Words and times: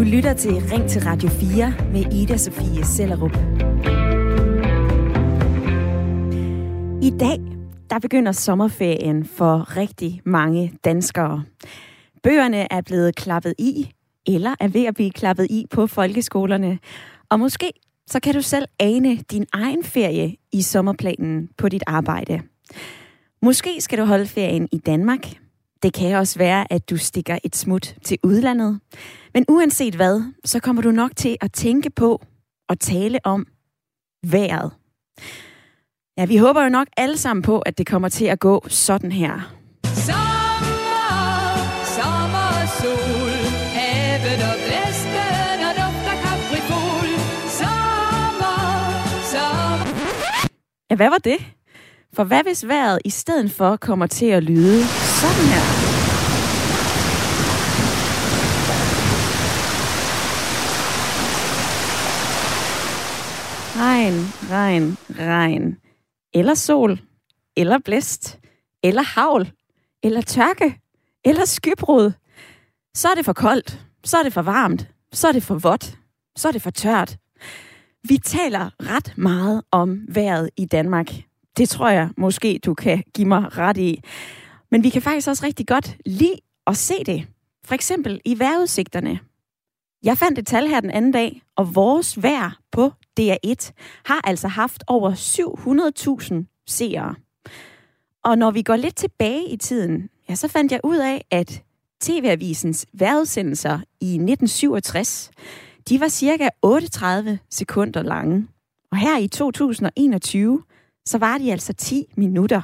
Du 0.00 0.04
lytter 0.04 0.32
til 0.32 0.52
Ring 0.52 0.90
til 0.90 1.02
Radio 1.02 1.28
4 1.28 1.74
med 1.92 2.12
Ida 2.12 2.36
Sofie 2.36 2.84
Sellerup. 2.84 3.36
I 7.02 7.10
dag, 7.20 7.38
der 7.90 7.98
begynder 7.98 8.32
sommerferien 8.32 9.24
for 9.24 9.76
rigtig 9.76 10.20
mange 10.24 10.72
danskere. 10.84 11.44
Bøgerne 12.22 12.72
er 12.72 12.80
blevet 12.80 13.16
klappet 13.16 13.54
i, 13.58 13.90
eller 14.26 14.54
er 14.60 14.68
ved 14.68 14.84
at 14.84 14.94
blive 14.94 15.10
klappet 15.10 15.46
i 15.50 15.66
på 15.70 15.86
folkeskolerne. 15.86 16.78
Og 17.30 17.40
måske 17.40 17.72
så 18.06 18.20
kan 18.20 18.34
du 18.34 18.42
selv 18.42 18.66
ane 18.78 19.16
din 19.16 19.46
egen 19.52 19.84
ferie 19.84 20.36
i 20.52 20.62
sommerplanen 20.62 21.48
på 21.58 21.68
dit 21.68 21.82
arbejde. 21.86 22.42
Måske 23.42 23.80
skal 23.80 23.98
du 23.98 24.04
holde 24.04 24.26
ferien 24.26 24.68
i 24.72 24.78
Danmark. 24.78 25.20
Det 25.82 25.92
kan 25.92 26.16
også 26.16 26.38
være, 26.38 26.72
at 26.72 26.90
du 26.90 26.96
stikker 26.96 27.38
et 27.44 27.56
smut 27.56 27.94
til 28.04 28.18
udlandet. 28.22 28.80
Men 29.34 29.44
uanset 29.48 29.94
hvad, 29.94 30.22
så 30.44 30.60
kommer 30.60 30.82
du 30.82 30.90
nok 30.90 31.10
til 31.16 31.36
at 31.40 31.52
tænke 31.52 31.90
på 31.90 32.22
og 32.68 32.80
tale 32.80 33.18
om 33.24 33.46
vejret. 34.26 34.72
Ja, 36.18 36.24
vi 36.24 36.36
håber 36.36 36.62
jo 36.62 36.68
nok 36.68 36.88
alle 36.96 37.16
sammen 37.16 37.42
på, 37.42 37.58
at 37.58 37.78
det 37.78 37.86
kommer 37.86 38.08
til 38.08 38.24
at 38.24 38.40
gå 38.40 38.64
sådan 38.68 39.12
her. 39.12 39.54
Sommer, 39.84 41.10
sommer 41.96 42.46
og 42.62 42.68
sol, 42.80 43.30
havet 43.76 44.42
og 44.50 44.56
blæsten 44.66 45.60
og 45.68 45.72
dufter 45.80 46.16
kaprifol. 46.24 47.08
Sommer, 47.60 48.58
sommer. 49.32 50.48
Ja, 50.90 50.94
hvad 50.96 51.10
var 51.10 51.18
det? 51.18 51.38
For 52.12 52.24
hvad 52.24 52.42
hvis 52.42 52.68
vejret 52.68 52.98
i 53.04 53.10
stedet 53.10 53.50
for 53.50 53.76
kommer 53.76 54.06
til 54.06 54.26
at 54.26 54.42
lyde 54.42 54.82
sådan 55.20 55.46
her? 55.52 55.64
Regn, 63.76 64.14
regn, 64.50 64.96
regn. 65.18 65.76
Eller 66.34 66.54
sol. 66.54 67.00
Eller 67.56 67.78
blæst. 67.78 68.38
Eller 68.82 69.02
havl. 69.02 69.52
Eller 70.02 70.20
tørke. 70.20 70.80
Eller 71.24 71.44
skybrud. 71.44 72.12
Så 72.94 73.08
er 73.08 73.14
det 73.14 73.24
for 73.24 73.32
koldt. 73.32 73.80
Så 74.04 74.18
er 74.18 74.22
det 74.22 74.32
for 74.32 74.42
varmt. 74.42 74.88
Så 75.12 75.28
er 75.28 75.32
det 75.32 75.42
for 75.42 75.54
vådt. 75.54 75.98
Så 76.36 76.48
er 76.48 76.52
det 76.52 76.62
for 76.62 76.70
tørt. 76.70 77.16
Vi 78.08 78.18
taler 78.18 78.70
ret 78.80 79.14
meget 79.16 79.62
om 79.70 80.00
vejret 80.08 80.50
i 80.56 80.64
Danmark. 80.64 81.10
Det 81.56 81.68
tror 81.68 81.88
jeg 81.88 82.08
måske, 82.16 82.60
du 82.64 82.74
kan 82.74 83.02
give 83.14 83.28
mig 83.28 83.58
ret 83.58 83.76
i. 83.76 84.02
Men 84.70 84.82
vi 84.82 84.90
kan 84.90 85.02
faktisk 85.02 85.28
også 85.28 85.46
rigtig 85.46 85.66
godt 85.66 85.96
lide 86.06 86.36
at 86.66 86.76
se 86.76 86.94
det. 87.06 87.26
For 87.64 87.74
eksempel 87.74 88.20
i 88.24 88.38
vejrudsigterne. 88.38 89.20
Jeg 90.02 90.18
fandt 90.18 90.38
et 90.38 90.46
tal 90.46 90.66
her 90.66 90.80
den 90.80 90.90
anden 90.90 91.12
dag, 91.12 91.42
og 91.56 91.74
vores 91.74 92.22
vejr 92.22 92.60
på 92.72 92.92
DR1 93.20 93.70
har 94.04 94.20
altså 94.24 94.48
haft 94.48 94.84
over 94.86 95.12
700.000 96.50 96.62
seere. 96.66 97.14
Og 98.24 98.38
når 98.38 98.50
vi 98.50 98.62
går 98.62 98.76
lidt 98.76 98.96
tilbage 98.96 99.48
i 99.48 99.56
tiden, 99.56 100.08
ja, 100.28 100.34
så 100.34 100.48
fandt 100.48 100.72
jeg 100.72 100.80
ud 100.84 100.96
af, 100.96 101.24
at 101.30 101.62
TV-avisens 102.00 102.86
vejrudsendelser 102.92 103.78
i 104.00 104.14
1967, 104.14 105.30
de 105.88 106.00
var 106.00 106.08
cirka 106.08 106.48
38 106.62 107.38
sekunder 107.50 108.02
lange. 108.02 108.48
Og 108.90 108.98
her 108.98 109.18
i 109.18 109.28
2021, 109.28 110.62
så 111.06 111.18
var 111.18 111.38
de 111.38 111.52
altså 111.52 111.72
10 111.72 112.04
minutter. 112.16 112.62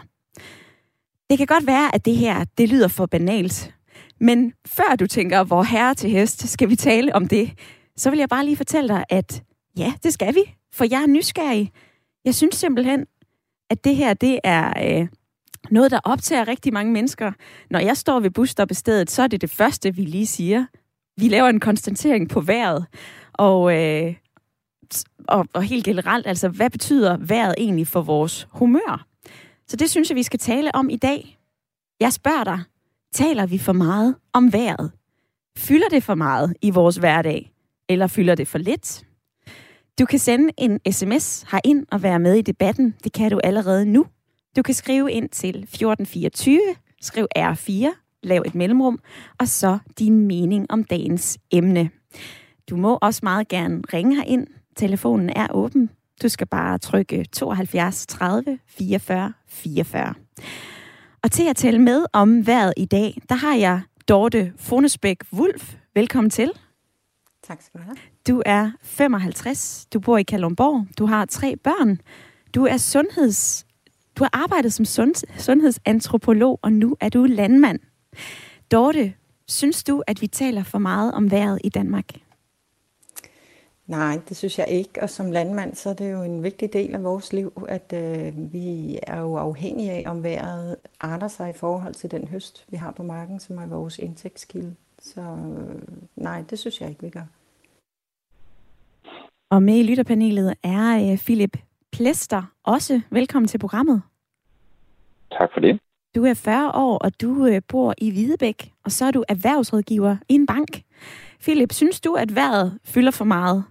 Det 1.30 1.38
kan 1.38 1.46
godt 1.46 1.66
være, 1.66 1.94
at 1.94 2.04
det 2.04 2.16
her, 2.16 2.44
det 2.58 2.68
lyder 2.68 2.88
for 2.88 3.06
banalt. 3.06 3.74
Men 4.20 4.52
før 4.66 4.96
du 5.00 5.06
tænker, 5.06 5.44
hvor 5.44 5.62
herre 5.62 5.94
til 5.94 6.10
hest 6.10 6.48
skal 6.48 6.68
vi 6.68 6.76
tale 6.76 7.14
om 7.14 7.28
det, 7.28 7.52
så 7.96 8.10
vil 8.10 8.18
jeg 8.18 8.28
bare 8.28 8.44
lige 8.44 8.56
fortælle 8.56 8.88
dig, 8.88 9.04
at 9.08 9.42
ja, 9.76 9.92
det 10.02 10.12
skal 10.12 10.34
vi. 10.34 10.54
For 10.72 10.84
jeg 10.90 11.02
er 11.02 11.06
nysgerrig. 11.06 11.72
Jeg 12.24 12.34
synes 12.34 12.54
simpelthen, 12.54 13.06
at 13.70 13.84
det 13.84 13.96
her, 13.96 14.14
det 14.14 14.38
er 14.44 14.98
øh, 15.00 15.08
noget, 15.70 15.90
der 15.90 16.00
optager 16.04 16.48
rigtig 16.48 16.72
mange 16.72 16.92
mennesker. 16.92 17.32
Når 17.70 17.78
jeg 17.78 17.96
står 17.96 18.20
ved 18.20 18.30
busstoppestedet, 18.30 19.10
så 19.10 19.22
er 19.22 19.26
det 19.26 19.40
det 19.40 19.50
første, 19.50 19.94
vi 19.94 20.02
lige 20.02 20.26
siger. 20.26 20.66
Vi 21.16 21.28
laver 21.28 21.48
en 21.48 21.60
konstatering 21.60 22.28
på 22.28 22.40
vejret. 22.40 22.86
Og, 23.32 23.74
øh, 23.74 24.14
og, 25.28 25.46
og 25.52 25.62
helt 25.62 25.84
generelt, 25.84 26.26
altså, 26.26 26.48
hvad 26.48 26.70
betyder 26.70 27.16
vejret 27.16 27.54
egentlig 27.58 27.86
for 27.86 28.02
vores 28.02 28.48
humør? 28.50 29.06
Så 29.68 29.76
det 29.76 29.90
synes 29.90 30.10
jeg, 30.10 30.16
vi 30.16 30.22
skal 30.22 30.38
tale 30.38 30.74
om 30.74 30.90
i 30.90 30.96
dag. 30.96 31.38
Jeg 32.00 32.12
spørger 32.12 32.44
dig, 32.44 32.60
taler 33.12 33.46
vi 33.46 33.58
for 33.58 33.72
meget 33.72 34.16
om 34.32 34.52
vejret? 34.52 34.92
Fylder 35.58 35.88
det 35.88 36.02
for 36.02 36.14
meget 36.14 36.56
i 36.62 36.70
vores 36.70 36.96
hverdag? 36.96 37.52
Eller 37.88 38.06
fylder 38.06 38.34
det 38.34 38.48
for 38.48 38.58
lidt? 38.58 39.04
Du 39.98 40.06
kan 40.06 40.18
sende 40.18 40.50
en 40.58 40.80
sms 40.92 41.46
herind 41.50 41.86
og 41.90 42.02
være 42.02 42.18
med 42.18 42.34
i 42.34 42.42
debatten. 42.42 42.94
Det 43.04 43.12
kan 43.12 43.30
du 43.30 43.40
allerede 43.44 43.86
nu. 43.86 44.06
Du 44.56 44.62
kan 44.62 44.74
skrive 44.74 45.12
ind 45.12 45.28
til 45.28 45.48
1424, 45.48 46.60
skriv 47.02 47.26
R4, 47.38 47.86
lav 48.22 48.42
et 48.46 48.54
mellemrum, 48.54 48.98
og 49.38 49.48
så 49.48 49.78
din 49.98 50.26
mening 50.26 50.66
om 50.70 50.84
dagens 50.84 51.38
emne. 51.50 51.90
Du 52.70 52.76
må 52.76 52.98
også 53.02 53.20
meget 53.22 53.48
gerne 53.48 53.82
ringe 53.92 54.16
herind. 54.16 54.46
Telefonen 54.76 55.30
er 55.30 55.46
åben. 55.50 55.90
Du 56.22 56.28
skal 56.28 56.46
bare 56.46 56.78
trykke 56.78 57.24
72 57.32 58.06
30 58.06 58.58
44 58.66 59.32
44. 59.46 60.14
Og 61.22 61.30
til 61.32 61.48
at 61.48 61.56
tale 61.56 61.78
med 61.78 62.06
om 62.12 62.46
vejret 62.46 62.74
i 62.76 62.84
dag, 62.84 63.18
der 63.28 63.34
har 63.34 63.54
jeg 63.54 63.80
Dorte 64.08 64.52
Fonesbæk 64.56 65.16
Wulf. 65.32 65.74
Velkommen 65.94 66.30
til. 66.30 66.52
Tak 67.42 67.62
skal 67.62 67.80
du 67.80 67.84
have. 67.84 67.96
Du 68.28 68.42
er 68.46 68.70
55, 68.82 69.86
du 69.92 70.00
bor 70.00 70.18
i 70.18 70.22
Kalundborg, 70.22 70.86
du 70.98 71.06
har 71.06 71.24
tre 71.24 71.56
børn, 71.56 72.00
du 72.54 72.64
er 72.64 72.76
sundheds... 72.76 73.66
Du 74.18 74.24
har 74.24 74.30
arbejdet 74.32 74.72
som 74.72 74.84
sund, 74.84 75.14
sundhedsantropolog, 75.38 76.58
og 76.62 76.72
nu 76.72 76.96
er 77.00 77.08
du 77.08 77.24
landmand. 77.24 77.78
Dorte, 78.72 79.14
synes 79.48 79.84
du, 79.84 80.02
at 80.06 80.20
vi 80.20 80.26
taler 80.26 80.62
for 80.62 80.78
meget 80.78 81.12
om 81.12 81.30
vejret 81.30 81.60
i 81.64 81.68
Danmark? 81.68 82.04
Nej, 83.86 84.20
det 84.28 84.36
synes 84.36 84.58
jeg 84.58 84.68
ikke. 84.68 85.02
Og 85.02 85.10
som 85.10 85.30
landmand, 85.30 85.74
så 85.74 85.90
er 85.90 85.94
det 85.94 86.12
jo 86.12 86.22
en 86.22 86.42
vigtig 86.42 86.72
del 86.72 86.94
af 86.94 87.04
vores 87.04 87.32
liv, 87.32 87.66
at 87.68 87.92
øh, 87.92 88.52
vi 88.52 88.98
er 89.02 89.20
jo 89.20 89.36
afhængige 89.36 89.92
af, 89.92 90.04
om 90.06 90.22
vejret 90.22 90.76
arter 91.00 91.28
sig 91.28 91.50
i 91.50 91.52
forhold 91.52 91.94
til 91.94 92.10
den 92.10 92.28
høst, 92.28 92.64
vi 92.68 92.76
har 92.76 92.90
på 92.90 93.02
marken, 93.02 93.40
som 93.40 93.58
er 93.58 93.66
vores 93.66 93.98
indtægtskilde. 93.98 94.74
Så 94.98 95.20
øh, 95.20 95.82
nej, 96.16 96.44
det 96.50 96.58
synes 96.58 96.80
jeg 96.80 96.88
ikke, 96.88 97.02
vi 97.02 97.10
gør. 97.10 97.24
Og 99.50 99.62
med 99.62 99.78
i 99.78 99.82
lytterpanelet 99.82 100.54
er 100.62 101.12
øh, 101.12 101.18
Philip 101.18 101.58
Plester 101.92 102.42
også. 102.64 103.00
Velkommen 103.10 103.48
til 103.48 103.58
programmet. 103.58 104.02
Tak 105.32 105.48
for 105.52 105.60
det. 105.60 105.80
Du 106.14 106.24
er 106.24 106.34
40 106.34 106.72
år, 106.74 106.98
og 106.98 107.20
du 107.20 107.46
øh, 107.46 107.62
bor 107.68 107.94
i 107.98 108.10
Hvidebæk, 108.10 108.72
og 108.84 108.92
så 108.92 109.04
er 109.04 109.10
du 109.10 109.24
erhvervsrådgiver 109.28 110.16
i 110.28 110.34
en 110.34 110.46
bank. 110.46 110.82
Philip, 111.40 111.72
synes 111.72 112.00
du, 112.00 112.14
at 112.14 112.34
vejret 112.34 112.78
fylder 112.84 113.10
for 113.10 113.24
meget 113.24 113.64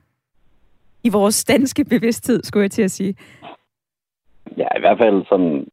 i 1.07 1.09
vores 1.09 1.45
danske 1.45 1.85
bevidsthed, 1.85 2.43
skulle 2.43 2.63
jeg 2.63 2.71
til 2.71 2.81
at 2.81 2.91
sige? 2.91 3.16
Ja, 4.57 4.67
i 4.77 4.79
hvert 4.79 4.97
fald 4.97 5.25
sådan... 5.29 5.67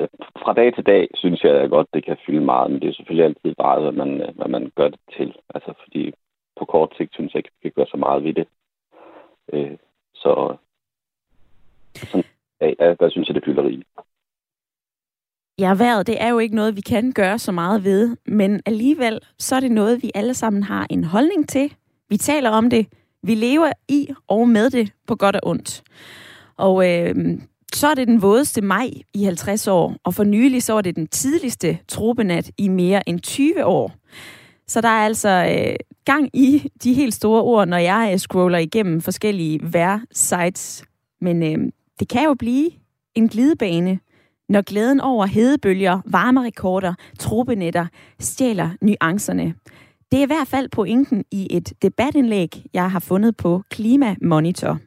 øh, 0.00 0.08
Fra 0.42 0.52
dag 0.52 0.74
til 0.74 0.86
dag 0.86 1.08
synes 1.14 1.44
jeg 1.44 1.70
godt, 1.70 1.88
det 1.94 2.04
kan 2.04 2.16
fylde 2.26 2.44
meget, 2.52 2.70
men 2.70 2.80
det 2.80 2.88
er 2.88 2.92
selvfølgelig 2.94 3.24
altid 3.24 3.54
bare, 3.54 3.80
hvad 3.80 3.92
man, 3.92 4.20
øh, 4.20 4.36
hvad 4.36 4.48
man 4.48 4.72
gør 4.76 4.88
det 4.88 5.00
til. 5.16 5.34
Altså, 5.54 5.72
fordi 5.82 6.12
på 6.58 6.64
kort 6.64 6.92
sigt 6.96 7.14
synes 7.14 7.34
jeg 7.34 7.38
ikke, 7.38 7.50
vi 7.62 7.68
kan 7.68 7.76
gøre 7.76 7.92
så 7.94 7.96
meget 7.96 8.24
ved 8.24 8.34
det. 8.34 8.46
Øh, 9.52 9.76
så 10.14 10.56
sådan, 11.94 12.24
ja, 12.60 12.94
der 13.00 13.08
synes 13.10 13.28
jeg, 13.28 13.34
det 13.34 13.44
fylder 13.44 13.62
rigeligt. 13.62 13.88
Ja, 15.58 15.74
vejret, 15.74 16.06
det 16.06 16.22
er 16.22 16.28
jo 16.28 16.38
ikke 16.38 16.56
noget, 16.56 16.76
vi 16.76 16.80
kan 16.80 17.12
gøre 17.12 17.38
så 17.38 17.52
meget 17.52 17.84
ved, 17.84 18.16
men 18.26 18.62
alligevel, 18.66 19.20
så 19.38 19.56
er 19.56 19.60
det 19.60 19.70
noget, 19.70 20.02
vi 20.02 20.10
alle 20.14 20.34
sammen 20.34 20.62
har 20.62 20.86
en 20.90 21.04
holdning 21.04 21.48
til. 21.48 21.74
Vi 22.08 22.16
taler 22.16 22.50
om 22.50 22.70
det, 22.70 22.86
vi 23.22 23.34
lever 23.34 23.72
i 23.88 24.08
og 24.28 24.48
med 24.48 24.70
det 24.70 24.92
på 25.06 25.16
godt 25.16 25.36
og 25.36 25.50
ondt. 25.50 25.82
Og 26.56 26.92
øh, 26.92 27.14
så 27.74 27.86
er 27.86 27.94
det 27.94 28.08
den 28.08 28.22
vådeste 28.22 28.60
maj 28.60 28.90
i 29.14 29.24
50 29.24 29.68
år, 29.68 29.96
og 30.04 30.14
for 30.14 30.24
nylig 30.24 30.62
så 30.62 30.74
er 30.74 30.80
det 30.80 30.96
den 30.96 31.06
tidligste 31.06 31.78
tropenat 31.88 32.50
i 32.58 32.68
mere 32.68 33.08
end 33.08 33.20
20 33.20 33.64
år. 33.64 33.92
Så 34.66 34.80
der 34.80 34.88
er 34.88 35.04
altså 35.04 35.28
øh, 35.28 35.76
gang 36.04 36.30
i 36.32 36.70
de 36.82 36.94
helt 36.94 37.14
store 37.14 37.42
ord, 37.42 37.68
når 37.68 37.76
jeg 37.76 38.10
øh, 38.12 38.18
scroller 38.18 38.58
igennem 38.58 39.00
forskellige 39.00 39.60
vejrsites. 39.62 40.84
Men 41.20 41.42
øh, 41.42 41.72
det 42.00 42.08
kan 42.08 42.24
jo 42.24 42.34
blive 42.34 42.70
en 43.14 43.28
glidebane, 43.28 43.98
når 44.48 44.62
glæden 44.62 45.00
over 45.00 45.26
hedebølger, 45.26 46.00
varmerekorder, 46.04 46.94
tropenetter 47.18 47.86
stjæler 48.20 48.70
nuancerne. 48.80 49.54
Det 50.12 50.18
er 50.18 50.22
i 50.22 50.26
hvert 50.26 50.48
fald 50.48 50.68
pointen 50.68 51.24
i 51.30 51.46
et 51.50 51.72
debatindlæg, 51.82 52.64
jeg 52.74 52.90
har 52.90 52.98
fundet 52.98 53.36
på 53.36 53.62
Klima 53.70 54.16
Monitor. 54.22 54.78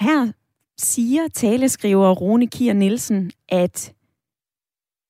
Her 0.00 0.32
siger 0.78 1.28
taleskriver 1.28 2.12
Rune 2.12 2.46
Kier 2.46 2.72
Nielsen, 2.72 3.30
at 3.48 3.94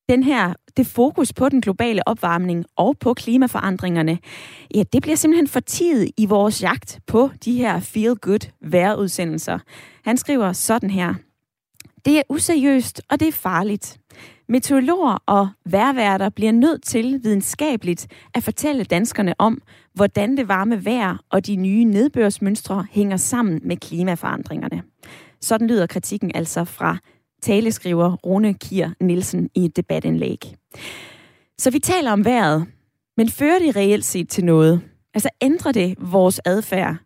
den 0.08 0.22
her, 0.22 0.54
det 0.76 0.86
fokus 0.86 1.32
på 1.32 1.48
den 1.48 1.60
globale 1.60 2.08
opvarmning 2.08 2.64
og 2.76 2.98
på 2.98 3.14
klimaforandringerne, 3.14 4.18
ja, 4.74 4.82
det 4.92 5.02
bliver 5.02 5.16
simpelthen 5.16 5.48
for 5.48 5.60
tid 5.60 6.06
i 6.16 6.26
vores 6.26 6.62
jagt 6.62 7.00
på 7.06 7.30
de 7.44 7.52
her 7.52 7.80
feel-good 7.80 8.50
vejrudsendelser. 8.60 9.58
Han 10.04 10.16
skriver 10.16 10.52
sådan 10.52 10.90
her. 10.90 11.14
Det 12.04 12.18
er 12.18 12.22
useriøst, 12.28 13.02
og 13.10 13.20
det 13.20 13.28
er 13.28 13.32
farligt. 13.32 13.98
Meteorologer 14.48 15.18
og 15.26 15.48
vejrværter 15.66 16.28
bliver 16.28 16.52
nødt 16.52 16.82
til 16.82 17.20
videnskabeligt 17.22 18.06
at 18.34 18.42
fortælle 18.42 18.84
danskerne 18.84 19.34
om, 19.38 19.62
hvordan 19.94 20.36
det 20.36 20.48
varme 20.48 20.84
vejr 20.84 21.16
og 21.30 21.46
de 21.46 21.56
nye 21.56 21.84
nedbørsmønstre 21.84 22.86
hænger 22.90 23.16
sammen 23.16 23.60
med 23.64 23.76
klimaforandringerne. 23.76 24.82
Sådan 25.40 25.66
lyder 25.66 25.86
kritikken 25.86 26.30
altså 26.34 26.64
fra 26.64 26.96
taleskriver 27.42 28.16
Rune 28.16 28.54
Kier 28.54 28.90
Nielsen 29.00 29.50
i 29.54 29.64
et 29.64 29.76
debatindlæg. 29.76 30.38
Så 31.58 31.70
vi 31.70 31.78
taler 31.78 32.12
om 32.12 32.24
vejret, 32.24 32.66
men 33.16 33.28
fører 33.28 33.58
det 33.58 33.76
reelt 33.76 34.04
set 34.04 34.28
til 34.28 34.44
noget? 34.44 34.80
Altså 35.14 35.28
ændrer 35.42 35.72
det 35.72 35.94
vores 35.98 36.40
adfærd? 36.44 36.96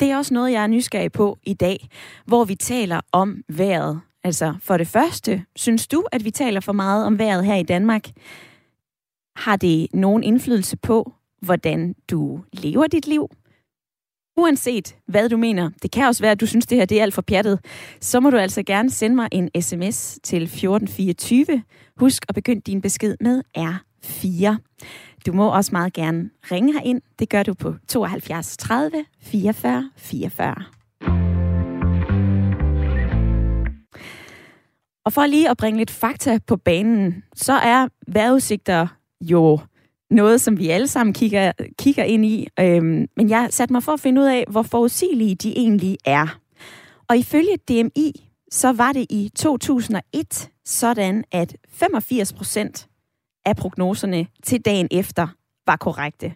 Det 0.00 0.10
er 0.10 0.16
også 0.16 0.34
noget, 0.34 0.52
jeg 0.52 0.62
er 0.62 0.66
nysgerrig 0.66 1.12
på 1.12 1.38
i 1.42 1.54
dag, 1.54 1.88
hvor 2.26 2.44
vi 2.44 2.54
taler 2.54 3.00
om 3.12 3.42
vejret. 3.48 4.00
Altså 4.24 4.54
for 4.62 4.76
det 4.76 4.86
første, 4.86 5.44
synes 5.56 5.88
du, 5.88 6.04
at 6.12 6.24
vi 6.24 6.30
taler 6.30 6.60
for 6.60 6.72
meget 6.72 7.06
om 7.06 7.18
vejret 7.18 7.44
her 7.44 7.54
i 7.54 7.62
Danmark? 7.62 8.08
Har 9.36 9.56
det 9.56 9.86
nogen 9.94 10.22
indflydelse 10.22 10.76
på, 10.76 11.12
hvordan 11.42 11.94
du 12.10 12.40
lever 12.52 12.86
dit 12.86 13.06
liv? 13.06 13.28
Uanset 14.36 14.96
hvad 15.06 15.28
du 15.28 15.36
mener, 15.36 15.70
det 15.82 15.90
kan 15.90 16.06
også 16.06 16.22
være, 16.22 16.32
at 16.32 16.40
du 16.40 16.46
synes, 16.46 16.66
det 16.66 16.78
her 16.78 16.84
det 16.84 16.98
er 16.98 17.02
alt 17.02 17.14
for 17.14 17.22
pjattet, 17.22 17.58
så 18.00 18.20
må 18.20 18.30
du 18.30 18.36
altså 18.36 18.62
gerne 18.62 18.90
sende 18.90 19.16
mig 19.16 19.28
en 19.32 19.62
sms 19.62 20.18
til 20.22 20.42
1424. 20.42 21.62
Husk 21.96 22.24
at 22.28 22.34
begynde 22.34 22.60
din 22.60 22.80
besked 22.80 23.16
med 23.20 23.42
R4. 23.58 24.56
Du 25.26 25.32
må 25.32 25.48
også 25.48 25.72
meget 25.72 25.92
gerne 25.92 26.30
ringe 26.52 26.84
ind. 26.84 27.02
Det 27.18 27.28
gør 27.28 27.42
du 27.42 27.54
på 27.54 27.74
72 27.88 28.56
30 28.56 29.04
44 29.20 29.90
44. 29.96 31.29
Og 35.10 35.14
for 35.14 35.26
lige 35.26 35.50
at 35.50 35.56
bringe 35.56 35.78
lidt 35.78 35.90
fakta 35.90 36.38
på 36.46 36.56
banen, 36.56 37.22
så 37.34 37.52
er 37.52 37.88
vejrudsigter 38.08 38.86
jo 39.20 39.60
noget, 40.10 40.40
som 40.40 40.58
vi 40.58 40.68
alle 40.68 40.88
sammen 40.88 41.12
kigger, 41.12 41.52
kigger 41.78 42.04
ind 42.04 42.24
i. 42.24 42.48
Øhm, 42.60 43.08
men 43.16 43.30
jeg 43.30 43.48
satte 43.50 43.72
mig 43.72 43.82
for 43.82 43.92
at 43.92 44.00
finde 44.00 44.20
ud 44.20 44.26
af, 44.26 44.44
hvor 44.50 44.62
forudsigelige 44.62 45.34
de 45.34 45.58
egentlig 45.58 45.96
er. 46.04 46.38
Og 47.08 47.16
ifølge 47.16 47.56
DMI, 47.68 48.30
så 48.50 48.72
var 48.72 48.92
det 48.92 49.06
i 49.10 49.30
2001 49.36 50.50
sådan, 50.64 51.24
at 51.32 51.56
85 51.68 52.32
procent 52.32 52.88
af 53.46 53.56
prognoserne 53.56 54.26
til 54.42 54.60
dagen 54.60 54.88
efter 54.90 55.26
var 55.66 55.76
korrekte. 55.76 56.32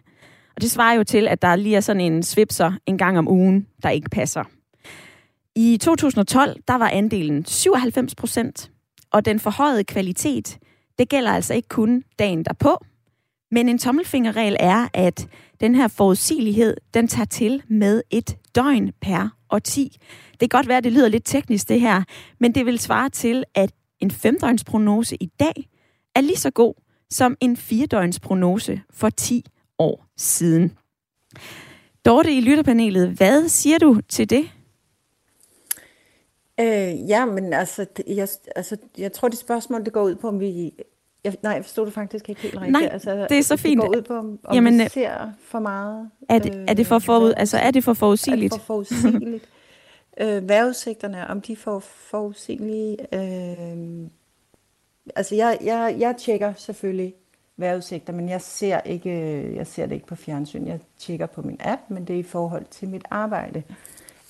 Og 0.55 0.61
det 0.61 0.71
svarer 0.71 0.95
jo 0.95 1.03
til, 1.03 1.27
at 1.27 1.41
der 1.41 1.55
lige 1.55 1.75
er 1.75 1.81
sådan 1.81 2.01
en 2.01 2.23
svipser 2.23 2.71
en 2.85 2.97
gang 2.97 3.17
om 3.17 3.27
ugen, 3.27 3.67
der 3.83 3.89
ikke 3.89 4.09
passer. 4.09 4.43
I 5.55 5.77
2012, 5.77 6.55
der 6.67 6.75
var 6.75 6.89
andelen 6.89 7.45
97 7.45 8.15
procent, 8.15 8.71
og 9.11 9.25
den 9.25 9.39
forhøjede 9.39 9.83
kvalitet, 9.83 10.57
det 10.99 11.09
gælder 11.09 11.31
altså 11.31 11.53
ikke 11.53 11.69
kun 11.69 12.03
dagen 12.19 12.45
derpå, 12.45 12.85
men 13.51 13.69
en 13.69 13.77
tommelfingerregel 13.77 14.57
er, 14.59 14.87
at 14.93 15.27
den 15.59 15.75
her 15.75 15.87
forudsigelighed, 15.87 16.77
den 16.93 17.07
tager 17.07 17.25
til 17.25 17.63
med 17.67 18.01
et 18.09 18.37
døgn 18.55 18.91
per 19.01 19.29
årti. 19.49 19.97
Det 20.31 20.39
kan 20.39 20.49
godt 20.49 20.67
være, 20.67 20.77
at 20.77 20.83
det 20.83 20.91
lyder 20.91 21.07
lidt 21.07 21.25
teknisk 21.25 21.69
det 21.69 21.81
her, 21.81 22.03
men 22.39 22.55
det 22.55 22.65
vil 22.65 22.79
svare 22.79 23.09
til, 23.09 23.43
at 23.55 23.71
en 23.99 24.11
femdøgnsprognose 24.11 25.17
i 25.23 25.29
dag 25.39 25.69
er 26.15 26.21
lige 26.21 26.37
så 26.37 26.51
god 26.51 26.73
som 27.09 27.37
en 27.41 27.57
firedøgnsprognose 27.57 28.81
for 28.89 29.09
10 29.09 29.45
år 29.79 30.05
siden. 30.17 30.71
Dorte 32.05 32.33
i 32.33 32.41
lytterpanelet, 32.41 33.09
hvad 33.09 33.49
siger 33.49 33.77
du 33.77 34.01
til 34.09 34.29
det? 34.29 34.49
Øh, 36.59 37.09
ja, 37.09 37.25
men 37.25 37.53
altså, 37.53 37.85
jeg, 38.07 38.27
altså, 38.55 38.77
jeg 38.97 39.13
tror, 39.13 39.27
det 39.27 39.37
spørgsmål, 39.37 39.85
det 39.85 39.93
går 39.93 40.03
ud 40.03 40.15
på, 40.15 40.27
om 40.27 40.39
vi 40.39 40.73
jeg, 41.25 41.35
nej, 41.43 41.53
jeg 41.53 41.63
forstod 41.63 41.85
det 41.85 41.93
faktisk 41.93 42.29
ikke 42.29 42.41
helt 42.41 42.55
rigtigt. 42.55 42.71
Nej, 42.71 42.89
altså, 42.91 43.27
det 43.29 43.37
er 43.37 43.41
så 43.41 43.57
fint. 43.57 43.81
Det 43.81 43.89
går 43.89 43.97
ud 43.97 44.01
på, 44.01 44.13
om, 44.13 44.39
Jamen, 44.53 44.77
vi 44.77 44.83
øh, 44.83 44.89
ser 44.89 45.31
for 45.41 45.59
meget. 45.59 46.09
Er 46.29 46.39
det, 46.39 46.65
er 46.67 46.73
det 46.73 46.87
for, 46.87 46.99
forud, 46.99 47.33
altså, 47.37 47.57
er 47.57 47.71
det 47.71 47.83
for 47.83 47.93
forudsigeligt? 47.93 48.53
Er 48.53 48.57
det 48.57 48.65
for 48.65 48.73
forudsigeligt? 48.73 49.49
øh, 50.21 50.49
vejrudsigterne, 50.49 51.27
om 51.27 51.41
de 51.41 51.55
for 51.55 51.79
forudsigelige. 51.79 52.97
Øh, 53.13 54.07
altså, 55.15 55.35
jeg, 55.35 55.57
jeg, 55.63 55.95
jeg 55.99 56.15
tjekker 56.17 56.53
selvfølgelig 56.57 57.13
vejrudsigter, 57.57 58.13
men 58.13 58.29
jeg 58.29 58.41
ser, 58.41 58.79
ikke, 58.85 59.11
jeg 59.55 59.67
ser 59.67 59.85
det 59.85 59.95
ikke 59.95 60.07
på 60.07 60.15
fjernsyn. 60.15 60.67
Jeg 60.67 60.79
tjekker 60.97 61.25
på 61.25 61.41
min 61.41 61.57
app, 61.59 61.81
men 61.87 62.05
det 62.05 62.15
er 62.15 62.19
i 62.19 62.23
forhold 62.23 62.65
til 62.71 62.89
mit 62.89 63.05
arbejde, 63.11 63.63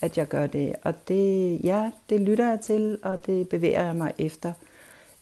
at 0.06 0.18
jeg 0.18 0.28
gør 0.28 0.48
det. 0.48 0.74
Og 0.84 1.08
det, 1.08 1.60
ja, 1.64 1.90
det 2.10 2.22
lytter 2.22 2.50
jeg 2.50 2.60
til, 2.60 2.98
og 3.04 3.26
det 3.26 3.50
bevæger 3.50 3.86
jeg 3.86 3.96
mig 3.96 4.12
efter. 4.18 4.54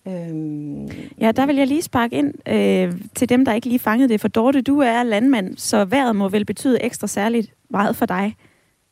Øhm, 0.08 0.90
Ja, 1.20 1.32
der 1.32 1.46
vil 1.46 1.56
jeg 1.56 1.68
lige 1.68 1.82
sparke 1.82 2.16
ind 2.16 2.34
øh, 2.50 2.94
til 3.16 3.30
dem, 3.30 3.46
der 3.46 3.54
ikke 3.54 3.68
lige 3.68 3.80
fangede 3.80 4.10
det. 4.10 4.22
For 4.22 4.28
Dorte, 4.28 4.62
du 4.62 4.80
er 4.80 5.04
landmand, 5.04 5.58
så 5.58 5.86
vejret 5.86 6.16
må 6.16 6.30
vel 6.30 6.46
betyde 6.46 6.84
ekstra 6.84 7.08
særligt 7.08 7.54
meget 7.70 7.96
for 7.96 8.06
dig. 8.06 8.36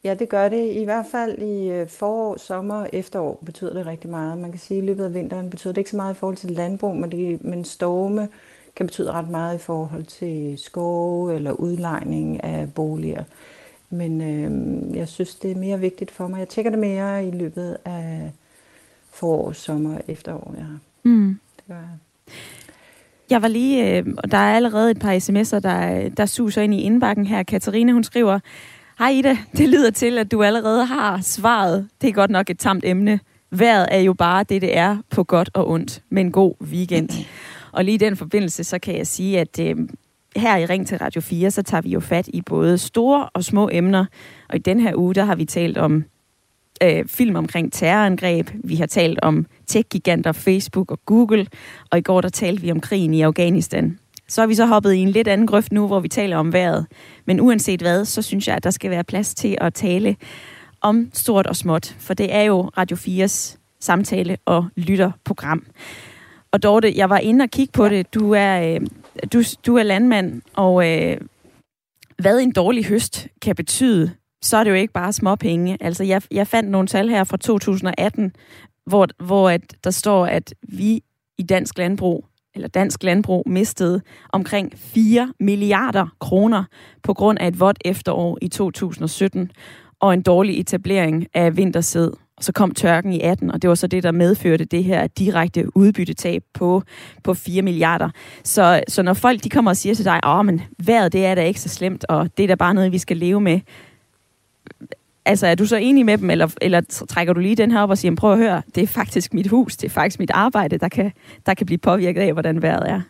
Ja, 0.04 0.14
det 0.14 0.30
gør 0.30 0.50
det. 0.50 0.76
I 0.76 0.84
hvert 0.84 1.06
fald 1.12 1.38
i 1.38 1.70
øh, 1.70 1.88
forår, 1.88 2.38
sommer, 2.38 2.88
efterår 2.94 3.44
betyder 3.46 3.74
det 3.74 3.86
rigtig 3.86 4.10
meget. 4.10 4.38
Man 4.38 4.52
kan 4.52 4.60
sige, 4.60 4.78
at 4.78 4.84
i 4.84 4.88
løbet 4.88 5.06
af 5.06 5.14
vinteren 5.14 5.50
betyder 5.50 5.74
det 5.74 5.82
ikke 5.82 5.90
så 5.90 5.96
meget 5.98 6.14
i 6.14 6.18
forhold 6.18 6.38
til 6.38 6.52
landbrug, 6.52 6.96
men, 6.96 7.12
det, 7.12 7.44
men 7.44 7.66
storme 7.66 8.30
kan 8.76 8.86
betyde 8.86 9.12
ret 9.12 9.30
meget 9.30 9.56
i 9.56 9.62
forhold 9.62 10.04
til 10.04 10.54
skove 10.58 11.36
eller 11.36 11.52
udlejning 11.52 12.44
af 12.44 12.74
boliger. 12.74 13.24
Men 13.92 14.22
øh, 14.22 14.98
jeg 14.98 15.08
synes, 15.08 15.36
det 15.36 15.52
er 15.52 15.56
mere 15.56 15.80
vigtigt 15.80 16.12
for 16.12 16.28
mig. 16.28 16.40
Jeg 16.40 16.50
tjekker 16.50 16.72
det 16.72 16.80
mere 16.80 17.28
i 17.28 17.32
løbet 17.32 17.78
af 17.86 18.32
forår, 19.12 19.52
sommer 19.52 19.96
og 19.96 20.02
efterår. 20.08 20.56
Ja. 20.58 20.66
Mm. 21.04 21.40
Det 21.56 21.64
gør 21.68 21.76
jeg. 21.76 22.34
Jeg 23.30 23.42
var 23.42 23.48
lige, 23.48 23.98
øh, 23.98 24.06
og 24.18 24.32
der 24.32 24.38
er 24.38 24.56
allerede 24.56 24.92
et 24.92 25.00
par 25.00 25.14
sms'er, 25.14 25.60
der, 25.60 26.10
der 26.10 26.26
suser 26.26 26.62
ind 26.62 26.74
i 26.74 26.82
indbakken 26.82 27.26
her. 27.26 27.44
Katarina, 27.44 27.92
hun 27.92 28.04
skriver, 28.04 28.40
Hej 29.00 29.10
Ida, 29.10 29.38
det 29.58 29.70
lyder 29.70 29.92
til, 29.92 30.18
at 30.18 30.32
du 30.32 30.44
allerede 30.44 30.86
har 30.86 31.22
svaret. 31.22 31.88
Det 32.02 32.10
er 32.10 32.14
godt 32.14 32.32
nok 32.32 32.50
et 32.50 32.60
tamt 32.60 32.86
emne. 32.86 33.20
Vejret 33.52 33.88
er 33.92 34.00
jo 34.00 34.14
bare 34.14 34.44
det, 34.44 34.62
det 34.62 34.78
er 34.78 34.98
på 35.10 35.24
godt 35.24 35.50
og 35.54 35.70
ondt. 35.70 36.02
Men 36.10 36.32
god 36.32 36.54
weekend. 36.62 37.10
Og 37.72 37.86
lige 37.86 37.96
i 37.96 37.98
den 37.98 38.18
forbindelse, 38.18 38.64
så 38.64 38.80
kan 38.80 38.98
jeg 38.98 39.08
sige, 39.08 39.40
at 39.40 39.60
øh, 39.60 39.76
her 40.36 40.58
i 40.58 40.66
Ring 40.66 40.88
til 40.88 40.98
Radio 40.98 41.22
4, 41.22 41.52
så 41.52 41.64
tager 41.64 41.82
vi 41.82 41.90
jo 41.90 42.00
fat 42.00 42.28
i 42.34 42.42
både 42.42 42.78
store 42.78 43.30
og 43.34 43.44
små 43.44 43.70
emner. 43.72 44.06
Og 44.50 44.56
i 44.56 44.60
den 44.60 44.80
her 44.80 44.96
uge, 44.96 45.16
der 45.16 45.26
har 45.26 45.36
vi 45.36 45.46
talt 45.46 45.78
om 45.78 46.04
øh, 46.84 47.06
film 47.08 47.36
omkring 47.36 47.74
terrorangreb. 47.74 48.50
Vi 48.64 48.76
har 48.76 48.86
talt 48.86 49.20
om 49.22 49.46
tech-giganter, 49.68 50.32
Facebook 50.32 50.92
og 50.92 51.00
Google. 51.06 51.48
Og 51.92 51.98
i 51.98 52.02
går, 52.02 52.22
der 52.22 52.30
talte 52.30 52.62
vi 52.62 52.72
om 52.72 52.80
krigen 52.80 53.14
i 53.14 53.22
Afghanistan. 53.22 53.98
Så 54.28 54.42
er 54.42 54.48
vi 54.48 54.56
så 54.56 54.66
hoppet 54.66 54.94
i 54.94 55.00
en 55.00 55.10
lidt 55.10 55.28
anden 55.28 55.48
grøft 55.48 55.72
nu, 55.72 55.88
hvor 55.88 56.00
vi 56.00 56.08
taler 56.08 56.38
om 56.38 56.54
vejret. 56.54 56.86
Men 57.26 57.40
uanset 57.40 57.82
hvad, 57.82 58.06
så 58.06 58.22
synes 58.22 58.48
jeg, 58.48 58.56
at 58.56 58.64
der 58.64 58.72
skal 58.72 58.92
være 58.92 59.04
plads 59.04 59.36
til 59.36 59.58
at 59.62 59.74
tale 59.74 60.16
om 60.82 61.10
stort 61.14 61.48
og 61.48 61.56
småt. 61.56 61.96
For 62.00 62.14
det 62.14 62.36
er 62.36 62.42
jo 62.42 62.62
Radio 62.78 62.98
4's 62.98 63.58
samtale- 63.80 64.38
og 64.46 64.66
lytterprogram. 64.76 65.66
Og 66.52 66.64
Dorte, 66.64 66.94
jeg 66.96 67.10
var 67.10 67.18
inde 67.18 67.44
og 67.44 67.50
kigge 67.50 67.72
på 67.72 67.90
det. 67.90 68.14
Du 68.14 68.32
er, 68.32 68.62
øh, 68.62 68.82
du, 69.34 69.44
du 69.66 69.76
er 69.76 69.84
landmand, 69.84 70.42
og 70.54 70.90
øh, 70.90 71.18
hvad 72.18 72.40
en 72.40 72.52
dårlig 72.52 72.86
høst 72.86 73.28
kan 73.42 73.56
betyde, 73.56 74.12
så 74.42 74.58
er 74.58 74.64
det 74.64 74.72
jo 74.72 74.76
ikke 74.76 74.94
bare 74.94 75.14
småpenge. 75.14 75.78
Altså, 75.82 76.04
jeg, 76.04 76.22
jeg 76.32 76.48
fandt 76.48 76.70
nogle 76.70 76.88
tal 76.88 77.10
her 77.10 77.24
fra 77.24 77.38
2018, 77.38 78.36
hvor, 78.86 79.08
hvor 79.24 79.50
at 79.50 79.62
der 79.84 79.92
står, 79.92 80.26
at 80.26 80.54
vi 80.62 81.04
i 81.38 81.44
dansk 81.44 81.78
landbrug, 81.78 82.26
eller 82.56 82.68
dansk 82.68 83.04
landbrug, 83.04 83.44
mistede 83.50 84.02
omkring 84.34 84.74
4 84.76 85.34
milliarder 85.40 86.08
kroner 86.20 86.64
på 87.04 87.14
grund 87.14 87.40
af 87.40 87.48
et 87.48 87.60
vådt 87.60 87.78
efterår 87.86 88.38
i 88.42 88.48
2017 88.48 89.52
og 90.00 90.14
en 90.14 90.22
dårlig 90.22 90.60
etablering 90.60 91.28
af 91.34 91.58
vintersæd. 91.58 92.12
Og 92.42 92.46
så 92.46 92.52
kom 92.52 92.72
tørken 92.72 93.14
i 93.14 93.22
18, 93.22 93.52
og 93.52 93.62
det 93.62 93.68
var 93.68 93.76
så 93.76 93.88
det, 93.88 94.04
der 94.04 94.12
medførte 94.12 94.66
det 94.66 94.84
her 94.84 95.08
direkte 95.08 95.78
udbyttetab 95.78 96.44
på, 96.54 96.84
på 97.24 97.34
4 97.34 97.62
milliarder. 97.62 98.10
Så, 98.44 98.84
så 98.88 99.02
når 99.02 99.14
folk 99.14 99.44
de 99.44 99.50
kommer 99.50 99.72
og 99.72 99.78
siger 99.78 99.96
til 99.96 100.06
dig, 100.06 100.20
at 100.24 100.46
men 100.46 100.62
vejret 100.86 101.14
det 101.14 101.26
er 101.26 101.36
da 101.36 101.44
ikke 101.44 101.62
så 101.62 101.70
slemt, 101.70 102.06
og 102.10 102.38
det 102.38 102.44
er 102.44 102.48
da 102.48 102.56
bare 102.56 102.74
noget, 102.74 102.92
vi 102.92 102.98
skal 102.98 103.18
leve 103.18 103.42
med. 103.42 103.60
Altså, 105.26 105.48
er 105.48 105.56
du 105.56 105.66
så 105.66 105.76
enig 105.76 106.06
med 106.06 106.18
dem, 106.18 106.30
eller, 106.30 106.56
eller 106.62 106.82
trækker 107.10 107.34
du 107.34 107.40
lige 107.40 107.56
den 107.56 107.72
her 107.72 107.82
op 107.82 107.90
og 107.90 107.98
siger, 107.98 108.16
prøv 108.16 108.32
at 108.32 108.38
høre, 108.38 108.62
det 108.76 108.84
er 108.84 108.88
faktisk 108.88 109.34
mit 109.34 109.48
hus, 109.48 109.78
det 109.78 109.88
er 109.88 109.92
faktisk 109.92 110.20
mit 110.20 110.32
arbejde, 110.34 110.78
der 110.78 110.90
kan, 110.90 111.12
der 111.46 111.54
kan 111.54 111.66
blive 111.66 111.78
påvirket 111.78 112.22
af, 112.22 112.34
hvordan 112.34 112.62
vejret 112.62 112.90
er? 112.90 113.02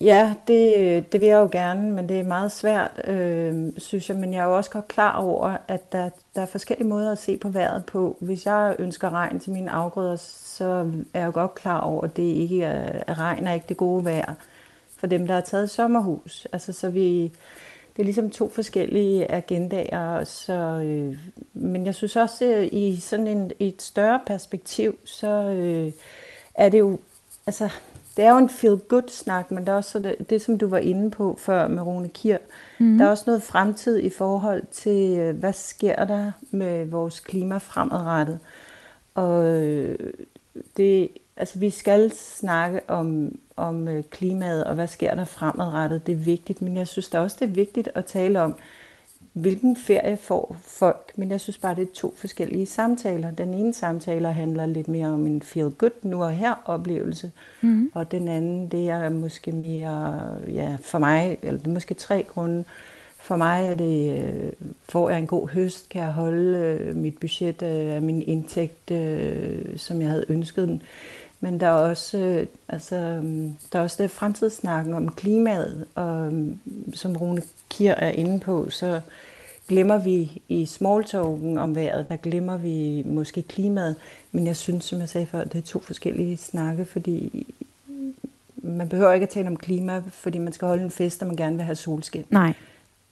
Ja, 0.00 0.34
det, 0.48 1.12
det 1.12 1.20
vil 1.20 1.28
jeg 1.28 1.36
jo 1.36 1.48
gerne, 1.52 1.92
men 1.92 2.08
det 2.08 2.20
er 2.20 2.24
meget 2.24 2.52
svært, 2.52 3.00
øh, 3.04 3.72
synes 3.76 4.08
jeg. 4.08 4.16
Men 4.16 4.32
jeg 4.32 4.40
er 4.40 4.44
jo 4.44 4.56
også 4.56 4.70
godt 4.70 4.88
klar 4.88 5.16
over, 5.16 5.56
at 5.68 5.92
der, 5.92 6.10
der 6.34 6.42
er 6.42 6.46
forskellige 6.46 6.88
måder 6.88 7.12
at 7.12 7.18
se 7.18 7.36
på 7.36 7.48
vejret 7.48 7.86
på. 7.86 8.16
Hvis 8.20 8.46
jeg 8.46 8.76
ønsker 8.78 9.10
regn 9.10 9.40
til 9.40 9.52
mine 9.52 9.70
afgrøder, 9.70 10.16
så 10.16 10.90
er 11.14 11.20
jeg 11.20 11.26
jo 11.26 11.32
godt 11.34 11.54
klar 11.54 11.80
over, 11.80 12.04
at 12.04 12.16
det 12.16 12.22
ikke 12.22 12.62
er, 12.62 13.02
at 13.06 13.18
regn 13.18 13.46
er 13.46 13.54
ikke 13.54 13.66
det 13.68 13.76
gode 13.76 14.04
vejr 14.04 14.34
for 14.96 15.06
dem, 15.06 15.26
der 15.26 15.34
har 15.34 15.40
taget 15.40 15.70
sommerhus. 15.70 16.46
Altså, 16.52 16.72
så 16.72 16.90
vi, 16.90 17.22
det 17.96 18.02
er 18.02 18.04
ligesom 18.04 18.30
to 18.30 18.48
forskellige 18.48 19.30
agendaer. 19.30 20.24
Så, 20.24 20.52
øh, 20.84 21.18
men 21.54 21.86
jeg 21.86 21.94
synes 21.94 22.16
også, 22.16 22.44
at 22.44 22.68
i 22.72 23.00
sådan 23.00 23.26
en, 23.26 23.52
i 23.58 23.68
et 23.68 23.82
større 23.82 24.20
perspektiv, 24.26 24.98
så 25.04 25.28
øh, 25.28 25.92
er 26.54 26.68
det 26.68 26.78
jo, 26.78 26.98
altså, 27.46 27.70
det 28.16 28.24
er 28.24 28.30
jo 28.30 28.38
en 28.38 28.48
feel-good-snak, 28.48 29.50
men 29.50 29.66
der 29.66 29.72
er 29.72 29.76
også 29.76 29.98
det, 29.98 30.30
det, 30.30 30.42
som 30.42 30.58
du 30.58 30.66
var 30.66 30.78
inde 30.78 31.10
på 31.10 31.38
før 31.38 31.68
med 31.68 31.82
Rune 31.82 32.08
Kier. 32.08 32.38
Mm. 32.78 32.98
Der 32.98 33.04
er 33.04 33.10
også 33.10 33.24
noget 33.26 33.42
fremtid 33.42 33.98
i 33.98 34.10
forhold 34.10 34.62
til, 34.72 35.18
øh, 35.18 35.36
hvad 35.36 35.52
sker 35.52 36.04
der 36.04 36.32
med 36.50 36.86
vores 36.86 37.20
klima 37.20 37.58
fremadrettet. 37.58 38.38
Og 39.14 39.44
øh, 39.44 39.98
det, 40.76 41.08
altså, 41.36 41.58
vi 41.58 41.70
skal 41.70 42.12
snakke 42.16 42.80
om, 42.88 43.38
om 43.56 43.88
øh, 43.88 44.04
klimaet, 44.10 44.64
og 44.64 44.74
hvad 44.74 44.86
sker 44.86 45.14
der 45.14 45.24
fremadrettet. 45.24 46.06
Det 46.06 46.12
er 46.12 46.16
vigtigt, 46.16 46.62
men 46.62 46.76
jeg 46.76 46.88
synes 46.88 47.08
da 47.08 47.20
også, 47.20 47.36
det 47.40 47.48
er 47.48 47.54
vigtigt 47.54 47.88
at 47.94 48.04
tale 48.04 48.42
om, 48.42 48.56
hvilken 49.34 49.76
ferie 49.76 50.16
får 50.16 50.56
folk, 50.62 51.12
men 51.16 51.30
jeg 51.30 51.40
synes 51.40 51.58
bare, 51.58 51.74
det 51.74 51.82
er 51.82 51.94
to 51.94 52.14
forskellige 52.16 52.66
samtaler. 52.66 53.30
Den 53.30 53.54
ene 53.54 53.74
samtale 53.74 54.32
handler 54.32 54.66
lidt 54.66 54.88
mere 54.88 55.06
om 55.06 55.26
en 55.26 55.42
feel-good 55.42 55.98
nu 56.02 56.22
og 56.22 56.32
her 56.32 56.54
oplevelse, 56.64 57.32
mm. 57.60 57.90
og 57.94 58.10
den 58.10 58.28
anden, 58.28 58.68
det 58.68 58.88
er 58.88 59.08
måske 59.08 59.52
mere, 59.52 60.20
ja, 60.48 60.76
for 60.82 60.98
mig, 60.98 61.38
eller 61.42 61.58
det 61.58 61.66
er 61.66 61.74
måske 61.74 61.94
tre 61.94 62.22
grunde. 62.34 62.64
For 63.18 63.36
mig 63.36 63.66
er 63.66 63.74
det, 63.74 64.24
øh, 64.24 64.52
får 64.88 65.10
jeg 65.10 65.18
en 65.18 65.26
god 65.26 65.48
høst, 65.48 65.88
kan 65.88 66.02
jeg 66.02 66.12
holde 66.12 66.58
øh, 66.58 66.96
mit 66.96 67.18
budget 67.20 67.62
af 67.62 68.02
min 68.02 68.22
indtægt, 68.22 68.90
øh, 68.90 69.78
som 69.78 70.00
jeg 70.00 70.10
havde 70.10 70.24
ønsket 70.28 70.68
den. 70.68 70.82
Men 71.40 71.60
der 71.60 71.66
er 71.66 71.72
også, 71.72 72.46
altså, 72.68 72.96
der 73.72 73.78
er 73.78 73.82
også 73.82 74.02
det 74.02 74.10
fremtidssnakken 74.10 74.94
om 74.94 75.08
klimaet, 75.08 75.86
og 75.94 76.32
som 76.92 77.16
Rune 77.16 77.42
Kier 77.70 77.94
er 77.94 78.10
inde 78.10 78.40
på, 78.40 78.70
så 78.70 79.00
glemmer 79.68 79.98
vi 79.98 80.42
i 80.48 80.66
smalltalken 80.66 81.58
om 81.58 81.74
vejret, 81.74 82.06
der 82.08 82.16
glemmer 82.16 82.56
vi 82.56 83.02
måske 83.06 83.42
klimaet. 83.42 83.96
Men 84.32 84.46
jeg 84.46 84.56
synes, 84.56 84.84
som 84.84 85.00
jeg 85.00 85.08
sagde 85.08 85.26
før, 85.26 85.44
det 85.44 85.58
er 85.58 85.62
to 85.62 85.80
forskellige 85.80 86.36
snakke, 86.36 86.84
fordi 86.84 87.46
man 88.56 88.88
behøver 88.88 89.12
ikke 89.12 89.24
at 89.24 89.30
tale 89.30 89.48
om 89.48 89.56
klima, 89.56 90.02
fordi 90.10 90.38
man 90.38 90.52
skal 90.52 90.68
holde 90.68 90.82
en 90.84 90.90
fest, 90.90 91.22
og 91.22 91.28
man 91.28 91.36
gerne 91.36 91.56
vil 91.56 91.64
have 91.64 91.76
solskin. 91.76 92.24
Nej. 92.30 92.52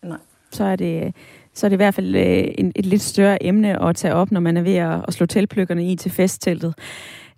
Nej. 0.02 0.18
Så 0.50 0.64
er 0.64 0.76
det, 0.76 1.14
så 1.54 1.66
er 1.66 1.68
det 1.68 1.74
i 1.74 1.76
hvert 1.76 1.94
fald 1.94 2.14
øh, 2.14 2.54
en, 2.58 2.72
et 2.76 2.86
lidt 2.86 3.02
større 3.02 3.42
emne 3.42 3.82
at 3.82 3.96
tage 3.96 4.14
op, 4.14 4.30
når 4.30 4.40
man 4.40 4.56
er 4.56 4.62
ved 4.62 4.76
at, 4.76 5.04
at 5.08 5.14
slå 5.14 5.26
teltpløkkerne 5.26 5.92
i 5.92 5.96
til 5.96 6.10
festteltet. 6.10 6.74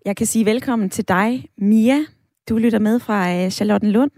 Jeg 0.05 0.17
kan 0.17 0.27
sige 0.27 0.47
velkommen 0.47 0.91
til 0.91 1.09
dig, 1.09 1.45
Mia. 1.57 1.99
Du 2.49 2.59
lytter 2.59 2.79
med 2.79 3.01
fra 3.01 3.35
øh, 3.35 3.51
Charlottenlund. 3.51 4.11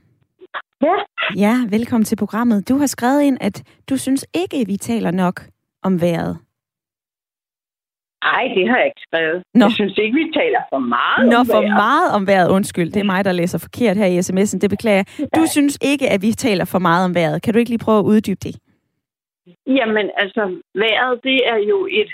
Ja. 0.83 0.95
Ja, 1.35 1.55
velkommen 1.71 2.05
til 2.05 2.17
programmet. 2.17 2.69
Du 2.69 2.77
har 2.79 2.87
skrevet 2.87 3.23
ind, 3.23 3.39
at 3.41 3.63
du 3.91 3.97
synes 3.97 4.27
ikke, 4.35 4.67
vi 4.67 4.77
taler 4.77 5.11
nok 5.11 5.41
om 5.83 6.01
vejret. 6.01 6.39
Nej, 8.25 8.45
det 8.57 8.69
har 8.69 8.77
jeg 8.77 8.87
ikke 8.87 9.01
skrevet. 9.09 9.43
Nå. 9.55 9.65
Jeg 9.65 9.73
synes 9.73 9.99
ikke, 9.99 10.15
vi 10.15 10.31
taler 10.35 10.61
for 10.73 10.79
meget 10.79 11.29
Nå, 11.33 11.37
om 11.37 11.47
for 11.47 11.61
vejret. 11.61 11.75
meget 11.87 12.09
om 12.17 12.27
vejret. 12.27 12.51
Undskyld, 12.51 12.91
det 12.93 13.01
er 13.01 13.05
mig, 13.15 13.25
der 13.25 13.33
læser 13.33 13.59
forkert 13.59 13.97
her 13.97 14.07
i 14.07 14.19
sms'en. 14.19 14.59
Det 14.59 14.71
beklager 14.71 15.03
jeg. 15.19 15.29
Du 15.37 15.43
synes 15.47 15.79
ikke, 15.83 16.09
at 16.09 16.23
vi 16.23 16.33
taler 16.33 16.65
for 16.65 16.79
meget 16.79 17.05
om 17.05 17.15
vejret. 17.15 17.43
Kan 17.43 17.53
du 17.53 17.59
ikke 17.59 17.71
lige 17.71 17.85
prøve 17.85 17.99
at 17.99 18.05
uddybe 18.05 18.41
det? 18.43 18.57
Jamen, 19.67 20.11
altså, 20.17 20.43
vejret, 20.75 21.21
det 21.23 21.39
er 21.53 21.57
jo 21.71 21.89
et 22.01 22.11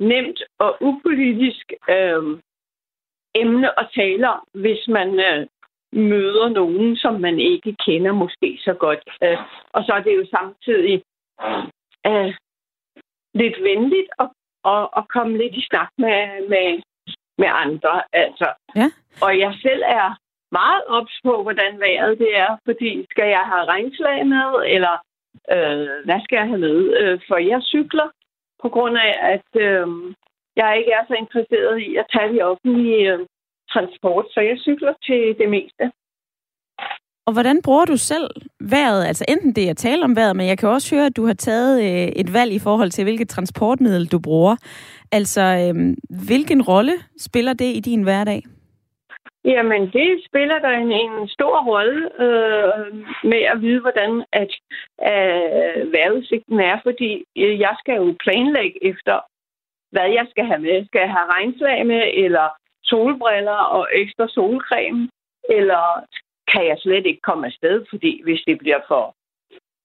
nemt 0.00 0.42
og 0.58 0.70
upolitisk 0.80 1.66
øh, 1.94 2.22
emne 3.42 3.68
at 3.80 3.86
tale 3.94 4.28
om, 4.34 4.40
hvis 4.54 4.82
man 4.88 5.08
øh, 5.28 5.46
møder 5.94 6.48
nogen, 6.48 6.96
som 6.96 7.20
man 7.20 7.38
ikke 7.38 7.76
kender 7.86 8.12
måske 8.12 8.58
så 8.60 8.74
godt. 8.74 9.02
Øh, 9.22 9.38
og 9.72 9.84
så 9.84 9.92
er 9.92 10.02
det 10.02 10.16
jo 10.16 10.26
samtidig 10.36 11.02
øh, 12.06 12.34
lidt 13.34 13.56
venligt 13.62 14.10
at, 14.18 14.28
at, 14.64 14.88
at 14.96 15.08
komme 15.08 15.38
lidt 15.38 15.54
i 15.54 15.66
snak 15.70 15.90
med, 15.98 16.48
med, 16.48 16.82
med 17.38 17.48
andre. 17.64 18.02
Altså. 18.12 18.48
Ja. 18.76 18.86
Og 19.22 19.38
jeg 19.38 19.54
selv 19.62 19.82
er 19.86 20.18
meget 20.52 20.82
ops 20.86 21.16
på, 21.24 21.42
hvordan 21.42 21.80
vejret 21.80 22.18
det 22.18 22.36
er, 22.36 22.56
fordi 22.64 23.06
skal 23.10 23.28
jeg 23.28 23.44
have 23.52 23.64
regnslag 23.64 24.26
med, 24.26 24.48
eller 24.74 24.94
øh, 25.54 26.04
hvad 26.04 26.20
skal 26.24 26.36
jeg 26.36 26.48
have 26.52 26.64
med? 26.68 26.78
Øh, 27.00 27.20
for 27.28 27.36
jeg 27.36 27.62
cykler 27.62 28.08
på 28.62 28.68
grund 28.68 28.96
af, 28.98 29.12
at 29.34 29.50
øh, 29.66 29.86
jeg 30.56 30.78
ikke 30.78 30.92
er 30.92 31.04
så 31.08 31.14
interesseret 31.14 31.78
i 31.78 31.96
at 31.96 32.06
tage 32.12 32.32
de 32.34 32.42
offentlige 32.42 33.12
øh, 33.12 33.18
transport, 33.72 34.26
så 34.30 34.40
jeg 34.40 34.56
cykler 34.58 34.94
til 35.02 35.22
det 35.40 35.48
meste. 35.48 35.84
Og 37.26 37.32
hvordan 37.32 37.62
bruger 37.64 37.84
du 37.84 37.96
selv 37.96 38.30
vejret? 38.60 39.04
Altså 39.04 39.24
enten 39.28 39.52
det 39.52 39.68
at 39.68 39.76
tale 39.76 40.04
om 40.04 40.16
vejret, 40.16 40.36
men 40.36 40.46
jeg 40.46 40.58
kan 40.58 40.68
også 40.68 40.96
høre, 40.96 41.06
at 41.06 41.16
du 41.16 41.26
har 41.26 41.34
taget 41.34 41.74
øh, 41.82 42.08
et 42.22 42.32
valg 42.32 42.52
i 42.52 42.58
forhold 42.58 42.90
til, 42.90 43.04
hvilket 43.04 43.28
transportmiddel 43.28 44.06
du 44.06 44.18
bruger. 44.18 44.56
Altså, 45.12 45.40
øh, 45.40 45.96
hvilken 46.28 46.62
rolle 46.62 46.92
spiller 47.18 47.52
det 47.52 47.76
i 47.76 47.80
din 47.80 48.02
hverdag? 48.02 48.42
Jamen, 49.44 49.82
det 49.92 50.24
spiller 50.28 50.58
der 50.58 50.70
en, 50.70 50.92
en 50.92 51.28
stor 51.28 51.56
rolle 51.72 52.00
øh, 52.24 52.96
med 53.24 53.42
at 53.52 53.60
vide, 53.60 53.80
hvordan 53.80 54.24
at, 54.32 54.52
øh, 55.10 55.92
vejrudsigten 55.92 56.60
er, 56.60 56.76
fordi 56.82 57.24
øh, 57.38 57.60
jeg 57.60 57.74
skal 57.80 57.94
jo 57.94 58.16
planlægge 58.24 58.78
efter, 58.90 59.16
hvad 59.92 60.08
jeg 60.18 60.26
skal 60.30 60.44
have 60.44 60.62
med. 60.66 60.86
Skal 60.86 61.00
jeg 61.00 61.12
have 61.16 61.32
regnslag 61.36 61.86
med, 61.86 62.02
eller 62.24 62.46
solbriller 62.84 63.60
og 63.76 63.88
ekstra 63.92 64.28
solcreme, 64.28 65.08
eller 65.48 65.84
kan 66.52 66.64
jeg 66.70 66.78
slet 66.78 67.06
ikke 67.06 67.26
komme 67.28 67.46
afsted, 67.46 67.84
fordi 67.90 68.22
hvis 68.24 68.42
det 68.46 68.58
bliver 68.58 68.80
for, 68.88 69.04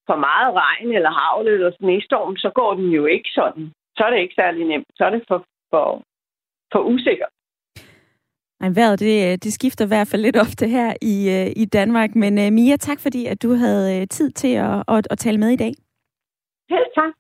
for 0.07 0.17
meget 0.27 0.51
regn 0.63 0.89
eller 0.97 1.11
havl 1.19 1.47
eller 1.47 1.71
snestorm, 1.79 2.35
så 2.37 2.49
går 2.59 2.73
den 2.73 2.89
jo 2.89 3.05
ikke 3.05 3.29
sådan. 3.39 3.71
Så 3.97 4.03
er 4.03 4.09
det 4.09 4.19
ikke 4.19 4.39
særlig 4.41 4.67
nemt. 4.67 4.87
Så 4.97 5.05
er 5.05 5.09
det 5.09 5.23
for, 5.27 5.39
for, 5.71 6.01
for 6.71 6.79
usikkert. 6.79 7.33
Ej, 8.61 8.69
vejret, 8.69 8.99
det, 8.99 9.43
det 9.43 9.53
skifter 9.53 9.85
i 9.85 9.87
hvert 9.87 10.07
fald 10.07 10.21
lidt 10.21 10.37
ofte 10.37 10.67
her 10.67 10.93
i, 11.01 11.15
øh, 11.29 11.53
i 11.55 11.65
Danmark. 11.65 12.15
Men 12.15 12.37
uh, 12.37 12.53
Mia, 12.53 12.75
tak 12.77 12.99
fordi, 12.99 13.25
at 13.25 13.43
du 13.43 13.53
havde 13.53 14.01
øh, 14.01 14.07
tid 14.07 14.31
til 14.31 14.53
at, 14.55 14.83
at, 14.87 15.07
at 15.09 15.17
tale 15.17 15.37
med 15.37 15.49
i 15.49 15.55
dag. 15.55 15.73
Helt 16.69 16.91
tak. 16.95 17.13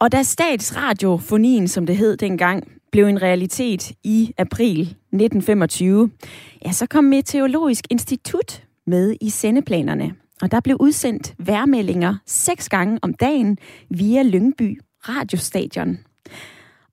Og 0.00 0.12
da 0.12 0.22
statsradiofonien, 0.22 1.68
som 1.68 1.86
det 1.86 1.96
hed 1.96 2.16
dengang, 2.16 2.81
blev 2.92 3.06
en 3.06 3.22
realitet 3.22 3.92
i 4.04 4.34
april 4.38 4.80
1925, 4.80 6.10
ja, 6.66 6.72
så 6.72 6.86
kom 6.86 7.04
Meteorologisk 7.04 7.84
Institut 7.90 8.64
med 8.86 9.16
i 9.20 9.30
sendeplanerne. 9.30 10.14
Og 10.42 10.50
der 10.50 10.60
blev 10.60 10.76
udsendt 10.80 11.34
værmeldinger 11.38 12.16
seks 12.26 12.68
gange 12.68 12.98
om 13.02 13.14
dagen 13.14 13.58
via 13.90 14.22
Lyngby 14.22 14.80
radiostadion. 15.08 15.98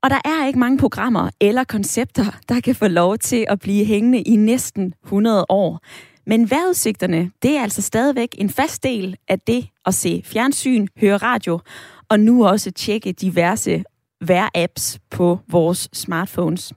Og 0.02 0.10
der 0.10 0.20
er 0.24 0.46
ikke 0.46 0.58
mange 0.58 0.78
programmer 0.78 1.30
eller 1.40 1.64
koncepter, 1.64 2.24
der 2.48 2.60
kan 2.60 2.74
få 2.74 2.88
lov 2.88 3.18
til 3.18 3.46
at 3.48 3.60
blive 3.60 3.84
hængende 3.84 4.20
i 4.20 4.36
næsten 4.36 4.94
100 5.04 5.46
år. 5.48 5.80
Men 6.26 6.50
vejrudsigterne, 6.50 7.30
det 7.42 7.56
er 7.56 7.62
altså 7.62 7.82
stadigvæk 7.82 8.34
en 8.38 8.50
fast 8.50 8.82
del 8.82 9.16
af 9.28 9.40
det 9.40 9.68
at 9.86 9.94
se 9.94 10.22
fjernsyn, 10.24 10.86
høre 11.00 11.16
radio, 11.16 11.60
og 12.08 12.20
nu 12.20 12.46
også 12.46 12.70
tjekke 12.70 13.12
diverse 13.12 13.84
vejr-apps 14.20 14.98
på 15.16 15.38
vores 15.48 15.88
smartphones. 15.92 16.72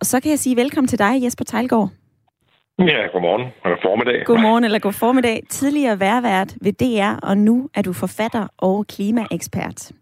Og 0.00 0.06
så 0.06 0.20
kan 0.20 0.30
jeg 0.30 0.38
sige 0.38 0.56
velkommen 0.56 0.88
til 0.88 0.98
dig, 0.98 1.24
Jesper 1.24 1.44
Tejlgaard. 1.44 1.88
Ja, 2.78 3.06
godmorgen. 3.12 3.46
Eller 3.64 3.78
formiddag. 3.82 4.24
Godmorgen 4.24 4.64
eller 4.64 4.78
god 4.78 4.92
formiddag. 4.92 5.42
Tidligere 5.48 6.00
værvært 6.00 6.54
ved 6.62 6.72
DR, 6.72 7.26
og 7.28 7.38
nu 7.38 7.68
er 7.74 7.82
du 7.82 7.92
forfatter 7.92 8.46
og 8.58 8.86
klimaekspert. 8.86 9.92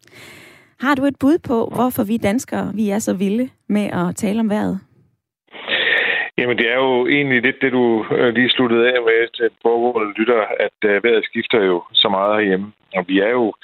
Har 0.81 0.95
du 0.95 1.05
et 1.05 1.17
bud 1.21 1.39
på, 1.39 1.73
hvorfor 1.75 2.05
vi 2.05 2.17
danskere 2.17 2.73
vi 2.75 2.91
er 2.91 2.99
så 2.99 3.15
vilde 3.15 3.49
med 3.69 3.87
at 4.01 4.17
tale 4.17 4.41
om 4.41 4.51
vejret? 4.51 4.81
Jamen, 6.39 6.59
det 6.59 6.69
er 6.71 6.75
jo 6.75 7.07
egentlig 7.07 7.43
lidt 7.43 7.57
det, 7.61 7.73
du 7.73 8.05
øh, 8.13 8.35
lige 8.35 8.51
sluttede 8.51 8.89
af 8.93 9.03
med 9.03 9.29
til 9.37 9.49
foregående 9.63 10.13
lytter, 10.19 10.41
at 10.67 10.79
øh, 10.91 11.05
vejret 11.05 11.25
skifter 11.25 11.61
jo 11.65 11.83
så 11.93 12.09
meget 12.09 12.35
herhjemme. 12.37 12.73
Og 12.97 13.05
vi 13.09 13.21
er 13.21 13.31
jo 13.31 13.55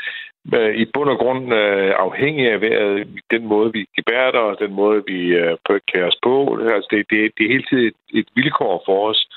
Øh, 0.53 0.75
i 0.75 0.85
bund 0.95 1.11
og 1.11 1.19
grund 1.19 1.55
øh, 1.55 1.93
afhængig 1.99 2.51
af 2.51 2.61
vejret, 2.61 3.09
den 3.31 3.47
måde, 3.47 3.73
vi 3.73 3.87
gebærder, 3.97 4.39
os, 4.39 4.59
den 4.59 4.73
måde, 4.73 5.03
vi 5.07 5.21
øh, 5.27 5.57
klæder 5.89 6.07
os 6.07 6.19
på. 6.23 6.59
Altså, 6.61 6.89
det, 6.91 7.07
det, 7.11 7.33
det 7.39 7.45
er 7.45 7.53
hele 7.53 7.65
tiden 7.71 7.87
et, 7.87 8.19
et 8.19 8.29
vilkår 8.35 8.83
for 8.87 9.09
os, 9.11 9.29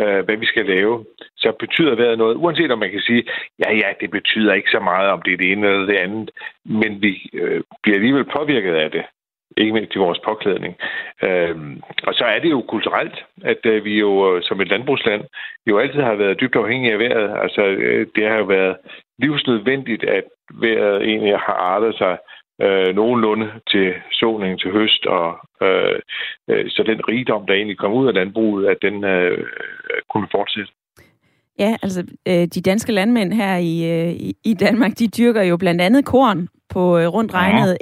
øh, 0.00 0.24
hvad 0.24 0.36
vi 0.36 0.46
skal 0.46 0.66
lave. 0.66 1.04
Så 1.36 1.52
betyder 1.60 1.94
vejret 1.94 2.18
noget, 2.18 2.34
uanset 2.36 2.70
om 2.70 2.78
man 2.78 2.90
kan 2.90 3.00
sige, 3.00 3.24
ja, 3.58 3.74
ja, 3.74 3.88
det 4.00 4.10
betyder 4.10 4.54
ikke 4.54 4.70
så 4.70 4.80
meget, 4.80 5.10
om 5.10 5.22
det 5.22 5.32
er 5.32 5.36
det 5.36 5.52
ene 5.52 5.66
eller 5.66 5.86
det 5.86 5.96
andet, 5.96 6.30
men 6.64 7.02
vi 7.02 7.30
øh, 7.34 7.60
bliver 7.82 7.96
alligevel 7.96 8.24
påvirket 8.24 8.74
af 8.74 8.90
det. 8.90 9.04
ikke 9.56 9.72
mindst 9.72 9.94
i 9.94 9.98
vores 9.98 10.18
påklædning. 10.24 10.74
Øh, 11.22 11.56
og 12.02 12.14
så 12.14 12.24
er 12.24 12.38
det 12.38 12.50
jo 12.50 12.60
kulturelt, 12.60 13.24
at 13.42 13.66
øh, 13.66 13.84
vi 13.84 13.98
jo 13.98 14.36
øh, 14.36 14.42
som 14.42 14.60
et 14.60 14.68
landbrugsland 14.68 15.22
jo 15.66 15.78
altid 15.78 16.00
har 16.00 16.14
været 16.14 16.40
dybt 16.40 16.56
afhængige 16.56 16.92
af 16.92 16.98
vejret. 16.98 17.42
Altså, 17.42 17.62
øh, 17.62 18.06
det 18.16 18.28
har 18.28 18.38
jo 18.38 18.44
været 18.44 18.76
livsnødvendigt, 19.18 20.04
at 20.04 20.24
vejret 20.50 21.02
egentlig 21.02 21.32
har 21.38 21.58
artet 21.74 21.98
sig 21.98 22.18
øh, 22.62 22.94
nogenlunde 22.94 23.48
til 23.70 23.92
såning 24.12 24.60
til 24.60 24.70
høst, 24.72 25.06
og 25.06 25.38
øh, 25.62 25.98
øh, 26.50 26.70
så 26.70 26.82
den 26.86 27.08
rigdom, 27.08 27.46
der 27.46 27.54
egentlig 27.54 27.78
kom 27.78 27.92
ud 27.92 28.08
af 28.08 28.14
landbruget, 28.14 28.66
at 28.66 28.76
den 28.82 29.04
øh, 29.04 29.46
kunne 30.10 30.28
fortsætte. 30.30 30.72
Ja, 31.58 31.76
altså 31.82 32.04
øh, 32.28 32.46
de 32.46 32.60
danske 32.60 32.92
landmænd 32.92 33.32
her 33.32 33.56
i, 33.56 33.74
øh, 33.92 34.32
i 34.44 34.54
Danmark, 34.54 34.98
de 34.98 35.08
dyrker 35.08 35.42
jo 35.42 35.56
blandt 35.56 35.80
andet 35.80 36.04
korn 36.04 36.48
på 36.68 36.98
øh, 36.98 37.06
rundt 37.06 37.34
regnet 37.34 37.78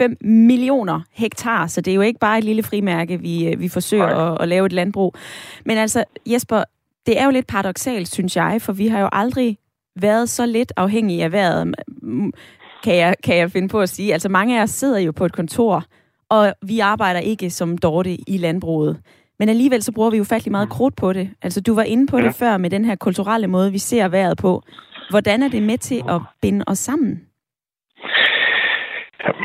1,5 0.00 0.16
millioner 0.20 1.00
hektar, 1.12 1.66
så 1.66 1.80
det 1.80 1.90
er 1.90 1.94
jo 1.94 2.00
ikke 2.00 2.20
bare 2.20 2.38
et 2.38 2.44
lille 2.44 2.62
frimærke, 2.62 3.20
vi, 3.20 3.54
vi 3.58 3.68
forsøger 3.68 4.06
at, 4.06 4.42
at 4.42 4.48
lave 4.48 4.66
et 4.66 4.72
landbrug. 4.72 5.14
Men 5.64 5.78
altså, 5.78 6.04
Jesper, 6.26 6.64
det 7.06 7.20
er 7.20 7.24
jo 7.24 7.30
lidt 7.30 7.46
paradoxalt, 7.46 8.08
synes 8.08 8.36
jeg, 8.36 8.58
for 8.60 8.72
vi 8.72 8.86
har 8.86 9.00
jo 9.00 9.08
aldrig 9.12 9.58
været 10.02 10.28
så 10.28 10.46
lidt 10.46 10.72
afhængige 10.76 11.24
af 11.24 11.32
vejret, 11.32 11.74
kan 12.84 12.96
jeg, 12.96 13.14
kan 13.24 13.36
jeg 13.36 13.50
finde 13.50 13.68
på 13.68 13.80
at 13.80 13.88
sige. 13.88 14.12
Altså 14.12 14.28
mange 14.28 14.58
af 14.58 14.62
os 14.62 14.70
sidder 14.70 14.98
jo 14.98 15.12
på 15.12 15.24
et 15.24 15.32
kontor, 15.32 15.84
og 16.28 16.52
vi 16.62 16.78
arbejder 16.78 17.20
ikke 17.20 17.50
som 17.50 17.78
Dorte 17.78 18.10
i 18.10 18.36
landbruget. 18.38 19.00
Men 19.38 19.48
alligevel 19.48 19.82
så 19.82 19.92
bruger 19.92 20.10
vi 20.10 20.16
jo 20.16 20.24
faktisk 20.24 20.50
meget 20.50 20.70
krudt 20.70 20.96
på 20.96 21.12
det. 21.12 21.30
Altså 21.42 21.60
du 21.60 21.74
var 21.74 21.82
inde 21.82 22.06
på 22.06 22.20
det 22.20 22.34
før 22.34 22.56
med 22.56 22.70
den 22.70 22.84
her 22.84 22.96
kulturelle 22.96 23.46
måde, 23.46 23.72
vi 23.72 23.78
ser 23.78 24.08
vejret 24.08 24.38
på. 24.38 24.62
Hvordan 25.10 25.42
er 25.42 25.48
det 25.48 25.62
med 25.62 25.78
til 25.78 26.02
at 26.08 26.20
binde 26.42 26.64
os 26.66 26.78
sammen? 26.78 27.28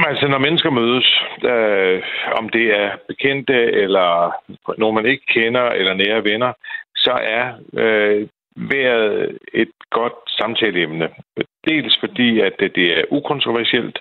Altså, 0.08 0.28
når 0.28 0.38
mennesker 0.38 0.70
mødes, 0.70 1.08
øh, 1.44 2.02
om 2.40 2.50
det 2.50 2.66
er 2.82 2.92
bekendte, 3.08 3.54
eller 3.84 4.36
nogen, 4.78 4.96
man 4.96 5.06
ikke 5.06 5.26
kender, 5.26 5.66
eller 5.70 5.94
nære 5.94 6.24
venner, 6.24 6.54
så 6.96 7.12
er 7.12 7.46
øh, 7.74 8.28
været 8.56 9.38
et 9.54 9.72
godt 9.90 10.14
samtaleemne. 10.28 11.10
Dels 11.68 11.98
fordi, 12.00 12.40
at 12.40 12.54
det 12.60 13.00
er 13.00 13.04
ukontroversielt, 13.12 14.00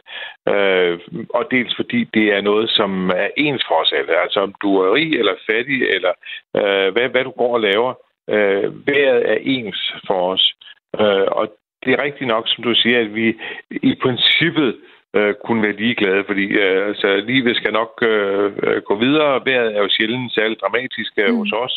øh, 0.49 0.99
og 1.31 1.45
dels 1.51 1.77
fordi 1.77 2.05
det 2.15 2.27
er 2.37 2.41
noget, 2.41 2.71
som 2.71 3.11
er 3.11 3.29
ens 3.37 3.63
for 3.69 3.75
os 3.75 3.93
alle. 3.93 4.23
Altså 4.23 4.41
om 4.41 4.55
du 4.63 4.77
er 4.77 4.95
rig 4.95 5.13
eller 5.13 5.35
fattig, 5.51 5.83
eller 5.83 6.13
øh, 6.57 6.93
hvad, 6.93 7.09
hvad 7.09 7.25
du 7.25 7.31
går 7.31 7.55
og 7.55 7.61
laver, 7.61 7.95
øh, 8.31 8.87
vejret 8.87 9.31
er 9.33 9.39
ens 9.41 9.93
for 10.07 10.33
os. 10.33 10.55
Øh, 11.01 11.27
og 11.39 11.53
det 11.85 11.93
er 11.93 12.03
rigtigt 12.03 12.29
nok, 12.29 12.45
som 12.49 12.65
du 12.65 12.75
siger, 12.75 13.01
at 13.01 13.15
vi 13.15 13.35
i 13.71 13.95
princippet 14.03 14.69
øh, 14.69 14.92
kunne 15.45 15.63
være 15.63 15.81
ligeglade, 15.83 16.25
fordi 16.27 16.47
øh, 16.47 16.87
altså, 16.87 17.17
livet 17.17 17.57
skal 17.57 17.73
nok 17.73 17.93
øh, 18.03 18.53
øh 18.63 18.83
gå 18.83 18.95
videre. 18.99 19.43
Vejret 19.45 19.77
er 19.77 19.83
jo 19.83 19.89
sjældent 19.89 20.35
særligt 20.35 20.61
dramatisk 20.61 21.13
øh, 21.17 21.31
mm. 21.31 21.39
hos 21.39 21.53
os. 21.53 21.75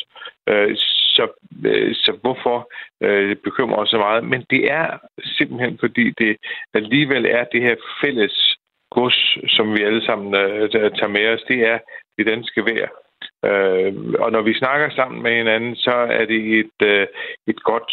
Øh, 0.49 0.75
så, 1.15 1.27
øh, 1.65 1.95
så 1.95 2.17
hvorfor 2.21 2.57
øh, 3.03 3.35
bekymrer 3.35 3.77
os 3.77 3.89
så 3.89 3.97
meget? 3.97 4.23
Men 4.23 4.45
det 4.49 4.71
er 4.71 4.87
simpelthen, 5.37 5.77
fordi 5.79 6.13
det 6.17 6.37
alligevel 6.73 7.25
er 7.25 7.43
det 7.43 7.61
her 7.61 7.75
fælles 8.01 8.57
gods, 8.91 9.37
som 9.47 9.75
vi 9.75 9.83
alle 9.83 10.05
sammen 10.05 10.35
øh, 10.35 10.69
tager 10.71 11.07
med 11.07 11.27
os, 11.33 11.43
det 11.47 11.59
er 11.67 11.79
det 12.17 12.25
danske 12.25 12.65
vejr. 12.65 12.89
Øh, 13.49 13.93
og 14.19 14.31
når 14.31 14.41
vi 14.41 14.53
snakker 14.53 14.89
sammen 14.89 15.23
med 15.23 15.35
hinanden, 15.37 15.75
så 15.75 15.95
er 16.19 16.25
det 16.25 16.59
et, 16.59 16.79
øh, 16.83 17.07
et 17.47 17.63
godt 17.63 17.91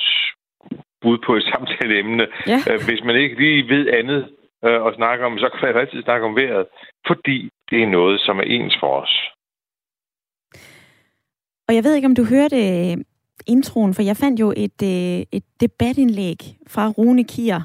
bud 1.03 1.19
på 1.27 1.37
et 1.37 1.43
samtaleemne. 1.53 2.27
Ja. 2.47 2.59
Øh, 2.71 2.81
hvis 2.89 3.05
man 3.05 3.17
ikke 3.17 3.37
lige 3.41 3.69
ved 3.69 3.89
andet 3.89 4.29
øh, 4.65 4.83
og 4.83 4.95
snakke 4.95 5.25
om, 5.25 5.39
så 5.39 5.49
kan 5.49 5.69
man 5.69 5.81
altid 5.83 6.03
snakke 6.03 6.27
om 6.27 6.37
vejret, 6.37 6.67
fordi 7.07 7.51
det 7.71 7.83
er 7.83 7.87
noget, 7.87 8.21
som 8.21 8.39
er 8.39 8.43
ens 8.43 8.77
for 8.81 9.01
os. 9.03 9.15
Og 11.69 11.75
jeg 11.75 11.85
ved 11.85 11.95
ikke, 11.95 12.07
om 12.07 12.15
du 12.15 12.25
hørte 12.25 12.57
øh, 12.57 12.97
introen, 13.47 13.95
for 13.95 14.03
jeg 14.03 14.17
fandt 14.17 14.41
jo 14.41 14.53
et, 14.57 14.83
øh, 14.83 15.27
et 15.33 15.45
debatindlæg 15.61 16.39
fra 16.69 16.89
Rune 16.89 17.25
Kier. 17.25 17.61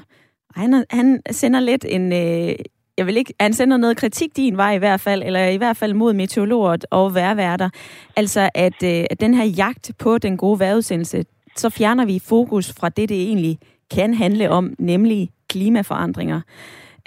Han, 0.54 0.84
han 0.90 1.22
sender 1.30 1.60
lidt 1.60 1.84
en... 1.88 2.12
Øh, 2.12 2.54
jeg 2.98 3.06
vil 3.06 3.16
ikke, 3.16 3.34
han 3.40 3.52
sender 3.52 3.76
noget 3.76 3.96
kritik 3.96 4.36
din 4.36 4.56
vej 4.56 4.74
i 4.74 4.78
hvert 4.78 5.00
fald, 5.00 5.22
eller 5.22 5.46
i 5.46 5.56
hvert 5.56 5.76
fald 5.76 5.94
mod 5.94 6.12
meteorologer 6.12 6.76
og 6.90 7.14
værværter. 7.14 7.70
Altså, 8.16 8.50
at, 8.54 8.82
at 8.82 9.20
den 9.20 9.34
her 9.34 9.44
jagt 9.44 9.92
på 9.98 10.18
den 10.18 10.36
gode 10.36 10.58
vejrudsendelse, 10.58 11.24
så 11.56 11.70
fjerner 11.70 12.06
vi 12.06 12.20
fokus 12.28 12.74
fra 12.80 12.88
det, 12.88 13.08
det 13.08 13.22
egentlig 13.22 13.58
kan 13.90 14.14
handle 14.14 14.50
om, 14.50 14.74
nemlig 14.78 15.30
klimaforandringer. 15.48 16.40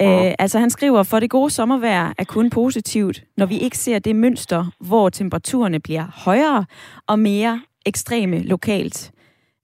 Øh, 0.02 0.34
altså 0.40 0.60
han 0.60 0.70
skriver, 0.70 1.04
for 1.04 1.20
det 1.20 1.30
gode 1.30 1.50
sommervejr 1.50 2.14
er 2.18 2.24
kun 2.24 2.50
positivt, 2.50 3.24
når 3.38 3.46
vi 3.46 3.58
ikke 3.58 3.78
ser 3.78 4.00
det 4.00 4.16
mønster, 4.16 4.66
hvor 4.88 5.10
temperaturerne 5.10 5.80
bliver 5.80 6.06
højere 6.26 6.66
og 7.08 7.20
mere 7.20 7.62
ekstreme 7.86 8.44
lokalt. 8.44 9.12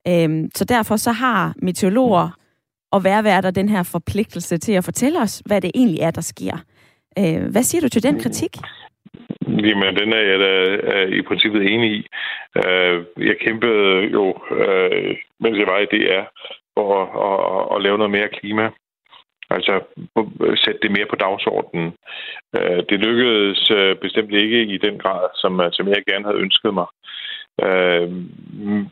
Øh, 0.07 0.29
så 0.55 0.65
derfor 0.65 0.95
så 0.95 1.11
har 1.11 1.53
meteorologer 1.61 2.29
og 2.91 3.03
værværter 3.03 3.51
den 3.51 3.69
her 3.69 3.83
forpligtelse 3.83 4.57
til 4.57 4.73
at 4.73 4.83
fortælle 4.83 5.21
os, 5.21 5.41
hvad 5.45 5.61
det 5.61 5.71
egentlig 5.75 5.99
er, 5.99 6.11
der 6.11 6.21
sker. 6.21 6.57
Øh, 7.19 7.51
hvad 7.51 7.63
siger 7.63 7.81
du 7.81 7.89
til 7.89 8.03
den 8.03 8.19
kritik? 8.19 8.57
Jamen, 9.47 9.95
den 9.95 10.13
er 10.13 10.23
jeg 10.31 10.39
da 10.39 10.51
i 11.17 11.21
princippet 11.21 11.61
enig 11.73 11.91
i. 11.91 12.07
Øh, 12.55 13.05
jeg 13.17 13.35
kæmpede 13.41 13.99
jo, 14.17 14.25
øh, 14.51 15.15
mens 15.39 15.57
jeg 15.57 15.67
var 15.67 15.79
i 15.79 15.85
DR, 15.85 16.23
for 16.73 16.87
at, 17.01 17.07
at, 17.27 17.75
at 17.75 17.81
lave 17.83 17.97
noget 17.97 18.11
mere 18.11 18.29
klima. 18.39 18.69
Altså 19.49 19.73
sætte 20.63 20.79
det 20.81 20.91
mere 20.91 21.05
på 21.09 21.15
dagsordenen. 21.15 21.93
Øh, 22.55 22.83
det 22.89 22.99
lykkedes 22.99 23.71
øh, 23.71 23.95
bestemt 23.95 24.33
ikke 24.33 24.61
i 24.63 24.77
den 24.77 24.97
grad, 24.97 25.29
som, 25.35 25.61
øh, 25.61 25.69
som 25.71 25.87
jeg 25.87 26.03
gerne 26.09 26.25
havde 26.25 26.43
ønsket 26.45 26.73
mig. 26.73 26.87
Mm, 28.53 28.85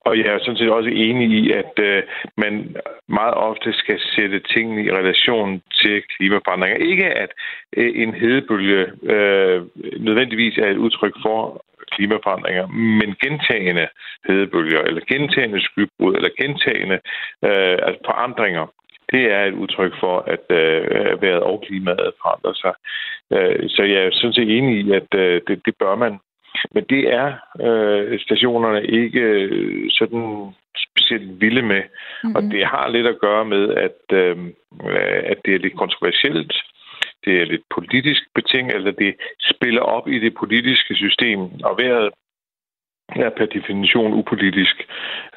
og 0.00 0.18
jeg 0.18 0.26
er 0.26 0.38
sådan 0.38 0.56
set 0.56 0.70
også 0.70 0.90
enig 0.90 1.28
i, 1.28 1.52
at 1.52 2.04
man 2.36 2.76
meget 3.08 3.34
ofte 3.34 3.72
skal 3.72 4.00
sætte 4.16 4.40
tingene 4.40 4.84
i 4.84 4.90
relation 4.90 5.62
til 5.80 6.02
klimaforandringer. 6.16 6.78
Ikke 6.90 7.06
at 7.06 7.30
en 7.76 8.14
hedebølge 8.14 8.86
nødvendigvis 9.98 10.58
er 10.58 10.70
et 10.70 10.76
udtryk 10.76 11.14
for 11.22 11.64
klimaforandringer, 11.90 12.66
men 13.00 13.14
gentagende 13.24 13.86
hedebølger, 14.26 14.80
eller 14.80 15.02
gentagende 15.12 15.60
skybrud, 15.62 16.14
eller 16.14 16.30
gentagende 16.42 16.98
øh, 17.44 17.76
altså 17.86 18.00
forandringer, 18.06 18.66
det 19.12 19.24
er 19.32 19.44
et 19.44 19.54
udtryk 19.54 19.92
for, 20.00 20.16
at 20.34 20.46
øh, 20.50 21.22
vejret 21.22 21.42
og 21.42 21.64
klimaet 21.66 22.12
forandrer 22.22 22.54
sig. 22.62 22.74
Øh, 23.34 23.68
så 23.68 23.82
jeg 23.82 24.00
er 24.04 24.10
sådan 24.12 24.32
set 24.32 24.56
enig 24.58 24.74
i, 24.80 24.92
at 24.92 25.14
øh, 25.14 25.40
det, 25.48 25.66
det 25.66 25.74
bør 25.78 25.94
man. 25.94 26.18
Men 26.74 26.84
det 26.84 27.02
er 27.20 27.28
øh, 27.66 28.20
stationerne 28.20 28.82
ikke 28.86 29.20
øh, 29.20 29.90
sådan 29.90 30.54
specielt 30.86 31.40
vilde 31.40 31.62
med. 31.62 31.82
Mm-hmm. 31.82 32.36
Og 32.36 32.42
det 32.42 32.66
har 32.66 32.88
lidt 32.88 33.06
at 33.06 33.20
gøre 33.20 33.44
med, 33.44 33.74
at, 33.86 34.02
øh, 34.12 34.36
at 35.32 35.38
det 35.44 35.54
er 35.54 35.58
lidt 35.58 35.76
kontroversielt. 35.76 36.52
Det 37.24 37.40
er 37.40 37.44
lidt 37.44 37.62
politisk 37.74 38.22
betinget, 38.34 38.74
eller 38.74 38.90
det 38.90 39.14
spiller 39.54 39.82
op 39.82 40.08
i 40.08 40.18
det 40.18 40.34
politiske 40.34 40.94
system. 40.94 41.40
Og 41.40 41.78
vejret 41.78 42.10
er 43.16 43.30
per 43.30 43.46
definition 43.46 44.12
upolitisk, 44.14 44.76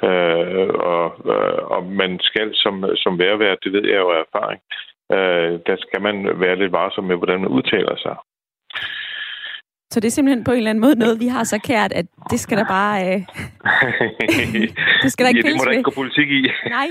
øh, 0.04 0.70
og, 0.94 1.06
øh, 1.34 1.62
og 1.76 1.84
man 1.84 2.20
skal 2.20 2.50
som, 2.54 2.86
som 2.96 3.20
værvært, 3.20 3.64
det 3.64 3.74
ved 3.74 3.86
jeg 3.86 3.98
jo 3.98 4.10
af 4.10 4.24
erfaring, 4.28 4.62
øh, 5.16 5.60
der 5.68 5.76
skal 5.80 6.02
man 6.02 6.40
være 6.40 6.56
lidt 6.56 6.72
varsom 6.72 7.04
med, 7.04 7.16
hvordan 7.16 7.40
man 7.40 7.50
udtaler 7.58 7.96
sig. 7.96 8.16
Så 9.96 10.00
det 10.00 10.08
er 10.08 10.12
simpelthen 10.12 10.44
på 10.44 10.52
en 10.52 10.58
eller 10.58 10.70
anden 10.70 10.82
måde 10.82 10.96
noget, 10.96 11.20
vi 11.20 11.28
har 11.28 11.44
så 11.44 11.58
kært, 11.58 11.94
at 11.94 12.06
det 12.30 12.40
skal 12.40 12.58
der 12.58 12.66
bare... 12.66 13.14
Øh... 13.14 13.22
det 15.04 15.12
skal 15.12 15.24
der 15.24 15.30
ikke 15.30 15.42
ja, 15.46 15.50
det 15.50 15.58
må 15.58 15.64
der 15.66 15.72
ikke 15.72 15.84
gå 15.84 15.92
politik 15.92 16.32
i. 16.32 16.48
Nej. 16.78 16.88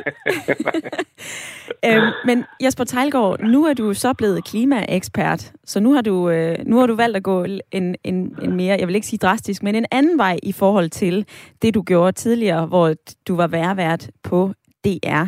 øhm, 2.05 2.13
men 2.25 2.45
Jesper 2.63 2.85
Tejlgaard, 2.85 3.41
nu 3.41 3.65
er 3.65 3.75
du 3.75 3.95
så 3.95 4.13
blevet 4.13 4.45
klimaekspert, 4.45 5.53
så 5.65 5.81
nu 5.81 5.95
har 5.95 6.01
du, 6.01 6.31
øh, 6.31 6.59
nu 6.67 6.79
har 6.79 6.87
du 6.87 6.95
valgt 6.95 7.17
at 7.17 7.23
gå 7.23 7.45
en, 7.45 7.97
en, 8.05 8.37
en 8.43 8.57
mere, 8.57 8.79
jeg 8.79 8.87
vil 8.89 8.95
ikke 8.95 9.07
sige 9.07 9.19
drastisk, 9.19 9.63
men 9.63 9.75
en 9.75 9.87
anden 9.91 10.19
vej 10.19 10.39
i 10.43 10.53
forhold 10.53 10.91
til 10.91 11.27
det, 11.63 11.75
du 11.75 11.83
gjorde 11.83 12.13
tidligere, 12.13 12.67
hvor 12.67 12.95
du 13.29 13.37
var 13.37 13.47
værvært 13.47 14.11
på 14.23 14.53
DR. 14.85 15.25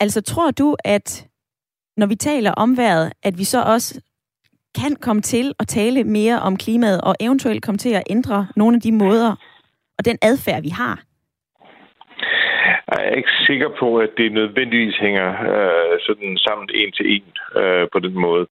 Altså, 0.00 0.20
tror 0.20 0.50
du, 0.50 0.76
at 0.84 1.26
når 1.96 2.06
vi 2.06 2.14
taler 2.14 2.52
om 2.52 2.76
vejret, 2.76 3.12
at 3.22 3.38
vi 3.38 3.44
så 3.44 3.62
også 3.62 4.00
kan 4.80 4.96
komme 4.96 5.22
til 5.22 5.54
at 5.60 5.66
tale 5.68 6.04
mere 6.04 6.38
om 6.40 6.56
klimaet, 6.56 7.00
og 7.00 7.14
eventuelt 7.20 7.62
komme 7.64 7.78
til 7.78 7.94
at 7.94 8.02
ændre 8.10 8.48
nogle 8.56 8.74
af 8.76 8.80
de 8.80 8.92
måder 8.92 9.30
og 9.98 10.04
den 10.04 10.18
adfærd, 10.22 10.62
vi 10.62 10.68
har? 10.68 11.02
Jeg 12.92 13.08
er 13.08 13.14
ikke 13.14 13.36
sikker 13.46 13.68
på, 13.78 13.98
at 13.98 14.10
det 14.16 14.32
nødvendigvis 14.32 14.96
hænger 14.96 15.28
øh, 15.52 15.98
sådan 16.00 16.38
sammen 16.38 16.68
en 16.74 16.92
til 16.92 17.06
en 17.14 17.24
øh, 17.62 17.88
på 17.92 17.98
den 17.98 18.14
måde. 18.14 18.46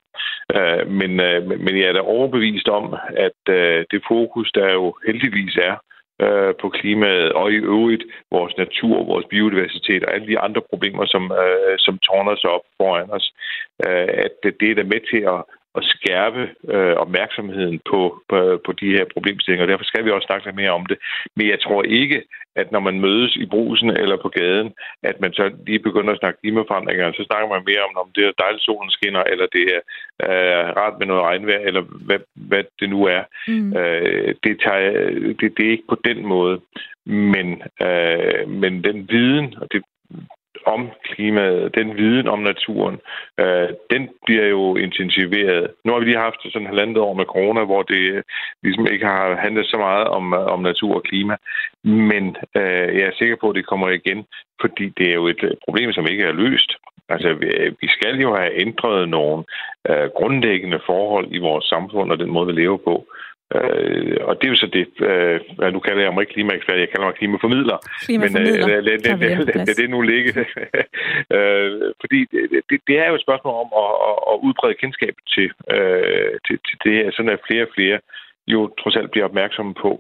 Øh, 0.55 0.88
men, 0.99 1.11
øh, 1.19 1.47
men 1.65 1.73
jeg 1.79 1.88
er 1.88 1.93
da 1.93 1.99
overbevist 1.99 2.67
om, 2.67 2.95
at 3.27 3.41
øh, 3.49 3.85
det 3.91 4.01
fokus, 4.07 4.51
der 4.51 4.73
jo 4.73 4.97
heldigvis 5.07 5.55
er 5.55 5.75
øh, 6.21 6.53
på 6.61 6.69
klimaet, 6.69 7.31
og 7.33 7.51
i 7.51 7.55
øvrigt 7.55 8.03
vores 8.31 8.53
natur, 8.57 9.03
vores 9.03 9.25
biodiversitet 9.29 10.03
og 10.03 10.13
alle 10.13 10.27
de 10.27 10.39
andre 10.39 10.61
problemer, 10.69 11.05
som, 11.05 11.23
øh, 11.31 11.75
som 11.77 11.97
tårner 11.97 12.35
sig 12.35 12.49
op 12.49 12.65
foran 12.77 13.09
os, 13.11 13.33
øh, 13.85 14.07
at 14.25 14.33
det 14.59 14.71
er 14.71 14.75
da 14.75 14.83
med 14.83 15.01
til 15.11 15.21
at 15.33 15.39
at 15.77 15.83
skærpe 15.83 16.43
øh, 16.73 16.95
opmærksomheden 17.03 17.79
på, 17.89 18.21
på, 18.29 18.61
på 18.65 18.71
de 18.71 18.88
her 18.95 19.05
problemstillinger. 19.13 19.65
Derfor 19.65 19.85
skal 19.85 20.05
vi 20.05 20.11
også 20.11 20.25
snakke 20.25 20.45
lidt 20.45 20.55
mere 20.55 20.77
om 20.79 20.85
det. 20.85 20.97
Men 21.35 21.47
jeg 21.47 21.59
tror 21.59 21.83
ikke, 21.83 22.23
at 22.55 22.71
når 22.71 22.79
man 22.79 22.99
mødes 22.99 23.35
i 23.35 23.45
brusen 23.45 23.89
eller 23.89 24.17
på 24.17 24.29
gaden, 24.29 24.73
at 25.03 25.21
man 25.21 25.33
så 25.33 25.51
lige 25.65 25.79
begynder 25.79 26.13
at 26.13 26.19
snakke 26.19 26.39
klimaforandringer, 26.41 27.11
så 27.11 27.23
snakker 27.23 27.47
man 27.49 27.63
mere 27.65 27.83
om, 27.88 27.97
om 27.97 28.09
det 28.15 28.23
er 28.25 28.31
dejligt 28.39 28.63
solen 28.63 28.91
skinner, 28.91 29.23
eller 29.23 29.47
det 29.55 29.65
er 29.75 29.81
øh, 30.25 30.65
rart 30.77 30.99
med 30.99 31.07
noget 31.07 31.23
regnvejr, 31.23 31.59
eller 31.59 31.81
hvad, 31.81 32.19
hvad 32.33 32.63
det 32.79 32.89
nu 32.89 33.05
er. 33.05 33.23
Mm. 33.47 33.77
Øh, 33.77 34.35
det, 34.43 34.53
tager, 34.65 34.81
det, 35.39 35.57
det 35.57 35.65
er 35.65 35.71
ikke 35.71 35.89
på 35.89 35.97
den 36.05 36.25
måde. 36.25 36.61
Men, 37.05 37.47
øh, 37.88 38.49
men 38.49 38.83
den 38.83 39.09
viden, 39.09 39.55
og 39.61 39.67
det 39.71 39.81
om 40.65 40.89
klimaet, 41.04 41.76
den 41.76 41.98
viden 41.98 42.28
om 42.28 42.39
naturen, 42.39 42.98
øh, 43.39 43.70
den 43.91 44.10
bliver 44.26 44.48
jo 44.48 44.76
intensiveret. 44.76 45.72
Nu 45.84 45.91
har 45.91 46.00
vi 46.00 46.06
lige 46.06 46.28
haft 46.28 46.41
sådan 46.52 46.68
halvandet 46.68 46.98
år 46.98 47.13
med 47.13 47.26
corona, 47.26 47.63
hvor 47.63 47.84
det 47.84 48.24
ligesom 48.63 48.88
ikke 48.88 49.06
har 49.06 49.36
handlet 49.36 49.65
så 49.68 49.78
meget 49.78 50.08
om, 50.08 50.34
øh, 50.34 50.46
om 50.46 50.62
natur 50.62 50.96
og 50.96 51.04
klima. 51.04 51.36
Men 51.84 52.36
øh, 52.56 52.88
jeg 52.98 53.06
er 53.08 53.18
sikker 53.18 53.36
på, 53.41 53.50
at 53.50 53.56
det 53.56 53.65
kommer 53.65 53.89
igen, 53.89 54.26
fordi 54.62 54.86
det 54.98 55.10
er 55.10 55.13
jo 55.13 55.28
et 55.28 55.44
øh, 55.44 55.52
problem, 55.65 55.91
som 55.94 56.08
ikke 56.08 56.24
er 56.24 56.32
løst. 56.32 56.72
Altså, 57.10 57.34
vi, 57.34 57.46
øh, 57.46 57.74
vi 57.82 57.88
skal 57.88 58.15
jo 58.22 58.36
have 58.36 58.60
ændret 58.62 59.10
nogle 59.10 59.44
øh, 59.89 60.10
grundlæggende 60.18 60.80
forhold 60.86 61.28
i 61.32 61.38
vores 61.38 61.65
samfund 61.65 62.12
og 62.12 62.20
den 62.20 62.30
måde, 62.30 62.48
vi 62.48 62.62
lever 62.62 62.78
på. 62.78 63.06
Øh, 63.56 64.18
og 64.28 64.34
det 64.38 64.46
er 64.48 64.54
jo 64.54 64.62
så 64.63 64.70
det, 64.78 64.86
øh, 65.10 65.74
nu 65.74 65.80
kalder 65.80 66.02
jeg 66.04 66.13
mig 66.13 66.22
ikke 66.22 66.34
klimaekspert, 66.34 66.80
jeg 66.80 66.89
kalder 66.89 67.08
mig 67.08 67.15
klimaformidler. 67.15 67.78
Klimaformidler. 68.06 68.68
Men 68.68 68.76
øh, 68.78 68.84
lad, 68.88 68.98
lad, 69.06 69.18
lad, 69.20 69.46
lad, 69.46 69.65
lad 69.68 69.76
det 69.82 69.89
nu 69.89 70.02
ligge. 70.02 70.32
øh, 71.38 71.94
fordi 72.02 72.20
det, 72.32 72.41
det, 72.70 72.78
det 72.88 72.96
er 73.04 73.08
jo 73.10 73.15
et 73.15 73.26
spørgsmål 73.28 73.56
om 73.63 73.70
at, 73.84 73.91
at, 74.10 74.18
at 74.32 74.36
udbrede 74.46 74.80
kendskab 74.82 75.15
til, 75.34 75.48
øh, 75.76 76.34
til, 76.46 76.58
til 76.68 76.78
det 76.84 76.94
her, 76.98 77.12
sådan 77.12 77.36
at 77.36 77.46
flere 77.48 77.63
og 77.68 77.74
flere 77.76 78.00
jo 78.48 78.60
trods 78.80 78.96
alt 78.96 79.12
bliver 79.12 79.26
opmærksomme 79.26 79.74
på, 79.74 79.91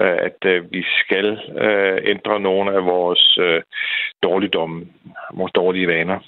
øh, 0.00 0.18
at 0.28 0.40
øh, 0.52 0.72
vi 0.72 0.82
skal 1.00 1.28
øh, 1.66 1.98
ændre 2.12 2.40
nogle 2.40 2.68
af 2.76 2.84
vores 2.84 3.38
øh, 3.40 3.62
dårligdomme, 4.22 4.86
vores 5.34 5.52
dårlige 5.52 5.88
vaner. 5.88 6.18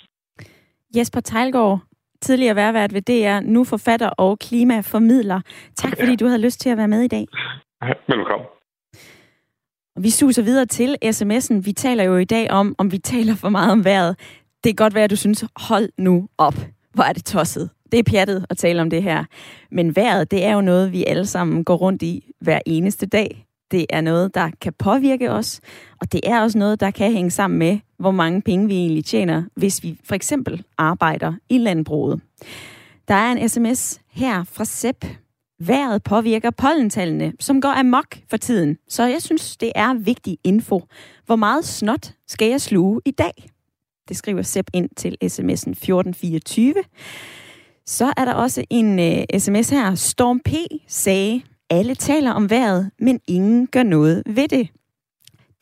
Jesper 0.97 1.21
Tejlgaard, 1.21 1.79
tidligere 2.22 2.57
værvært 2.57 2.94
ved 2.94 3.02
DR, 3.02 3.46
nu 3.46 3.64
forfatter 3.64 4.09
og 4.09 4.38
klimaformidler. 4.38 5.40
Tak 5.76 5.92
fordi 5.98 6.16
du 6.16 6.26
havde 6.26 6.40
lyst 6.40 6.61
til 6.61 6.70
at 6.70 6.76
være 6.76 6.88
med 6.88 7.02
i 7.02 7.09
dag. 7.09 7.26
Velkommen. 8.09 8.46
Vi 10.00 10.11
suser 10.11 10.42
videre 10.42 10.66
til 10.66 10.96
sms'en. 11.04 11.54
Vi 11.64 11.72
taler 11.72 12.04
jo 12.04 12.16
i 12.16 12.24
dag 12.24 12.50
om, 12.50 12.74
om 12.78 12.92
vi 12.92 12.98
taler 12.98 13.35
for 13.35 13.48
meget 13.48 13.72
om 13.72 13.85
vejret. 13.85 14.18
Det 14.64 14.76
kan 14.76 14.85
godt 14.85 14.94
være, 14.94 15.04
at 15.04 15.11
du 15.11 15.16
synes, 15.16 15.44
hold 15.57 15.88
nu 15.98 16.28
op. 16.38 16.54
Hvor 16.94 17.04
er 17.04 17.12
det 17.12 17.24
tosset. 17.24 17.70
Det 17.92 17.98
er 17.98 18.02
pjattet 18.02 18.46
at 18.50 18.57
tale 18.57 18.83
om 18.83 18.90
det 18.90 19.02
her. 19.02 19.24
Men 19.70 19.96
vejret, 19.96 20.31
det 20.31 20.44
er 20.44 20.52
jo 20.52 20.61
noget, 20.61 20.92
vi 20.92 21.04
alle 21.04 21.26
sammen 21.26 21.64
går 21.64 21.76
rundt 21.76 22.02
i 22.02 22.31
hver 22.40 22.61
eneste 22.66 23.07
dag. 23.07 23.47
Det 23.70 23.87
er 23.90 24.00
noget, 24.00 24.35
der 24.35 24.50
kan 24.61 24.72
påvirke 24.78 25.31
os, 25.31 25.61
og 26.00 26.12
det 26.12 26.20
er 26.24 26.40
også 26.40 26.59
noget, 26.59 26.81
der 26.81 26.90
kan 26.90 27.12
hænge 27.12 27.31
sammen 27.31 27.59
med, 27.59 27.78
hvor 27.98 28.11
mange 28.11 28.42
penge 28.42 28.66
vi 28.66 28.74
egentlig 28.74 29.04
tjener, 29.04 29.42
hvis 29.54 29.83
vi 29.83 30.00
for 30.04 30.14
eksempel 30.14 30.64
arbejder 30.78 31.33
i 31.48 31.59
landbruget. 31.59 32.20
Der 33.09 33.14
er 33.14 33.33
en 33.33 33.48
sms 33.48 34.00
her 34.11 34.44
fra 34.44 34.64
Sepp. 34.64 35.04
Vejret 35.61 36.02
påvirker 36.02 36.50
pollentallene, 36.50 37.33
som 37.40 37.61
går 37.61 37.78
amok 37.78 38.16
for 38.31 38.37
tiden. 38.37 38.78
Så 38.88 39.07
jeg 39.07 39.22
synes, 39.22 39.57
det 39.57 39.72
er 39.74 39.94
vigtig 39.94 40.38
info. 40.44 40.83
Hvor 41.26 41.37
meget 41.37 41.64
snot 41.64 42.12
skal 42.28 42.48
jeg 42.50 42.61
sluge 42.61 43.00
i 43.04 43.11
dag? 43.11 43.50
Det 44.09 44.16
skriver 44.16 44.42
Sepp 44.42 44.70
ind 44.74 44.88
til 44.96 45.16
sms'en 45.22 45.70
1424. 45.70 46.74
Så 47.87 48.12
er 48.16 48.24
der 48.24 48.35
også 48.35 48.64
en 48.70 48.98
øh, 48.98 49.24
uh, 49.35 49.40
sms 49.40 49.70
her. 49.70 49.94
Storm 49.94 50.40
P 50.40 50.50
sagde, 50.87 51.42
alle 51.70 51.94
taler 51.94 52.31
om 52.31 52.50
vejret, 52.50 52.90
men 52.98 53.20
ingen 53.26 53.66
gør 53.66 53.83
noget 53.83 54.22
ved 54.26 54.48
det. 54.48 54.68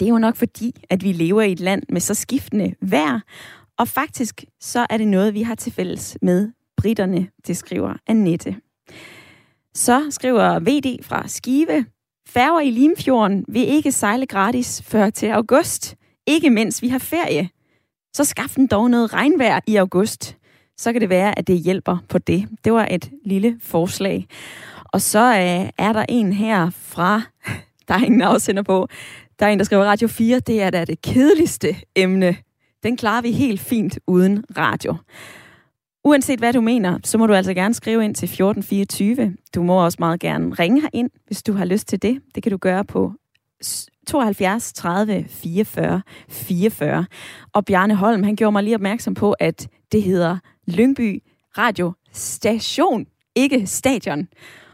Det 0.00 0.06
er 0.06 0.10
jo 0.10 0.18
nok 0.18 0.36
fordi, 0.36 0.74
at 0.90 1.04
vi 1.04 1.12
lever 1.12 1.42
i 1.42 1.52
et 1.52 1.60
land 1.60 1.82
med 1.88 2.00
så 2.00 2.14
skiftende 2.14 2.74
vejr, 2.80 3.20
og 3.78 3.88
faktisk 3.88 4.44
så 4.60 4.86
er 4.90 4.96
det 4.96 5.08
noget, 5.08 5.34
vi 5.34 5.42
har 5.42 5.54
til 5.54 5.72
fælles 5.72 6.18
med 6.22 6.50
britterne, 6.76 7.28
det 7.46 7.56
skriver 7.56 7.94
Annette. 8.06 8.56
Så 9.74 10.06
skriver 10.10 10.58
VD 10.58 11.02
fra 11.02 11.28
Skive, 11.28 11.86
færger 12.28 12.60
i 12.60 12.70
Limfjorden 12.70 13.44
vil 13.48 13.68
ikke 13.68 13.92
sejle 13.92 14.26
gratis 14.26 14.82
før 14.82 15.10
til 15.10 15.26
august, 15.26 15.96
ikke 16.26 16.50
mens 16.50 16.82
vi 16.82 16.88
har 16.88 16.98
ferie. 16.98 17.48
Så 18.14 18.24
skaff 18.24 18.54
den 18.54 18.66
dog 18.66 18.90
noget 18.90 19.12
regnvejr 19.12 19.60
i 19.66 19.76
august. 19.76 20.36
Så 20.76 20.92
kan 20.92 21.00
det 21.00 21.08
være, 21.08 21.38
at 21.38 21.46
det 21.46 21.58
hjælper 21.58 21.98
på 22.08 22.18
det. 22.18 22.48
Det 22.64 22.72
var 22.72 22.88
et 22.90 23.10
lille 23.24 23.58
forslag. 23.62 24.26
Og 24.96 25.02
så 25.02 25.18
øh, 25.18 25.70
er 25.78 25.92
der 25.92 26.04
en 26.08 26.32
her 26.32 26.70
fra, 26.70 27.22
der 27.88 27.94
er 27.94 28.04
ingen 28.04 28.22
afsender 28.22 28.62
på, 28.62 28.88
der 29.38 29.46
er 29.46 29.50
en, 29.50 29.58
der 29.58 29.64
skriver 29.64 29.84
Radio 29.84 30.08
4, 30.08 30.40
det 30.40 30.62
er 30.62 30.70
da 30.70 30.84
det 30.84 31.02
kedeligste 31.02 31.76
emne. 31.96 32.36
Den 32.82 32.96
klarer 32.96 33.22
vi 33.22 33.32
helt 33.32 33.60
fint 33.60 33.98
uden 34.06 34.44
radio. 34.56 34.96
Uanset 36.04 36.38
hvad 36.38 36.52
du 36.52 36.60
mener, 36.60 36.98
så 37.04 37.18
må 37.18 37.26
du 37.26 37.34
altså 37.34 37.54
gerne 37.54 37.74
skrive 37.74 38.04
ind 38.04 38.14
til 38.14 38.26
1424. 38.26 39.36
Du 39.54 39.62
må 39.62 39.84
også 39.84 39.96
meget 40.00 40.20
gerne 40.20 40.54
ringe 40.54 40.82
ind, 40.92 41.10
hvis 41.26 41.42
du 41.42 41.52
har 41.52 41.64
lyst 41.64 41.88
til 41.88 42.02
det. 42.02 42.20
Det 42.34 42.42
kan 42.42 42.52
du 42.52 42.58
gøre 42.58 42.84
på 42.84 43.12
72 44.06 44.72
30 44.72 45.24
44 45.28 46.02
44. 46.28 47.06
Og 47.52 47.64
Bjarne 47.64 47.94
Holm, 47.94 48.22
han 48.22 48.36
gjorde 48.36 48.52
mig 48.52 48.62
lige 48.62 48.74
opmærksom 48.74 49.14
på, 49.14 49.32
at 49.32 49.68
det 49.92 50.02
hedder 50.02 50.38
Lyngby 50.66 51.22
Radio 51.58 51.92
Station, 52.12 53.06
ikke 53.34 53.66
stadion. 53.66 54.28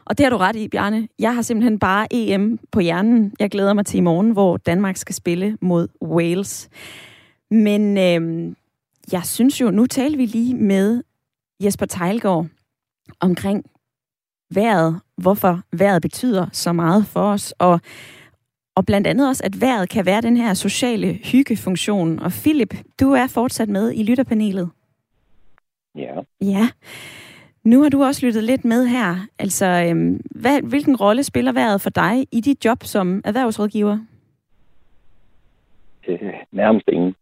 Og 0.04 0.18
det 0.18 0.26
har 0.26 0.30
du 0.30 0.36
ret 0.36 0.56
i, 0.56 0.68
Bjarne. 0.68 1.08
Jeg 1.18 1.34
har 1.34 1.42
simpelthen 1.42 1.78
bare 1.78 2.06
EM 2.10 2.58
på 2.72 2.80
hjernen. 2.80 3.32
Jeg 3.38 3.50
glæder 3.50 3.72
mig 3.72 3.86
til 3.86 3.98
i 3.98 4.00
morgen, 4.00 4.30
hvor 4.30 4.56
Danmark 4.56 4.96
skal 4.96 5.14
spille 5.14 5.58
mod 5.60 5.88
Wales. 6.02 6.68
Men 7.50 7.98
øh, 7.98 8.54
jeg 9.12 9.24
synes 9.24 9.60
jo, 9.60 9.70
nu 9.70 9.86
taler 9.86 10.16
vi 10.16 10.26
lige 10.26 10.54
med 10.54 11.02
Jesper 11.64 11.86
Tejlgaard 11.86 12.46
omkring 13.20 13.64
vejret, 14.50 15.00
hvorfor 15.16 15.60
vejret 15.72 16.02
betyder 16.02 16.46
så 16.52 16.72
meget 16.72 17.06
for 17.06 17.20
os, 17.20 17.54
og, 17.58 17.80
og 18.74 18.86
blandt 18.86 19.06
andet 19.06 19.28
også, 19.28 19.44
at 19.44 19.60
vejret 19.60 19.88
kan 19.88 20.06
være 20.06 20.20
den 20.20 20.36
her 20.36 20.54
sociale 20.54 21.12
hyggefunktion. 21.12 22.18
Og 22.18 22.32
Philip, 22.32 22.74
du 23.00 23.12
er 23.12 23.26
fortsat 23.26 23.68
med 23.68 23.92
i 23.94 24.02
lytterpanelet. 24.02 24.70
Ja. 25.94 26.14
Ja. 26.40 26.68
Nu 27.64 27.82
har 27.82 27.88
du 27.88 28.02
også 28.02 28.26
lyttet 28.26 28.44
lidt 28.44 28.64
med 28.64 28.86
her. 28.86 29.14
Altså, 29.38 29.66
øhm, 29.66 30.20
hvad, 30.30 30.62
hvilken 30.62 30.96
rolle 30.96 31.22
spiller 31.22 31.52
vejret 31.52 31.80
for 31.80 31.90
dig 31.90 32.26
i 32.32 32.40
dit 32.40 32.64
job 32.64 32.82
som 32.82 33.22
erhvervsrådgiver? 33.24 33.98
Øh, 36.08 36.34
nærmest 36.52 36.88
ingen. 36.88 37.14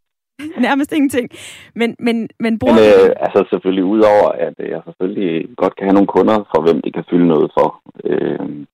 Nærmest 0.67 0.93
ingenting. 0.93 1.31
Men, 1.75 1.97
men, 1.99 2.29
men 2.39 2.59
bruger 2.59 2.75
Men 2.75 3.11
øh, 3.11 3.17
altså 3.17 3.47
selvfølgelig 3.51 3.85
udover, 3.85 4.29
at 4.29 4.55
jeg 4.59 4.83
selvfølgelig 4.85 5.57
godt 5.57 5.77
kan 5.77 5.87
have 5.87 5.95
nogle 5.95 6.15
kunder, 6.17 6.37
for 6.55 6.63
hvem 6.63 6.83
de 6.83 6.93
kan 6.93 7.05
fylde 7.11 7.29
noget 7.29 7.51
for. 7.59 7.83
Øh, 8.05 8.67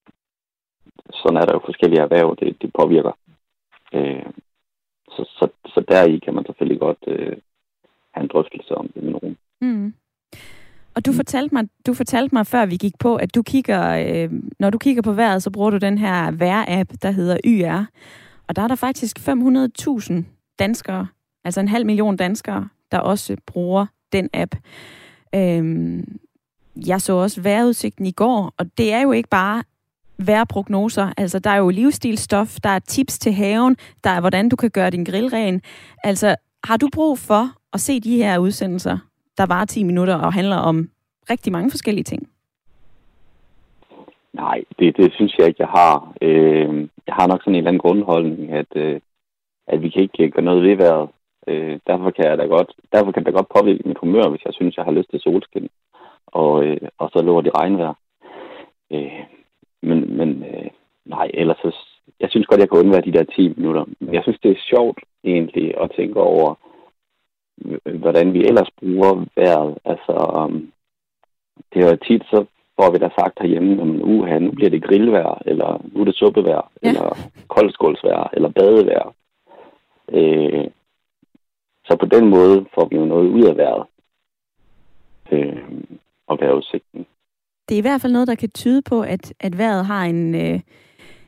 sådan 1.14 1.36
er 1.36 1.44
der 1.46 1.54
jo 1.54 1.60
forskellige 1.64 2.00
erhverv, 2.00 2.36
det, 2.40 2.62
det 2.62 2.70
påvirker. 2.80 3.12
Øh, 3.94 4.26
så, 5.14 5.22
så, 5.38 5.48
så 5.66 5.80
deri 5.88 6.18
kan 6.18 6.34
man 6.34 6.46
selvfølgelig 6.46 6.80
godt 6.80 7.02
øh, 7.06 7.36
have 8.14 8.22
en 8.22 8.32
drøftelse 8.32 8.74
om 8.74 8.88
det 8.94 9.02
med 9.02 9.12
nogen. 9.12 9.36
Mm. 9.60 9.94
Og 10.96 11.06
du 11.06 11.12
fortalte, 11.12 11.54
mig, 11.54 11.64
du 11.86 11.94
fortalte 11.94 12.34
mig, 12.34 12.46
før 12.46 12.66
vi 12.66 12.76
gik 12.76 12.98
på, 12.98 13.16
at 13.16 13.34
du 13.34 13.42
kigger, 13.42 13.82
øh, 13.88 14.30
når 14.58 14.70
du 14.70 14.78
kigger 14.78 15.02
på 15.02 15.12
vejret, 15.12 15.42
så 15.42 15.50
bruger 15.50 15.70
du 15.70 15.76
den 15.76 15.98
her 15.98 16.30
vejr-app, 16.30 16.92
der 17.02 17.10
hedder 17.10 17.36
YR. 17.44 17.84
Og 18.48 18.56
der 18.56 18.62
er 18.62 18.68
der 18.68 18.74
faktisk 18.74 19.18
500.000 19.18 20.14
danskere, 20.58 21.06
altså 21.44 21.60
en 21.60 21.68
halv 21.68 21.86
million 21.86 22.16
danskere, 22.16 22.68
der 22.92 22.98
også 22.98 23.36
bruger 23.46 23.86
den 24.12 24.28
app. 24.34 24.54
Øhm, 25.34 26.18
jeg 26.86 27.00
så 27.00 27.12
også 27.12 27.40
vejrudsigten 27.40 28.06
i 28.06 28.12
går, 28.12 28.54
og 28.58 28.66
det 28.78 28.92
er 28.92 29.00
jo 29.00 29.12
ikke 29.12 29.28
bare 29.28 29.62
vejrprognoser. 30.18 31.12
Altså, 31.16 31.38
der 31.38 31.50
er 31.50 31.56
jo 31.56 31.68
livsstilsstof, 31.68 32.56
der 32.64 32.70
er 32.70 32.78
tips 32.78 33.18
til 33.18 33.32
haven, 33.32 33.76
der 34.04 34.10
er, 34.10 34.20
hvordan 34.20 34.48
du 34.48 34.56
kan 34.56 34.70
gøre 34.70 34.90
din 34.90 35.04
grill 35.04 35.28
ren. 35.28 35.62
Altså, 36.04 36.36
har 36.64 36.76
du 36.76 36.88
brug 36.92 37.18
for 37.18 37.50
at 37.72 37.80
se 37.80 38.00
de 38.00 38.16
her 38.16 38.38
udsendelser, 38.38 38.98
der 39.38 39.46
var 39.46 39.64
10 39.64 39.82
minutter 39.82 40.14
og 40.14 40.32
handler 40.32 40.56
om 40.56 40.90
rigtig 41.30 41.52
mange 41.52 41.70
forskellige 41.70 42.04
ting? 42.04 42.28
Nej, 44.32 44.64
det, 44.78 44.96
det 44.96 45.12
synes 45.12 45.38
jeg 45.38 45.46
ikke, 45.46 45.62
jeg 45.62 45.68
har. 45.68 46.12
Øh, 46.22 46.88
jeg 47.06 47.14
har 47.14 47.26
nok 47.26 47.40
sådan 47.42 47.54
en 47.54 47.58
eller 47.58 47.70
anden 47.70 47.84
grundholdning, 47.86 48.52
at, 48.52 48.70
øh, 48.74 49.00
at 49.66 49.82
vi 49.82 49.88
kan 49.88 50.02
ikke 50.02 50.24
øh, 50.24 50.32
gøre 50.32 50.44
noget 50.44 50.62
ved 50.62 50.76
vejret. 50.76 51.08
Øh, 51.48 51.78
derfor, 51.86 52.10
kan 52.10 52.24
jeg 52.24 52.38
da 52.38 52.44
godt, 52.44 52.72
derfor 52.92 53.12
kan 53.12 53.24
det 53.24 53.32
da 53.32 53.38
godt 53.38 53.54
påvirke 53.56 53.88
mit 53.88 53.98
humør, 53.98 54.28
hvis 54.28 54.44
jeg 54.44 54.54
synes, 54.54 54.76
jeg 54.76 54.84
har 54.84 54.92
lyst 54.92 55.10
til 55.10 55.20
solskin. 55.20 55.68
Og, 56.26 56.64
øh, 56.64 56.88
og 56.98 57.10
så 57.12 57.22
lover 57.22 57.40
det 57.40 57.58
regnvejr. 57.58 57.94
Øh, 58.92 59.22
men 59.82 60.16
men 60.16 60.44
øh, 60.50 60.70
nej, 61.04 61.30
ellers 61.34 61.56
så, 61.56 61.76
jeg 62.20 62.30
synes 62.30 62.46
godt, 62.46 62.60
jeg 62.60 62.68
kan 62.70 62.78
undvære 62.78 63.08
de 63.08 63.12
der 63.12 63.24
10 63.24 63.54
minutter. 63.56 63.84
Men 64.00 64.14
jeg 64.14 64.22
synes, 64.22 64.38
det 64.42 64.50
er 64.50 64.68
sjovt 64.70 64.98
egentlig 65.24 65.80
at 65.82 65.90
tænke 65.96 66.20
over, 66.20 66.54
hvordan 67.94 68.32
vi 68.32 68.44
ellers 68.44 68.70
bruger 68.80 69.24
vejret. 69.36 69.78
Altså, 69.84 70.12
um, 70.44 70.72
det 71.72 71.84
er 71.84 71.90
jo 71.90 71.96
tit, 71.96 72.22
så 72.30 72.44
får 72.80 72.90
vi 72.90 72.98
da 72.98 73.08
sagt 73.18 73.38
herhjemme, 73.40 73.82
at 73.82 73.88
uha, 73.88 74.38
nu 74.38 74.50
bliver 74.50 74.70
det 74.70 74.82
grillvejr, 74.84 75.42
eller 75.46 75.84
nu 75.92 76.00
er 76.00 76.04
det 76.04 76.16
suppevejr, 76.16 76.70
Ja. 76.82 76.88
eller 76.88 77.16
koldskålsvejr, 77.48 78.30
eller 78.32 78.48
badevejr. 78.48 79.14
Øh, 80.08 80.64
så 81.86 81.96
på 81.96 82.06
den 82.06 82.28
måde 82.30 82.66
får 82.74 82.88
vi 82.88 82.96
jo 82.96 83.04
noget 83.04 83.28
ud 83.28 83.44
af 83.44 83.56
vejret. 83.56 83.84
Øh, 85.32 85.62
og 86.26 86.38
vejrudsigten. 86.40 87.06
Det 87.68 87.74
er 87.74 87.78
i 87.78 87.88
hvert 87.88 88.00
fald 88.00 88.12
noget, 88.12 88.28
der 88.28 88.34
kan 88.34 88.50
tyde 88.50 88.82
på, 88.82 89.00
at, 89.02 89.34
at 89.40 89.58
vejret 89.58 89.86
har 89.86 90.04
en, 90.04 90.34
øh, 90.34 90.60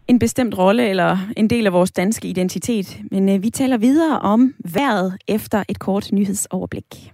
en 0.09 0.19
bestemt 0.19 0.59
rolle 0.59 0.89
eller 0.89 1.19
en 1.37 1.51
del 1.51 1.67
af 1.67 1.73
vores 1.73 1.91
danske 1.93 2.29
identitet. 2.29 3.01
Men 3.11 3.29
øh, 3.29 3.43
vi 3.43 3.51
taler 3.51 3.79
videre 3.79 4.19
om 4.19 4.55
vejret 4.75 5.17
efter 5.29 5.65
et 5.69 5.79
kort 5.79 6.13
nyhedsoverblik. 6.13 7.13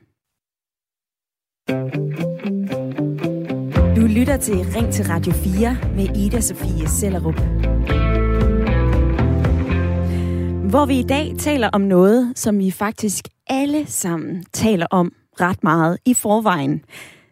Du 3.96 4.07
lytter 4.07 4.37
til 4.37 4.54
Ring 4.54 4.92
til 4.92 5.04
Radio 5.04 5.33
4 5.33 5.76
med 5.96 6.16
Ida 6.16 6.40
Sofie 6.40 6.88
Sellerup. 6.88 7.40
Hvor 10.70 10.87
vi 10.87 10.98
i 10.98 11.02
dag 11.02 11.33
taler 11.38 11.70
om 11.72 11.80
noget, 11.80 12.33
som 12.38 12.59
vi 12.59 12.70
faktisk 12.70 13.28
alle 13.46 13.87
sammen 13.87 14.44
taler 14.52 14.87
om 14.90 15.12
ret 15.40 15.62
meget 15.62 15.98
i 16.04 16.14
forvejen, 16.14 16.85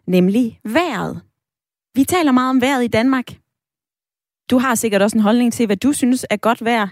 nemlig 0.07 0.59
vejret. 0.65 1.21
Vi 1.95 2.03
taler 2.03 2.31
meget 2.31 2.49
om 2.49 2.61
vejret 2.61 2.83
i 2.83 2.87
Danmark. 2.87 3.42
Du 4.49 4.57
har 4.57 4.75
sikkert 4.75 5.01
også 5.01 5.17
en 5.17 5.23
holdning 5.23 5.53
til, 5.53 5.65
hvad 5.65 5.77
du 5.77 5.93
synes 5.93 6.25
er 6.29 6.37
godt 6.37 6.65
vejr. 6.65 6.87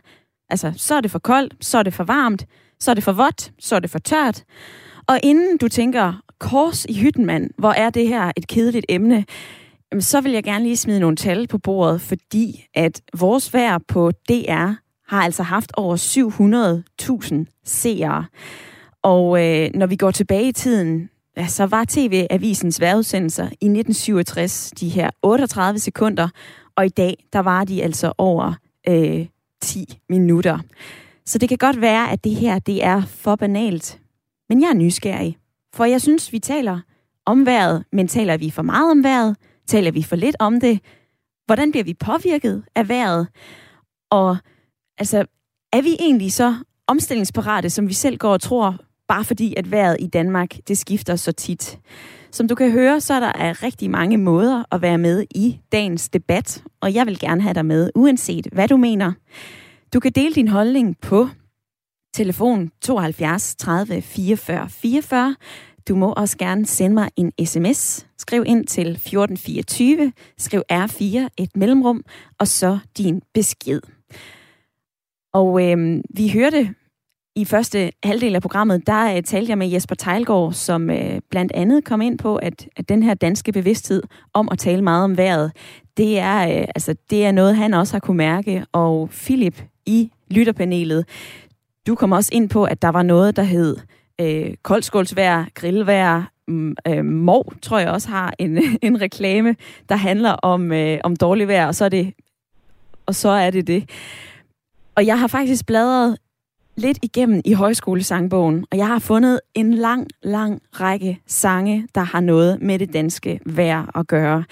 Altså, 0.50 0.74
så 0.78 0.96
er 0.96 1.02
det 1.02 1.12
for 1.12 1.20
koldt, 1.20 1.54
så 1.62 1.78
er 1.78 1.84
det 1.84 1.94
for 1.94 2.04
varmt, 2.04 2.46
så 2.80 2.92
er 2.92 2.96
det 2.96 3.04
for 3.04 3.12
vådt, 3.12 3.52
så 3.60 3.76
er 3.76 3.80
det 3.80 3.90
for 3.90 4.00
tørt. 4.00 4.44
Og 5.08 5.20
inden 5.24 5.58
du 5.58 5.68
tænker, 5.68 6.22
kors 6.40 6.86
i 6.86 7.00
hytten, 7.00 7.26
mand, 7.26 7.50
hvor 7.58 7.72
er 7.72 7.90
det 7.90 8.08
her 8.08 8.32
et 8.38 8.48
kedeligt 8.48 8.86
emne, 8.90 9.26
jamen, 9.92 10.02
så 10.02 10.22
vil 10.22 10.32
jeg 10.32 10.44
gerne 10.44 10.64
lige 10.64 10.78
smide 10.78 11.00
nogle 11.00 11.16
tal 11.16 11.48
på 11.48 11.58
bordet, 11.58 12.02
fordi 12.02 12.66
at 12.74 13.02
vores 13.20 13.54
vejr 13.54 13.78
på 13.88 14.12
DR 14.12 14.72
har 15.08 15.24
altså 15.24 15.44
haft 15.44 15.72
over 15.78 15.96
700.000 17.48 17.62
seere. 17.66 18.26
Og 19.04 19.46
øh, 19.46 19.70
når 19.74 19.86
vi 19.86 19.96
går 19.96 20.12
tilbage 20.12 20.48
i 20.48 20.52
tiden, 20.52 21.10
ja, 21.38 21.48
så 21.48 21.66
var 21.66 21.86
TV-avisens 21.90 22.82
vejrudsendelser 22.82 23.44
i 23.44 23.66
1967 23.66 24.72
de 24.80 24.90
her 24.90 25.10
38 25.24 25.80
sekunder, 25.80 26.28
og 26.76 26.86
i 26.86 26.90
dag, 26.90 27.26
der 27.34 27.40
var 27.40 27.64
de 27.64 27.84
altså 27.84 28.14
over 28.18 28.54
øh, 28.88 29.28
10 29.62 30.00
minutter. 30.10 30.60
Så 31.26 31.38
det 31.38 31.50
kan 31.50 31.58
godt 31.58 31.82
være, 31.82 32.12
at 32.12 32.24
det 32.24 32.36
her, 32.36 32.60
det 32.60 32.84
er 32.84 33.02
for 33.02 33.36
banalt. 33.36 34.00
Men 34.50 34.62
jeg 34.62 34.70
er 34.70 34.74
nysgerrig, 34.74 35.38
for 35.74 35.86
jeg 35.86 36.02
synes, 36.02 36.34
vi 36.34 36.40
taler 36.40 36.80
om 37.26 37.46
vejret, 37.46 37.84
men 37.92 38.08
taler 38.08 38.38
vi 38.38 38.50
for 38.50 38.62
meget 38.62 38.92
om 38.92 39.04
vejret? 39.04 39.38
Taler 39.68 39.92
vi 39.92 40.04
for 40.04 40.16
lidt 40.16 40.36
om 40.40 40.60
det? 40.60 40.80
Hvordan 41.46 41.72
bliver 41.72 41.84
vi 41.84 41.94
påvirket 41.94 42.64
af 42.76 42.90
vejret? 42.90 43.28
Og 44.12 44.38
altså, 44.98 45.26
er 45.74 45.82
vi 45.82 45.96
egentlig 46.00 46.34
så 46.34 46.56
omstillingsparate, 46.88 47.70
som 47.70 47.88
vi 47.88 47.94
selv 47.94 48.18
går 48.18 48.34
og 48.34 48.42
tror, 48.42 48.78
bare 49.08 49.24
fordi 49.24 49.56
at 49.58 49.72
vejret 49.72 49.98
i 50.00 50.08
Danmark, 50.08 50.58
det 50.68 50.78
skifter 50.78 51.16
så 51.16 51.32
tit? 51.32 51.80
Som 52.32 52.48
du 52.48 52.56
kan 52.56 52.72
høre, 52.72 53.02
så 53.02 53.14
er 53.14 53.20
der 53.20 53.64
rigtig 53.64 53.92
mange 53.92 54.18
måder 54.18 54.64
at 54.72 54.82
være 54.82 54.98
med 54.98 55.26
i 55.36 55.60
dagens 55.72 56.10
debat, 56.10 56.64
og 56.82 56.94
jeg 56.94 57.06
vil 57.06 57.20
gerne 57.20 57.42
have 57.42 57.54
dig 57.54 57.66
med, 57.66 57.90
uanset 57.96 58.48
hvad 58.52 58.68
du 58.68 58.78
mener. 58.78 59.14
Du 59.94 60.00
kan 60.00 60.12
dele 60.12 60.36
din 60.36 60.48
holdning 60.48 60.98
på 61.02 61.28
telefon 62.14 62.72
72 62.82 63.56
30 63.56 64.02
44 64.02 64.70
44. 64.70 65.36
Du 65.88 65.96
må 65.96 66.14
også 66.14 66.38
gerne 66.38 66.66
sende 66.66 66.94
mig 66.94 67.10
en 67.16 67.46
sms. 67.46 68.08
Skriv 68.18 68.44
ind 68.46 68.68
til 68.68 68.88
1424, 68.88 70.14
skriv 70.38 70.62
R4, 70.72 71.28
et 71.38 71.56
mellemrum, 71.56 72.04
og 72.40 72.48
så 72.48 72.80
din 72.98 73.22
besked. 73.34 73.82
Og 75.34 75.70
øhm, 75.70 76.02
vi 76.16 76.30
hørte 76.30 76.76
i 77.36 77.46
første 77.46 77.92
halvdel 78.04 78.36
af 78.36 78.42
programmet, 78.42 78.88
der 78.88 79.16
uh, 79.16 79.22
talte 79.24 79.50
jeg 79.50 79.58
med 79.58 79.68
Jesper 79.68 79.96
Tejlgaard, 79.96 80.54
som 80.54 80.90
uh, 80.90 81.20
blandt 81.30 81.52
andet 81.56 81.84
kom 81.84 82.02
ind 82.02 82.18
på, 82.18 82.36
at, 82.36 82.68
at 82.76 82.90
den 82.90 83.04
her 83.04 83.14
danske 83.14 83.52
bevidsthed 83.52 84.04
om 84.34 84.50
at 84.52 84.60
tale 84.60 84.82
meget 84.82 85.04
om 85.04 85.18
vejret, 85.18 85.52
det 85.98 86.20
er, 86.20 86.48
uh, 86.48 86.68
altså, 86.76 86.96
det 87.10 87.26
er 87.26 87.32
noget, 87.32 87.56
han 87.56 87.74
også 87.74 87.94
har 87.94 88.00
kunne 88.00 88.18
mærke. 88.18 88.66
Og 88.72 89.10
Philip 89.10 89.64
i 89.86 90.12
lytterpanelet, 90.32 91.06
du 91.88 91.96
kom 91.96 92.12
også 92.12 92.30
ind 92.34 92.50
på, 92.50 92.64
at 92.64 92.82
der 92.82 92.90
var 92.90 93.04
noget, 93.04 93.36
der 93.36 93.44
hed 93.44 93.78
øh, 94.22 94.54
koldskålsvejr, 94.64 95.46
grillvejr, 95.54 96.24
mm, 96.48 96.76
øh, 96.88 97.06
Mov, 97.06 97.54
tror 97.62 97.80
jeg 97.80 97.90
også 97.90 98.10
har 98.10 98.34
en, 98.40 98.58
en 98.82 99.02
reklame, 99.02 99.56
der 99.90 99.96
handler 99.96 100.32
om, 100.32 100.72
øh, 100.72 101.00
om 101.04 101.16
dårlig 101.16 101.48
vejr, 101.48 101.68
og 101.68 101.76
så 101.76 101.86
er 101.86 101.90
det 101.90 102.14
og 103.06 103.16
så 103.16 103.30
er 103.30 103.52
det 103.52 103.68
det. 103.68 103.90
Og 104.96 105.06
jeg 105.06 105.20
har 105.20 105.28
faktisk 105.28 105.66
bladret 105.66 106.18
lidt 106.76 107.00
igennem 107.02 107.42
i 107.46 107.54
højskolesangbogen, 107.54 108.66
og 108.72 108.78
jeg 108.78 108.88
har 108.88 109.00
fundet 109.00 109.40
en 109.54 109.74
lang, 109.74 110.08
lang 110.24 110.62
række 110.74 111.20
sange, 111.28 111.88
der 111.96 112.02
har 112.02 112.20
noget 112.20 112.62
med 112.62 112.80
det 112.80 112.94
danske 112.94 113.40
vejr 113.46 113.98
at 113.98 114.08
gøre. 114.08 114.44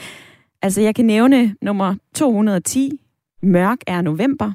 Altså, 0.62 0.82
jeg 0.82 0.96
kan 0.96 1.06
nævne 1.06 1.56
nummer 1.62 1.96
210, 2.16 3.02
Mørk 3.42 3.78
er 3.88 4.02
november, 4.02 4.52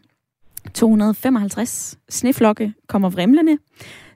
255, 0.74 1.98
Sneflokke 2.08 2.74
kommer 2.88 3.10
vrimlende. 3.10 3.58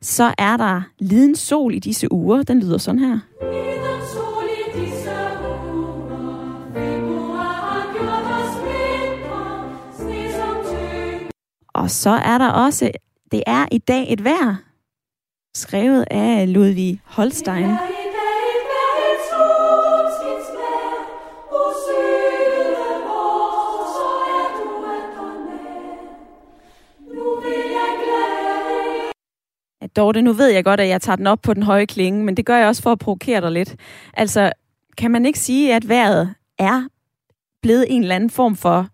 Så 0.03 0.35
er 0.39 0.57
der 0.57 0.83
Liden 0.99 1.37
sol 1.37 1.75
i 1.75 1.79
disse 1.79 2.13
uger, 2.13 2.43
den 2.43 2.61
lyder 2.61 2.79
sådan 2.79 3.01
her. 3.01 3.19
Og 11.75 11.91
så 11.91 12.11
er 12.11 12.39
der 12.39 12.49
også, 12.49 12.91
det 13.33 13.43
er 13.47 13.67
i 13.73 13.79
dag 13.79 14.13
et 14.13 14.25
vejr, 14.25 14.57
skrevet 15.57 16.05
af 16.11 16.53
Ludvig 16.53 17.01
Holstein. 17.05 17.71
Ja, 29.83 29.87
Dorte, 29.97 30.23
nu 30.23 30.33
ved 30.33 30.49
jeg 30.49 30.65
godt, 30.65 30.81
at 30.81 30.89
jeg 30.89 31.03
tager 31.03 31.17
den 31.17 31.27
op 31.27 31.43
på 31.43 31.55
den 31.55 31.63
høje 31.63 31.87
klinge, 31.87 32.25
men 32.25 32.37
det 32.37 32.47
gør 32.47 32.57
jeg 32.57 32.69
også 32.69 32.83
for 32.83 32.93
at 32.93 32.99
provokere 32.99 33.41
dig 33.41 33.53
lidt. 33.53 33.77
Altså, 34.15 34.53
kan 34.99 35.11
man 35.11 35.27
ikke 35.27 35.39
sige, 35.39 35.75
at 35.75 35.89
vejret 35.89 36.35
er 36.59 36.89
blevet 37.63 37.87
en 37.89 38.03
eller 38.03 38.15
anden 38.15 38.31
form 38.31 38.57
for 38.57 38.89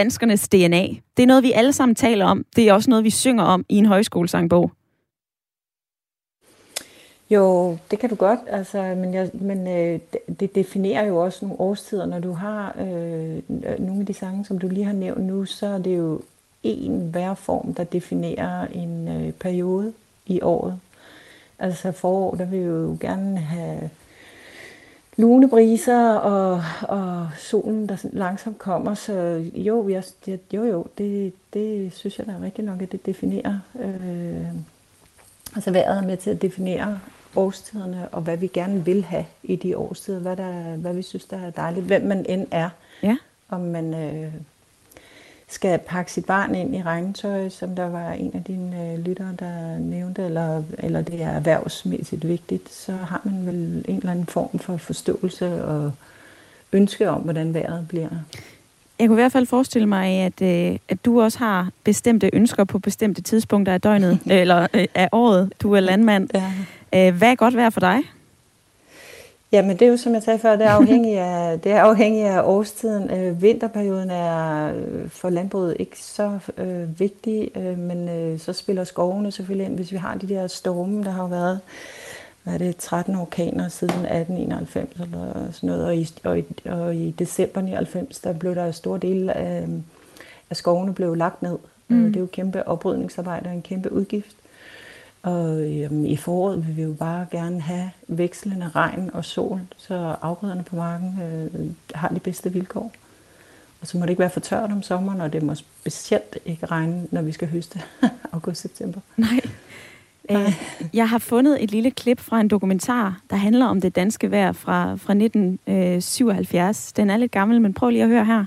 danskernes 0.00 0.48
DNA? 0.48 0.86
Det 1.16 1.22
er 1.22 1.26
noget, 1.26 1.42
vi 1.42 1.52
alle 1.52 1.72
sammen 1.72 1.94
taler 1.94 2.26
om. 2.26 2.44
Det 2.56 2.68
er 2.68 2.72
også 2.72 2.90
noget, 2.90 3.04
vi 3.04 3.10
synger 3.10 3.44
om 3.44 3.64
i 3.68 3.76
en 3.76 3.86
højskolesangbog. 3.86 4.70
Jo, 7.30 7.78
det 7.90 7.98
kan 7.98 8.10
du 8.10 8.14
godt, 8.14 8.40
altså, 8.46 8.82
men, 8.82 9.14
jeg, 9.14 9.30
men 9.34 9.66
øh, 9.68 10.00
det- 10.40 10.54
definerer 10.54 11.04
jo 11.06 11.16
også 11.16 11.44
nogle 11.44 11.60
årstider. 11.60 12.06
Når 12.06 12.18
du 12.18 12.32
har 12.32 12.74
øh, 12.80 13.38
nogle 13.78 14.00
af 14.00 14.06
de 14.06 14.14
sange, 14.14 14.44
som 14.44 14.58
du 14.58 14.68
lige 14.68 14.84
har 14.84 14.92
nævnt 14.92 15.24
nu, 15.24 15.44
så 15.44 15.66
er 15.66 15.78
det 15.78 15.96
jo 15.98 16.20
en 16.62 17.14
vejrform, 17.14 17.74
der 17.74 17.84
definerer 17.84 18.66
en 18.66 19.08
øh, 19.08 19.32
periode 19.32 19.92
i 20.26 20.40
året. 20.42 20.80
Altså 21.58 21.92
forår, 21.92 22.34
der 22.34 22.44
vil 22.44 22.60
vi 22.60 22.64
jo 22.64 22.96
gerne 23.00 23.38
have 23.38 23.90
lune 25.20 25.48
briser 25.48 26.14
og, 26.14 26.62
og 26.82 27.28
solen, 27.38 27.88
der 27.88 27.96
langsomt 28.12 28.58
kommer. 28.58 28.94
Så 28.94 29.44
jo, 29.54 29.88
jeg, 29.88 30.04
jo, 30.52 30.64
jo 30.64 30.86
det, 30.98 31.32
det 31.54 31.92
synes 31.92 32.18
jeg 32.18 32.26
da 32.26 32.32
er 32.32 32.42
rigtigt 32.42 32.66
nok, 32.66 32.82
at 32.82 32.92
det 32.92 33.06
definerer. 33.06 33.58
Øh, 33.80 34.46
altså 35.54 35.70
vejret 35.70 35.98
er 35.98 36.02
med 36.02 36.16
til 36.16 36.30
at 36.30 36.42
definere 36.42 36.98
årstiderne, 37.36 38.08
og 38.08 38.22
hvad 38.22 38.36
vi 38.36 38.46
gerne 38.46 38.84
vil 38.84 39.04
have 39.04 39.24
i 39.42 39.56
de 39.56 39.76
årstider, 39.76 40.18
hvad, 40.18 40.36
der, 40.36 40.76
hvad 40.76 40.94
vi 40.94 41.02
synes, 41.02 41.24
der 41.24 41.38
er 41.38 41.50
dejligt, 41.50 41.86
hvem 41.86 42.02
man 42.02 42.26
end 42.28 42.46
er. 42.50 42.70
Ja. 43.02 43.16
Om 43.48 43.60
man 43.60 43.94
øh, 43.94 44.32
skal 45.50 45.78
pakke 45.78 46.12
sit 46.12 46.24
barn 46.24 46.54
ind 46.54 46.76
i 46.76 46.82
regntøj, 46.82 47.48
som 47.48 47.76
der 47.76 47.88
var 47.90 48.12
en 48.12 48.30
af 48.34 48.44
dine 48.44 48.92
øh, 48.92 48.98
lyttere, 48.98 49.34
der 49.38 49.78
nævnte, 49.78 50.22
eller, 50.22 50.62
eller 50.78 51.02
det 51.02 51.22
er 51.22 51.28
erhvervsmæssigt 51.28 52.28
vigtigt, 52.28 52.72
så 52.72 52.92
har 52.92 53.20
man 53.24 53.46
vel 53.46 53.84
en 53.88 53.96
eller 53.96 54.10
anden 54.10 54.26
form 54.26 54.58
for 54.58 54.76
forståelse 54.76 55.64
og 55.64 55.92
ønske 56.72 57.10
om, 57.10 57.22
hvordan 57.22 57.54
vejret 57.54 57.88
bliver. 57.88 58.08
Jeg 58.98 59.08
kunne 59.08 59.16
i 59.16 59.22
hvert 59.22 59.32
fald 59.32 59.46
forestille 59.46 59.86
mig, 59.88 60.08
at, 60.08 60.42
øh, 60.42 60.78
at 60.88 61.04
du 61.04 61.22
også 61.22 61.38
har 61.38 61.70
bestemte 61.84 62.30
ønsker 62.32 62.64
på 62.64 62.78
bestemte 62.78 63.22
tidspunkter 63.22 63.72
af 63.72 63.80
døgnet, 63.80 64.18
eller 64.40 64.66
øh, 64.74 64.86
af 64.94 65.08
året. 65.12 65.52
Du 65.62 65.72
er 65.72 65.80
landmand. 65.80 66.28
Ja. 66.34 67.08
Øh, 67.08 67.16
hvad 67.16 67.30
er 67.30 67.34
godt 67.34 67.56
vejr 67.56 67.70
for 67.70 67.80
dig? 67.80 67.98
Jamen 69.52 69.76
det 69.76 69.86
er 69.86 69.90
jo 69.90 69.96
som 69.96 70.14
jeg 70.14 70.22
sagde 70.22 70.38
før, 70.38 70.56
det 70.56 70.66
er 70.66 70.70
afhængigt 70.70 71.18
af, 71.18 71.60
det 71.64 71.72
er 71.72 71.80
afhængigt 71.80 72.26
af 72.26 72.42
årstiden. 72.42 73.10
Øh, 73.10 73.42
vinterperioden 73.42 74.10
er 74.10 74.72
øh, 74.74 75.08
for 75.08 75.30
landbruget 75.30 75.76
ikke 75.78 76.02
så 76.02 76.38
øh, 76.56 77.00
vigtig, 77.00 77.50
øh, 77.56 77.78
men 77.78 78.08
øh, 78.08 78.38
så 78.38 78.52
spiller 78.52 78.84
skovene 78.84 79.32
selvfølgelig 79.32 79.66
ind, 79.66 79.76
hvis 79.76 79.92
vi 79.92 79.96
har 79.96 80.14
de 80.14 80.28
der 80.28 80.46
storme, 80.46 81.04
der 81.04 81.10
har 81.10 81.26
været 81.26 81.60
hvad 82.42 82.54
er 82.54 82.58
det, 82.58 82.76
13 82.76 83.16
orkaner 83.16 83.68
siden 83.68 83.94
1891 83.94 85.00
eller 85.00 85.52
sådan 85.52 85.66
noget, 85.66 85.84
og 85.84 85.96
i, 85.96 86.08
og 86.24 86.38
i, 86.38 86.44
og 86.64 86.94
i 86.94 87.10
december 87.10 87.60
99, 87.60 88.18
der 88.20 88.32
blev 88.32 88.54
der 88.54 88.72
store 88.72 88.98
dele 88.98 89.36
af, 89.36 89.66
af 90.50 90.56
skovene 90.56 90.94
blev 90.94 91.14
lagt 91.14 91.42
ned. 91.42 91.58
Mm. 91.88 92.06
Det 92.06 92.16
er 92.16 92.20
jo 92.20 92.26
kæmpe 92.26 92.68
oprydningsarbejde 92.68 93.48
og 93.48 93.54
en 93.54 93.62
kæmpe 93.62 93.92
udgift. 93.92 94.36
Og 95.22 95.70
øhm, 95.70 96.04
i 96.04 96.16
foråret 96.16 96.66
vil 96.66 96.76
vi 96.76 96.82
jo 96.82 96.92
bare 96.92 97.26
gerne 97.30 97.60
have 97.60 97.90
vekslende 98.08 98.68
regn 98.68 99.10
og 99.12 99.24
sol, 99.24 99.60
så 99.76 100.16
afgrøderne 100.22 100.62
på 100.64 100.76
marken 100.76 101.18
øh, 101.22 101.70
har 101.94 102.08
de 102.08 102.20
bedste 102.20 102.52
vilkår. 102.52 102.92
Og 103.80 103.86
så 103.86 103.98
må 103.98 104.02
det 104.02 104.10
ikke 104.10 104.20
være 104.20 104.30
for 104.30 104.40
tørt 104.40 104.72
om 104.72 104.82
sommeren, 104.82 105.20
og 105.20 105.32
det 105.32 105.42
må 105.42 105.54
specielt 105.54 106.38
ikke 106.46 106.66
regne, 106.66 107.06
når 107.10 107.22
vi 107.22 107.32
skal 107.32 107.48
høste 107.48 107.80
august-september. 108.32 109.00
Nej. 109.16 109.40
Øh, 110.30 110.52
jeg 110.92 111.08
har 111.08 111.18
fundet 111.18 111.62
et 111.64 111.70
lille 111.70 111.90
klip 111.90 112.20
fra 112.20 112.40
en 112.40 112.48
dokumentar, 112.48 113.20
der 113.30 113.36
handler 113.36 113.66
om 113.66 113.80
det 113.80 113.96
danske 113.96 114.30
vejr 114.30 114.52
fra, 114.52 114.90
fra 114.90 115.12
1977. 115.12 116.92
Den 116.92 117.10
er 117.10 117.16
lidt 117.16 117.32
gammel, 117.32 117.60
men 117.60 117.74
prøv 117.74 117.90
lige 117.90 118.02
at 118.02 118.08
høre 118.08 118.24
her. 118.24 118.44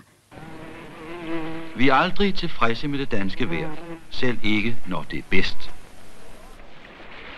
Vi 1.77 1.89
er 1.89 1.93
aldrig 1.93 2.35
tilfredse 2.35 2.87
med 2.87 2.99
det 2.99 3.11
danske 3.11 3.49
vejr, 3.49 3.69
selv 4.09 4.37
ikke 4.43 4.75
når 4.87 5.05
det 5.11 5.19
er 5.19 5.23
bedst. 5.29 5.71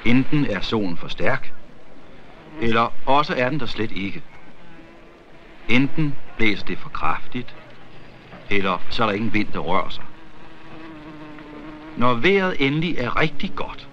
Enten 0.06 0.46
er 0.46 0.62
solen 0.62 0.98
for 0.98 1.08
stærk, 1.08 1.54
eller 2.62 2.94
også 3.06 3.34
er 3.38 3.50
den 3.50 3.60
der 3.60 3.66
slet 3.66 3.92
ikke. 3.92 4.24
Enten 5.70 6.16
blæser 6.38 6.66
det 6.66 6.78
for 6.78 6.90
kraftigt, 6.90 7.56
eller 8.52 8.82
så 8.90 9.04
er 9.04 9.08
der 9.08 9.14
ingen 9.14 9.34
vind, 9.34 9.48
der 9.54 9.60
rører 9.60 9.90
sig. 9.90 10.04
Når 11.98 12.14
vejret 12.14 12.56
endelig 12.60 12.98
er 12.98 13.22
rigtig 13.22 13.52
godt, 13.56 13.88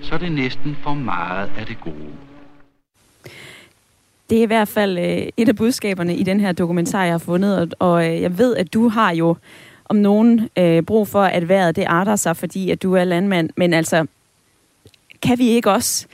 så 0.00 0.14
er 0.14 0.18
det 0.18 0.32
næsten 0.32 0.76
for 0.82 0.94
meget 0.94 1.50
af 1.58 1.66
det 1.66 1.80
gode. 1.80 2.12
Det 4.30 4.38
er 4.38 4.42
i 4.42 4.46
hvert 4.46 4.68
fald 4.68 4.98
øh, 4.98 5.28
et 5.36 5.48
af 5.48 5.56
budskaberne 5.56 6.16
i 6.16 6.22
den 6.22 6.40
her 6.40 6.52
dokumentar, 6.52 7.04
jeg 7.04 7.12
har 7.12 7.18
fundet, 7.18 7.60
og, 7.60 7.68
og 7.78 8.06
øh, 8.06 8.22
jeg 8.22 8.38
ved, 8.38 8.56
at 8.56 8.74
du 8.74 8.88
har 8.88 9.14
jo 9.14 9.36
om 9.84 9.96
nogen 9.96 10.48
øh, 10.58 10.82
brug 10.82 11.08
for, 11.08 11.22
at 11.22 11.48
vejret 11.48 11.76
det 11.76 11.84
arter 11.84 12.16
sig, 12.16 12.36
fordi 12.36 12.70
at 12.70 12.82
du 12.82 12.94
er 12.94 13.04
landmand. 13.04 13.50
Men 13.56 13.74
altså, 13.74 14.06
kan 15.24 15.38
vi 15.38 15.48
ikke 15.48 15.70
også 15.70 16.06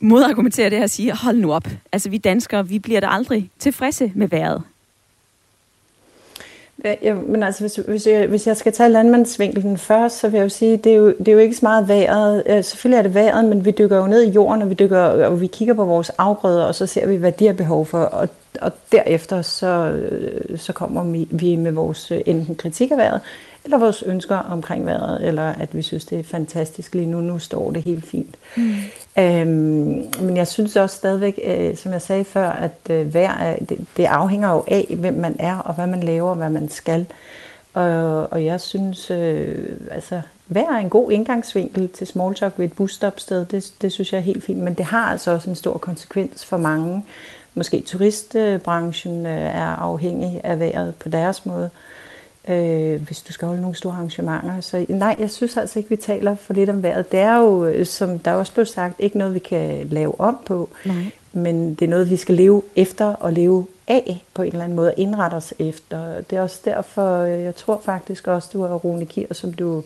modargumentere 0.00 0.70
det 0.70 0.78
her 0.78 0.84
og 0.84 0.90
sige, 0.90 1.12
hold 1.12 1.36
nu 1.36 1.52
op. 1.52 1.68
Altså, 1.92 2.10
vi 2.10 2.18
danskere, 2.18 2.68
vi 2.68 2.78
bliver 2.78 3.00
da 3.00 3.06
aldrig 3.10 3.50
tilfredse 3.58 4.12
med 4.14 4.28
vejret. 4.28 4.62
Ja, 6.84 7.14
men 7.14 7.42
altså, 7.42 7.60
hvis, 7.60 7.76
hvis, 7.76 8.06
jeg, 8.06 8.26
hvis 8.26 8.46
jeg 8.46 8.56
skal 8.56 8.72
tage 8.72 8.88
landmandsvinkelen 8.88 9.78
først, 9.78 10.18
så 10.18 10.28
vil 10.28 10.38
jeg 10.38 10.44
jo 10.44 10.48
sige, 10.48 10.76
det 10.76 10.92
er 10.92 10.96
jo, 10.96 11.14
det 11.18 11.28
er 11.28 11.32
jo 11.32 11.38
ikke 11.38 11.56
så 11.56 11.60
meget 11.62 11.88
vejret. 11.88 12.42
Øh, 12.46 12.64
selvfølgelig 12.64 12.98
er 12.98 13.02
det 13.02 13.14
vejret, 13.14 13.44
men 13.44 13.64
vi 13.64 13.70
dykker 13.70 13.96
jo 13.96 14.06
ned 14.06 14.22
i 14.22 14.30
jorden, 14.30 14.62
og 14.62 14.70
vi, 14.70 14.74
dykker, 14.74 15.00
og 15.00 15.40
vi 15.40 15.46
kigger 15.46 15.74
på 15.74 15.84
vores 15.84 16.10
afgrøder, 16.10 16.64
og 16.64 16.74
så 16.74 16.86
ser 16.86 17.06
vi, 17.06 17.16
hvad 17.16 17.32
de 17.32 17.46
har 17.46 17.52
behov 17.52 17.86
for. 17.86 17.98
Og, 17.98 18.28
og 18.60 18.72
derefter 18.92 19.42
så, 19.42 19.66
øh, 19.90 20.58
så 20.58 20.72
kommer 20.72 21.24
vi 21.30 21.56
med 21.56 21.72
vores 21.72 22.10
øh, 22.10 22.20
enten 22.26 22.54
kritik 22.54 22.90
af 22.90 22.96
vejret, 22.96 23.20
eller 23.64 23.78
vores 23.78 24.02
ønsker 24.02 24.36
omkring 24.36 24.86
vejret, 24.86 25.26
eller 25.26 25.42
at 25.42 25.76
vi 25.76 25.82
synes, 25.82 26.04
det 26.04 26.18
er 26.18 26.22
fantastisk 26.22 26.94
lige 26.94 27.06
nu. 27.06 27.20
Nu 27.20 27.38
står 27.38 27.70
det 27.70 27.82
helt 27.82 28.06
fint. 28.06 28.34
Mm. 28.56 28.74
Øhm, 29.18 30.06
men 30.20 30.36
jeg 30.36 30.46
synes 30.46 30.76
også 30.76 30.96
stadigvæk, 30.96 31.40
øh, 31.44 31.76
som 31.76 31.92
jeg 31.92 32.02
sagde 32.02 32.24
før, 32.24 32.50
at 32.50 32.90
øh, 32.90 33.14
vejr, 33.14 33.56
det, 33.56 33.86
det 33.96 34.04
afhænger 34.04 34.52
jo 34.52 34.64
af, 34.66 34.94
hvem 34.98 35.14
man 35.14 35.36
er, 35.38 35.56
og 35.56 35.74
hvad 35.74 35.86
man 35.86 36.02
laver, 36.02 36.30
og 36.30 36.36
hvad 36.36 36.50
man 36.50 36.68
skal. 36.68 37.06
Og, 37.74 38.32
og 38.32 38.44
jeg 38.44 38.60
synes, 38.60 39.10
øh, 39.10 39.68
altså, 39.90 40.20
vejr 40.48 40.72
er 40.72 40.78
en 40.78 40.90
god 40.90 41.10
indgangsvinkel 41.10 41.88
til 41.88 42.06
small 42.06 42.34
talk 42.34 42.54
ved 42.56 42.66
et 42.66 42.72
busstopsted. 42.72 43.46
Det, 43.46 43.72
det 43.82 43.92
synes 43.92 44.12
jeg 44.12 44.18
er 44.18 44.22
helt 44.22 44.44
fint, 44.44 44.58
men 44.58 44.74
det 44.74 44.84
har 44.84 45.10
altså 45.10 45.30
også 45.30 45.50
en 45.50 45.56
stor 45.56 45.78
konsekvens 45.78 46.44
for 46.44 46.56
mange. 46.56 47.04
Måske 47.54 47.80
turistbranchen 47.86 49.26
øh, 49.26 49.42
er 49.42 49.76
afhængig 49.76 50.40
af 50.44 50.60
vejret 50.60 50.94
på 50.94 51.08
deres 51.08 51.46
måde 51.46 51.70
øh, 51.74 51.93
hvis 52.98 53.22
du 53.28 53.32
skal 53.32 53.48
holde 53.48 53.60
nogle 53.60 53.76
store 53.76 53.92
arrangementer. 53.92 54.60
Så 54.60 54.86
nej, 54.88 55.16
jeg 55.18 55.30
synes 55.30 55.56
altså 55.56 55.78
ikke, 55.78 55.90
vi 55.90 55.96
taler 55.96 56.34
for 56.34 56.54
lidt 56.54 56.70
om 56.70 56.82
vejret. 56.82 57.12
Det 57.12 57.20
er 57.20 57.36
jo, 57.36 57.64
øh, 57.66 57.86
som 57.86 58.18
der 58.18 58.32
også 58.32 58.52
blev 58.52 58.66
sagt, 58.66 58.94
ikke 58.98 59.18
noget, 59.18 59.34
vi 59.34 59.38
kan 59.38 59.88
lave 59.88 60.20
om 60.20 60.38
på. 60.46 60.68
Nej. 60.84 61.10
Men 61.32 61.74
det 61.74 61.84
er 61.84 61.90
noget, 61.90 62.10
vi 62.10 62.16
skal 62.16 62.34
leve 62.34 62.62
efter 62.76 63.06
og 63.06 63.32
leve 63.32 63.66
af 63.88 64.24
på 64.34 64.42
en 64.42 64.52
eller 64.52 64.64
anden 64.64 64.76
måde, 64.76 64.88
og 64.88 64.94
indrette 64.96 65.34
os 65.34 65.54
efter. 65.58 66.20
Det 66.20 66.38
er 66.38 66.42
også 66.42 66.60
derfor, 66.64 67.18
øh, 67.18 67.42
jeg 67.42 67.56
tror 67.56 67.80
faktisk 67.84 68.26
også, 68.26 68.48
du 68.52 68.62
er 68.62 68.74
Rune 68.74 69.06
Kier, 69.06 69.34
som 69.34 69.52
du 69.52 69.82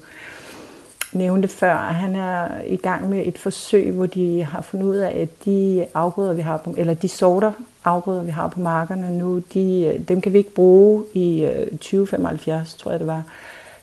nævnte 1.12 1.48
før, 1.48 1.74
at 1.74 1.94
han 1.94 2.16
er 2.16 2.48
i 2.66 2.76
gang 2.76 3.08
med 3.08 3.26
et 3.26 3.38
forsøg, 3.38 3.90
hvor 3.90 4.06
de 4.06 4.44
har 4.44 4.62
fundet 4.62 4.86
ud 4.86 4.96
af, 4.96 5.20
at 5.20 5.44
de 5.44 5.86
afgrøder, 5.94 6.32
vi 6.32 6.42
har 6.42 6.56
på, 6.56 6.74
eller 6.76 6.94
de 6.94 7.08
sorter 7.08 7.52
afgrøder, 7.84 8.22
vi 8.22 8.30
har 8.30 8.48
på 8.48 8.60
markerne 8.60 9.18
nu, 9.18 9.42
de, 9.54 10.04
dem 10.08 10.20
kan 10.20 10.32
vi 10.32 10.38
ikke 10.38 10.54
bruge 10.54 11.04
i 11.14 11.48
2075, 11.70 12.74
øh, 12.74 12.78
tror 12.78 12.90
jeg 12.90 13.00
det 13.00 13.06
var. 13.06 13.22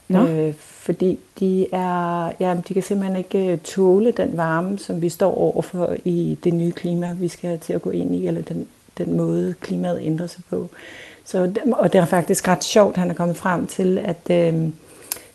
Nå. 0.07 0.27
Øh, 0.27 0.53
fordi 0.57 1.19
de 1.39 1.67
er, 1.71 2.31
ja, 2.39 2.55
de 2.67 2.73
kan 2.73 2.83
simpelthen 2.83 3.17
ikke 3.17 3.51
øh, 3.51 3.57
tåle 3.57 4.11
den 4.11 4.38
varme, 4.38 4.79
som 4.79 5.01
vi 5.01 5.09
står 5.09 5.38
overfor 5.38 5.95
i 6.05 6.38
det 6.43 6.53
nye 6.53 6.71
klima, 6.71 7.13
vi 7.13 7.27
skal 7.27 7.59
til 7.59 7.73
at 7.73 7.81
gå 7.81 7.89
ind 7.89 8.15
i, 8.15 8.27
eller 8.27 8.41
den, 8.41 8.67
den 8.97 9.17
måde, 9.17 9.55
klimaet 9.61 9.99
ændrer 10.01 10.27
sig 10.27 10.43
på. 10.49 10.69
Så, 11.25 11.53
og 11.71 11.93
det 11.93 12.01
er 12.01 12.05
faktisk 12.05 12.47
ret 12.47 12.63
sjovt, 12.63 12.97
han 12.97 13.09
er 13.09 13.13
kommet 13.13 13.38
frem 13.38 13.67
til, 13.67 13.97
at 13.97 14.53
øh, 14.53 14.69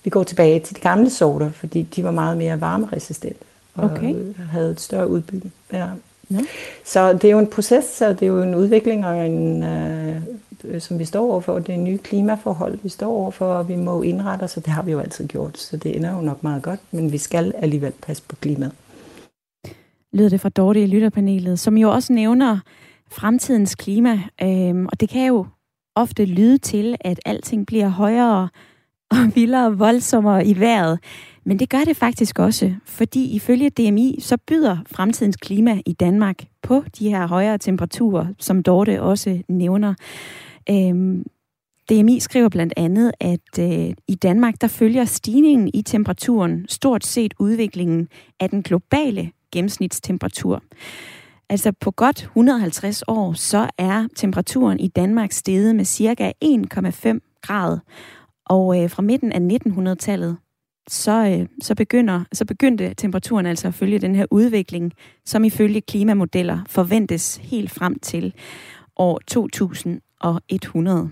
vi 0.04 0.10
går 0.10 0.22
tilbage 0.22 0.60
til 0.60 0.76
de 0.76 0.80
gamle 0.80 1.10
sorter, 1.10 1.50
fordi 1.50 1.82
de 1.82 2.04
var 2.04 2.10
meget 2.10 2.36
mere 2.36 2.60
varmeresistente 2.60 3.44
og 3.74 3.90
okay. 3.90 4.14
havde 4.50 4.70
et 4.70 4.80
større 4.80 5.08
udbytte. 5.08 5.50
Ja. 5.72 5.86
Ja. 6.30 6.38
Så 6.84 7.12
det 7.12 7.24
er 7.24 7.30
jo 7.30 7.38
en 7.38 7.46
proces, 7.46 8.00
og 8.00 8.20
det 8.20 8.22
er 8.22 8.26
jo 8.26 8.42
en 8.42 8.54
udvikling, 8.54 9.06
og 9.06 9.26
en, 9.26 9.62
øh, 9.62 10.22
som 10.80 10.98
vi 10.98 11.04
står 11.04 11.30
overfor. 11.30 11.58
Det 11.58 11.74
er 11.74 11.78
nye 11.78 11.98
klimaforhold, 11.98 12.78
vi 12.82 12.88
står 12.88 13.12
overfor, 13.12 13.46
og 13.46 13.68
vi 13.68 13.76
må 13.76 14.02
indrette 14.02 14.42
os, 14.42 14.56
og 14.56 14.64
det 14.64 14.72
har 14.72 14.82
vi 14.82 14.92
jo 14.92 15.00
altid 15.00 15.28
gjort. 15.28 15.58
Så 15.58 15.76
det 15.76 15.96
ender 15.96 16.14
jo 16.14 16.20
nok 16.20 16.42
meget 16.42 16.62
godt, 16.62 16.80
men 16.90 17.12
vi 17.12 17.18
skal 17.18 17.52
alligevel 17.58 17.92
passe 18.02 18.22
på 18.28 18.36
klimaet. 18.36 18.72
Lyder 20.12 20.28
det 20.28 20.40
fra 20.40 20.48
Dorte 20.48 20.82
i 20.82 20.86
lytterpanelet, 20.86 21.58
som 21.58 21.78
jo 21.78 21.90
også 21.90 22.12
nævner 22.12 22.58
fremtidens 23.10 23.74
klima, 23.74 24.20
øhm, 24.42 24.86
og 24.86 25.00
det 25.00 25.08
kan 25.08 25.26
jo 25.26 25.46
ofte 25.94 26.24
lyde 26.24 26.58
til, 26.58 26.96
at 27.00 27.20
alting 27.24 27.66
bliver 27.66 27.88
højere 27.88 28.48
og 29.16 29.35
vildere 29.35 29.66
og 29.66 29.79
voldsommere 29.79 30.46
i 30.46 30.61
vejret. 30.61 30.99
Men 31.44 31.59
det 31.59 31.70
gør 31.70 31.85
det 31.85 31.96
faktisk 31.96 32.38
også, 32.38 32.75
fordi 32.85 33.35
ifølge 33.35 33.70
DMI, 33.70 34.18
så 34.20 34.37
byder 34.46 34.79
fremtidens 34.87 35.37
klima 35.37 35.81
i 35.87 35.92
Danmark 35.92 36.44
på 36.62 36.85
de 36.99 37.09
her 37.09 37.27
højere 37.27 37.59
temperaturer, 37.59 38.27
som 38.38 38.62
Dorte 38.62 39.03
også 39.03 39.42
nævner. 39.49 39.94
Øhm, 40.70 41.25
DMI 41.90 42.20
skriver 42.20 42.49
blandt 42.49 42.73
andet, 42.77 43.12
at 43.20 43.59
øh, 43.59 43.94
i 44.09 44.14
Danmark, 44.14 44.55
der 44.61 44.68
følger 44.68 45.05
stigningen 45.05 45.70
i 45.75 45.83
temperaturen 45.83 46.66
stort 46.68 47.07
set 47.07 47.35
udviklingen 47.38 48.09
af 48.40 48.51
den 48.51 48.62
globale 48.62 49.31
gennemsnitstemperatur. 49.53 50.62
Altså 51.49 51.73
på 51.81 51.90
godt 51.90 52.23
150 52.23 53.03
år, 53.09 53.33
så 53.33 53.70
er 53.79 54.07
temperaturen 54.16 54.81
i 54.81 54.88
Danmark 54.88 55.33
steget 55.33 55.77
med 55.77 55.85
cirka 55.85 56.33
1,5 56.44 57.40
grader. 57.42 57.79
Og 58.50 58.82
øh, 58.82 58.90
fra 58.90 59.02
midten 59.02 59.32
af 59.32 59.58
1900-tallet, 59.66 60.36
så, 60.88 61.26
øh, 61.26 61.46
så, 61.62 61.74
begynder, 61.74 62.24
så 62.32 62.44
begyndte 62.44 62.94
temperaturen 62.94 63.46
altså 63.46 63.68
at 63.68 63.74
følge 63.74 63.98
den 63.98 64.14
her 64.14 64.26
udvikling, 64.30 64.92
som 65.24 65.44
ifølge 65.44 65.80
klimamodeller 65.80 66.58
forventes 66.66 67.36
helt 67.36 67.70
frem 67.70 67.98
til 67.98 68.34
år 68.96 69.20
2100. 69.26 71.10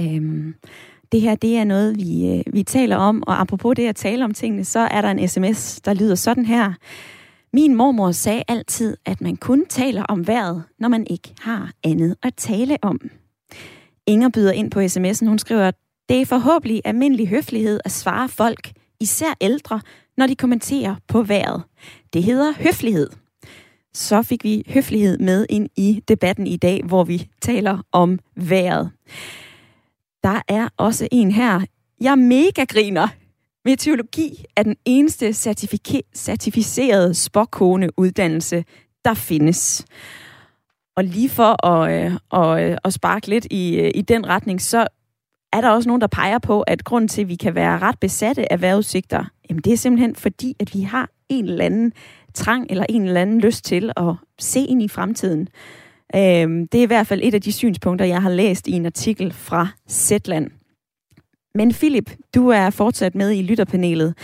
Øhm, 0.00 0.54
det 1.12 1.20
her, 1.20 1.34
det 1.34 1.56
er 1.56 1.64
noget, 1.64 1.96
vi, 1.96 2.28
øh, 2.28 2.54
vi 2.54 2.62
taler 2.62 2.96
om, 2.96 3.22
og 3.26 3.40
apropos 3.40 3.76
det 3.76 3.88
at 3.88 3.96
tale 3.96 4.24
om 4.24 4.34
tingene, 4.34 4.64
så 4.64 4.78
er 4.78 5.00
der 5.00 5.10
en 5.10 5.28
sms, 5.28 5.80
der 5.80 5.94
lyder 5.94 6.14
sådan 6.14 6.46
her. 6.46 6.72
Min 7.52 7.74
mormor 7.74 8.10
sagde 8.10 8.42
altid, 8.48 8.96
at 9.04 9.20
man 9.20 9.36
kun 9.36 9.66
taler 9.68 10.02
om 10.02 10.26
vejret, 10.26 10.62
når 10.78 10.88
man 10.88 11.06
ikke 11.10 11.34
har 11.40 11.72
andet 11.84 12.16
at 12.22 12.34
tale 12.34 12.78
om. 12.82 13.00
Inger 14.06 14.28
byder 14.28 14.52
ind 14.52 14.70
på 14.70 14.80
sms'en. 14.80 15.28
Hun 15.28 15.38
skriver, 15.38 15.68
at 15.68 15.74
det 16.12 16.20
er 16.20 16.26
forhåbentlig 16.26 16.82
almindelig 16.84 17.28
høflighed 17.28 17.80
at 17.84 17.90
svare 17.90 18.28
folk, 18.28 18.72
især 19.00 19.34
ældre, 19.40 19.80
når 20.16 20.26
de 20.26 20.34
kommenterer 20.34 20.96
på 21.08 21.22
vejret. 21.22 21.62
Det 22.12 22.22
hedder 22.22 22.52
høflighed. 22.52 23.10
Så 23.94 24.22
fik 24.22 24.44
vi 24.44 24.62
høflighed 24.68 25.18
med 25.18 25.46
ind 25.50 25.68
i 25.76 26.02
debatten 26.08 26.46
i 26.46 26.56
dag, 26.56 26.82
hvor 26.84 27.04
vi 27.04 27.28
taler 27.42 27.78
om 27.92 28.18
vejret. 28.36 28.90
Der 30.22 30.42
er 30.48 30.68
også 30.76 31.08
en 31.12 31.30
her. 31.30 31.60
Jeg 32.00 32.18
mega 32.18 32.64
griner. 32.64 33.08
Meteorologi 33.64 34.44
er 34.56 34.62
den 34.62 34.76
eneste 34.84 35.28
certifika- 35.28 36.10
certificerede 36.14 37.14
spåkone-uddannelse, 37.14 38.64
der 39.04 39.14
findes. 39.14 39.84
Og 40.96 41.04
lige 41.04 41.28
for 41.28 41.66
at, 41.66 42.04
øh, 42.04 42.12
at, 42.32 42.70
øh, 42.70 42.78
at 42.84 42.92
sparke 42.92 43.26
lidt 43.28 43.46
i, 43.50 43.76
øh, 43.76 43.90
i 43.94 44.02
den 44.02 44.26
retning, 44.26 44.60
så 44.62 44.86
er 45.52 45.60
der 45.60 45.70
også 45.70 45.88
nogen, 45.88 46.00
der 46.00 46.06
peger 46.06 46.38
på, 46.38 46.60
at 46.60 46.84
grunden 46.84 47.08
til, 47.08 47.22
at 47.22 47.28
vi 47.28 47.34
kan 47.34 47.54
være 47.54 47.78
ret 47.78 47.98
besatte 47.98 48.52
af 48.52 48.60
vejrudsigter, 48.60 49.24
jamen 49.50 49.62
det 49.62 49.72
er 49.72 49.76
simpelthen 49.76 50.16
fordi, 50.16 50.56
at 50.60 50.74
vi 50.74 50.82
har 50.82 51.10
en 51.28 51.44
eller 51.44 51.64
anden 51.64 51.92
trang 52.34 52.66
eller 52.70 52.86
en 52.88 53.02
eller 53.02 53.20
anden 53.20 53.40
lyst 53.40 53.64
til 53.64 53.92
at 53.96 54.14
se 54.38 54.60
ind 54.60 54.82
i 54.82 54.88
fremtiden. 54.88 55.48
Øhm, 56.16 56.68
det 56.68 56.78
er 56.78 56.82
i 56.82 56.86
hvert 56.86 57.06
fald 57.06 57.20
et 57.22 57.34
af 57.34 57.42
de 57.42 57.52
synspunkter, 57.52 58.04
jeg 58.04 58.22
har 58.22 58.30
læst 58.30 58.68
i 58.68 58.72
en 58.72 58.86
artikel 58.86 59.32
fra 59.32 59.68
Zetland. 59.90 60.50
Men 61.54 61.72
Philip, 61.72 62.10
du 62.34 62.48
er 62.48 62.70
fortsat 62.70 63.14
med 63.14 63.30
i 63.30 63.42
lytterpanelet. 63.42 64.14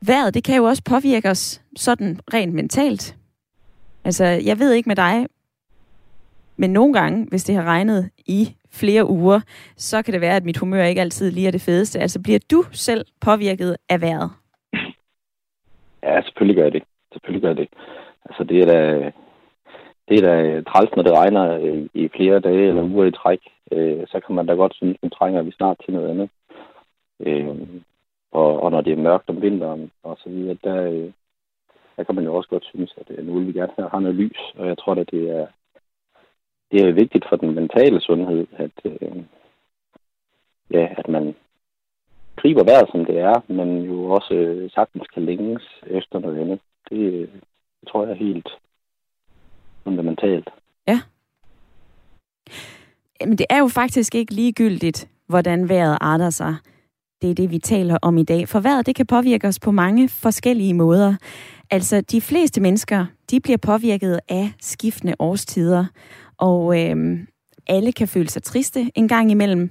Vejret, 0.00 0.34
det 0.34 0.44
kan 0.44 0.56
jo 0.56 0.64
også 0.64 0.82
påvirke 0.84 1.30
os 1.30 1.62
sådan 1.76 2.20
rent 2.34 2.54
mentalt. 2.54 3.16
Altså, 4.04 4.24
jeg 4.24 4.58
ved 4.58 4.72
ikke 4.72 4.88
med 4.88 4.96
dig, 4.96 5.26
men 6.56 6.70
nogle 6.70 6.92
gange, 6.92 7.26
hvis 7.28 7.44
det 7.44 7.54
har 7.54 7.62
regnet 7.62 8.10
i 8.26 8.54
flere 8.72 9.10
uger, 9.10 9.40
så 9.76 10.02
kan 10.02 10.14
det 10.14 10.20
være, 10.20 10.36
at 10.36 10.44
mit 10.44 10.58
humør 10.58 10.84
ikke 10.84 11.00
altid 11.00 11.30
lige 11.30 11.46
er 11.46 11.50
det 11.50 11.60
fedeste. 11.60 12.00
Altså, 12.00 12.22
bliver 12.22 12.38
du 12.50 12.62
selv 12.72 13.04
påvirket 13.20 13.76
af 13.88 14.00
vejret? 14.00 14.30
Ja, 16.02 16.22
selvfølgelig 16.22 16.56
gør 16.56 16.62
jeg 16.62 16.72
det. 16.72 16.82
Selvfølgelig 17.12 17.42
gør 17.42 17.48
jeg 17.48 17.56
det. 17.56 17.68
Altså, 18.24 18.44
det 18.44 18.60
er 18.60 18.66
da, 18.66 19.12
det 20.08 20.16
er 20.18 20.24
da 20.28 20.62
træls, 20.70 20.90
når 20.96 21.02
det 21.02 21.12
regner 21.12 21.44
øh, 21.60 21.86
i 21.94 22.08
flere 22.16 22.40
dage 22.40 22.68
eller 22.68 22.82
uger 22.82 23.04
i 23.06 23.10
træk. 23.10 23.40
Øh, 23.72 24.06
så 24.06 24.20
kan 24.26 24.34
man 24.34 24.46
da 24.46 24.52
godt 24.52 24.74
synes, 24.74 24.96
nu 25.02 25.08
trænger 25.08 25.42
vi 25.42 25.52
snart 25.52 25.76
til 25.84 25.94
noget 25.94 26.10
andet. 26.10 26.30
Øh, 27.20 27.56
og, 28.32 28.62
og 28.62 28.70
når 28.70 28.80
det 28.80 28.92
er 28.92 29.06
mørkt 29.08 29.30
om 29.30 29.42
vinteren 29.42 29.90
og 30.02 30.18
så 30.22 30.28
videre, 30.28 30.56
der, 30.64 31.10
der 31.96 32.04
kan 32.04 32.14
man 32.14 32.24
jo 32.24 32.34
også 32.34 32.48
godt 32.48 32.64
synes, 32.64 32.94
at 32.96 33.24
nu 33.24 33.32
vil 33.38 33.46
vi 33.46 33.52
gerne 33.52 33.72
have 33.90 34.02
noget 34.02 34.16
lys. 34.16 34.40
Og 34.58 34.66
jeg 34.66 34.78
tror, 34.78 34.94
at 34.94 35.10
det 35.10 35.30
er, 35.30 35.46
det 36.70 36.80
er 36.80 36.92
vigtigt 36.92 37.24
for 37.28 37.36
den 37.36 37.54
mentale 37.54 38.00
sundhed, 38.00 38.46
at, 38.52 38.70
øh, 38.84 39.22
ja, 40.70 40.88
at 40.98 41.08
man 41.08 41.34
griber 42.36 42.64
vejret, 42.64 42.88
som 42.90 43.04
det 43.04 43.18
er, 43.18 43.52
men 43.52 43.82
jo 43.82 44.04
også 44.04 44.34
øh, 44.34 44.70
sagtens 44.70 45.06
kan 45.14 45.24
længes 45.24 45.62
efter 45.86 46.18
noget 46.18 46.40
andet. 46.40 46.60
Det, 46.90 47.12
øh, 47.12 47.28
det 47.80 47.88
tror 47.88 48.02
jeg 48.02 48.10
er 48.10 48.24
helt 48.26 48.48
fundamentalt. 49.84 50.48
Ja. 50.88 51.00
Men 53.20 53.38
det 53.38 53.46
er 53.50 53.58
jo 53.58 53.68
faktisk 53.68 54.14
ikke 54.14 54.34
ligegyldigt, 54.34 55.08
hvordan 55.26 55.68
vejret 55.68 55.98
arter 56.00 56.30
sig. 56.30 56.54
Det 57.22 57.30
er 57.30 57.34
det, 57.34 57.50
vi 57.50 57.58
taler 57.58 57.98
om 58.02 58.18
i 58.18 58.22
dag. 58.22 58.48
For 58.48 58.60
vejret, 58.60 58.86
det 58.86 58.94
kan 58.94 59.06
påvirke 59.06 59.48
os 59.48 59.60
på 59.60 59.70
mange 59.70 60.08
forskellige 60.08 60.74
måder. 60.74 61.14
Altså, 61.70 62.00
de 62.00 62.20
fleste 62.20 62.60
mennesker, 62.60 63.06
de 63.30 63.40
bliver 63.40 63.58
påvirket 63.58 64.20
af 64.28 64.52
skiftende 64.60 65.14
årstider. 65.18 65.84
Og 66.38 66.80
øhm, 66.80 67.26
alle 67.66 67.92
kan 67.92 68.08
føle 68.08 68.28
sig 68.28 68.42
triste 68.42 68.90
en 68.94 69.08
gang 69.08 69.30
imellem. 69.30 69.70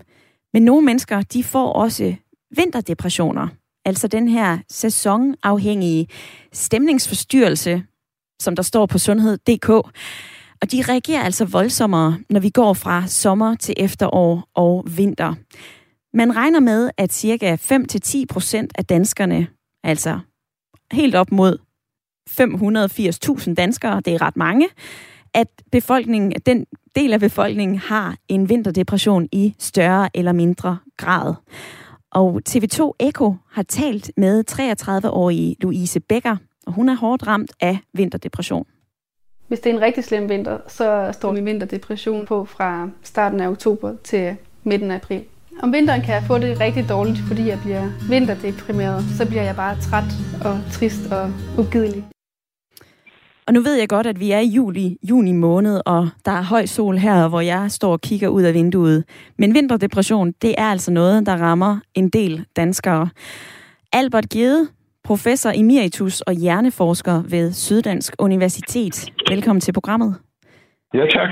Men 0.54 0.64
nogle 0.64 0.86
mennesker, 0.86 1.22
de 1.22 1.44
får 1.44 1.74
også 1.74 2.16
vinterdepressioner. 2.56 3.48
Altså 3.86 4.08
den 4.08 4.28
her 4.28 4.58
sæsonafhængige 4.70 6.08
stemningsforstyrrelse, 6.54 7.84
som 8.42 8.56
der 8.56 8.64
står 8.64 8.86
på 8.86 8.98
sundhed.dk. 8.98 9.70
Og 10.62 10.72
de 10.72 10.84
reagerer 10.90 11.24
altså 11.24 11.46
voldsommere, 11.46 12.20
når 12.30 12.40
vi 12.40 12.50
går 12.50 12.74
fra 12.74 13.08
sommer 13.08 13.56
til 13.56 13.76
efterår 13.78 14.50
og 14.54 14.86
vinter. 14.98 15.34
Man 16.14 16.36
regner 16.36 16.60
med, 16.60 16.90
at 16.98 17.14
cirka 17.14 17.56
5-10 17.56 18.26
procent 18.30 18.72
af 18.78 18.86
danskerne, 18.86 19.48
altså 19.84 20.20
helt 20.92 21.16
op 21.16 21.32
mod 21.32 21.58
580.000 22.30 23.54
danskere, 23.54 24.02
det 24.06 24.14
er 24.14 24.22
ret 24.22 24.38
mange, 24.38 24.70
at 25.38 25.48
befolkningen, 25.72 26.34
den 26.46 26.66
del 26.96 27.14
af 27.14 27.20
befolkningen 27.20 27.78
har 27.78 28.16
en 28.28 28.50
vinterdepression 28.50 29.28
i 29.32 29.56
større 29.60 30.10
eller 30.14 30.32
mindre 30.32 30.78
grad. 30.98 31.34
Og 32.12 32.42
TV2 32.50 32.92
Eko 33.00 33.36
har 33.52 33.64
talt 33.64 34.12
med 34.18 34.44
33-årige 34.52 35.56
Louise 35.62 36.00
Becker, 36.00 36.38
og 36.68 36.74
hun 36.74 36.90
er 36.90 36.96
hårdt 36.96 37.28
ramt 37.28 37.52
af 37.62 37.78
vinterdepression. 37.94 38.66
Hvis 39.48 39.60
det 39.60 39.70
er 39.70 39.74
en 39.74 39.82
rigtig 39.82 40.04
slem 40.04 40.30
vinter, 40.30 40.58
så 40.68 41.10
står 41.14 41.32
min 41.32 41.46
vinterdepression 41.46 42.26
på 42.26 42.46
fra 42.46 42.90
starten 43.04 43.40
af 43.40 43.48
oktober 43.48 43.96
til 44.04 44.36
midten 44.64 44.92
af 44.92 44.96
april. 44.96 45.24
Om 45.64 45.74
vinteren 45.74 46.02
kan 46.02 46.14
jeg 46.14 46.24
få 46.28 46.38
det 46.38 46.60
rigtig 46.60 46.90
dårligt, 46.90 47.20
fordi 47.28 47.48
jeg 47.48 47.60
bliver 47.64 47.90
vinterdeprimeret. 48.10 49.04
Så 49.18 49.28
bliver 49.28 49.44
jeg 49.44 49.56
bare 49.56 49.82
træt 49.82 50.12
og 50.46 50.60
trist 50.72 51.12
og 51.12 51.32
ugidelig. 51.58 52.17
Og 53.48 53.54
nu 53.54 53.62
ved 53.62 53.76
jeg 53.76 53.90
godt, 53.90 54.08
at 54.08 54.20
vi 54.20 54.32
er 54.32 54.40
i 54.40 54.48
juli, 54.48 54.98
juni 55.10 55.32
måned, 55.32 55.82
og 55.86 56.10
der 56.26 56.32
er 56.32 56.42
høj 56.42 56.66
sol 56.66 56.98
her, 56.98 57.28
hvor 57.28 57.42
jeg 57.42 57.72
står 57.72 57.92
og 57.92 58.02
kigger 58.02 58.28
ud 58.28 58.42
af 58.44 58.54
vinduet. 58.54 59.04
Men 59.38 59.54
vinterdepression, 59.54 60.32
det 60.42 60.56
er 60.58 60.66
altså 60.66 60.92
noget, 60.92 61.26
der 61.26 61.38
rammer 61.38 61.80
en 61.94 62.10
del 62.10 62.46
danskere. 62.56 63.10
Albert 63.94 64.30
Gede, 64.30 64.68
professor 65.04 65.52
emeritus 65.56 66.22
og 66.22 66.34
hjerneforsker 66.34 67.24
ved 67.30 67.54
Syddansk 67.54 68.14
Universitet. 68.20 69.10
Velkommen 69.30 69.62
til 69.62 69.72
programmet. 69.72 70.16
Ja, 70.94 71.06
tak. 71.10 71.30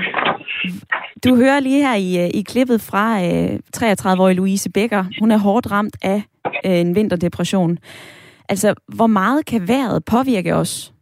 Du 1.24 1.36
hører 1.36 1.60
lige 1.60 1.82
her 1.82 1.94
i, 1.94 2.24
øh, 2.24 2.30
i 2.34 2.42
klippet 2.42 2.80
fra 2.80 3.24
øh, 3.24 3.58
33-årige 3.76 4.36
Louise 4.36 4.70
Becker. 4.70 5.04
Hun 5.20 5.30
er 5.30 5.38
hårdt 5.38 5.70
ramt 5.70 5.96
af 6.02 6.22
øh, 6.66 6.72
en 6.72 6.94
vinterdepression. 6.94 7.78
Altså, 8.48 8.74
hvor 8.94 9.06
meget 9.06 9.46
kan 9.46 9.68
vejret 9.68 10.04
påvirke 10.04 10.54
os? 10.54 10.92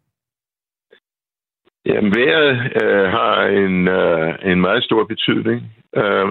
Jamen, 1.86 2.14
vejret 2.16 2.72
øh, 2.82 3.08
har 3.08 3.42
en, 3.42 3.88
øh, 3.88 4.34
en 4.44 4.60
meget 4.60 4.84
stor 4.84 5.04
betydning. 5.04 5.62
Øh, 5.96 6.26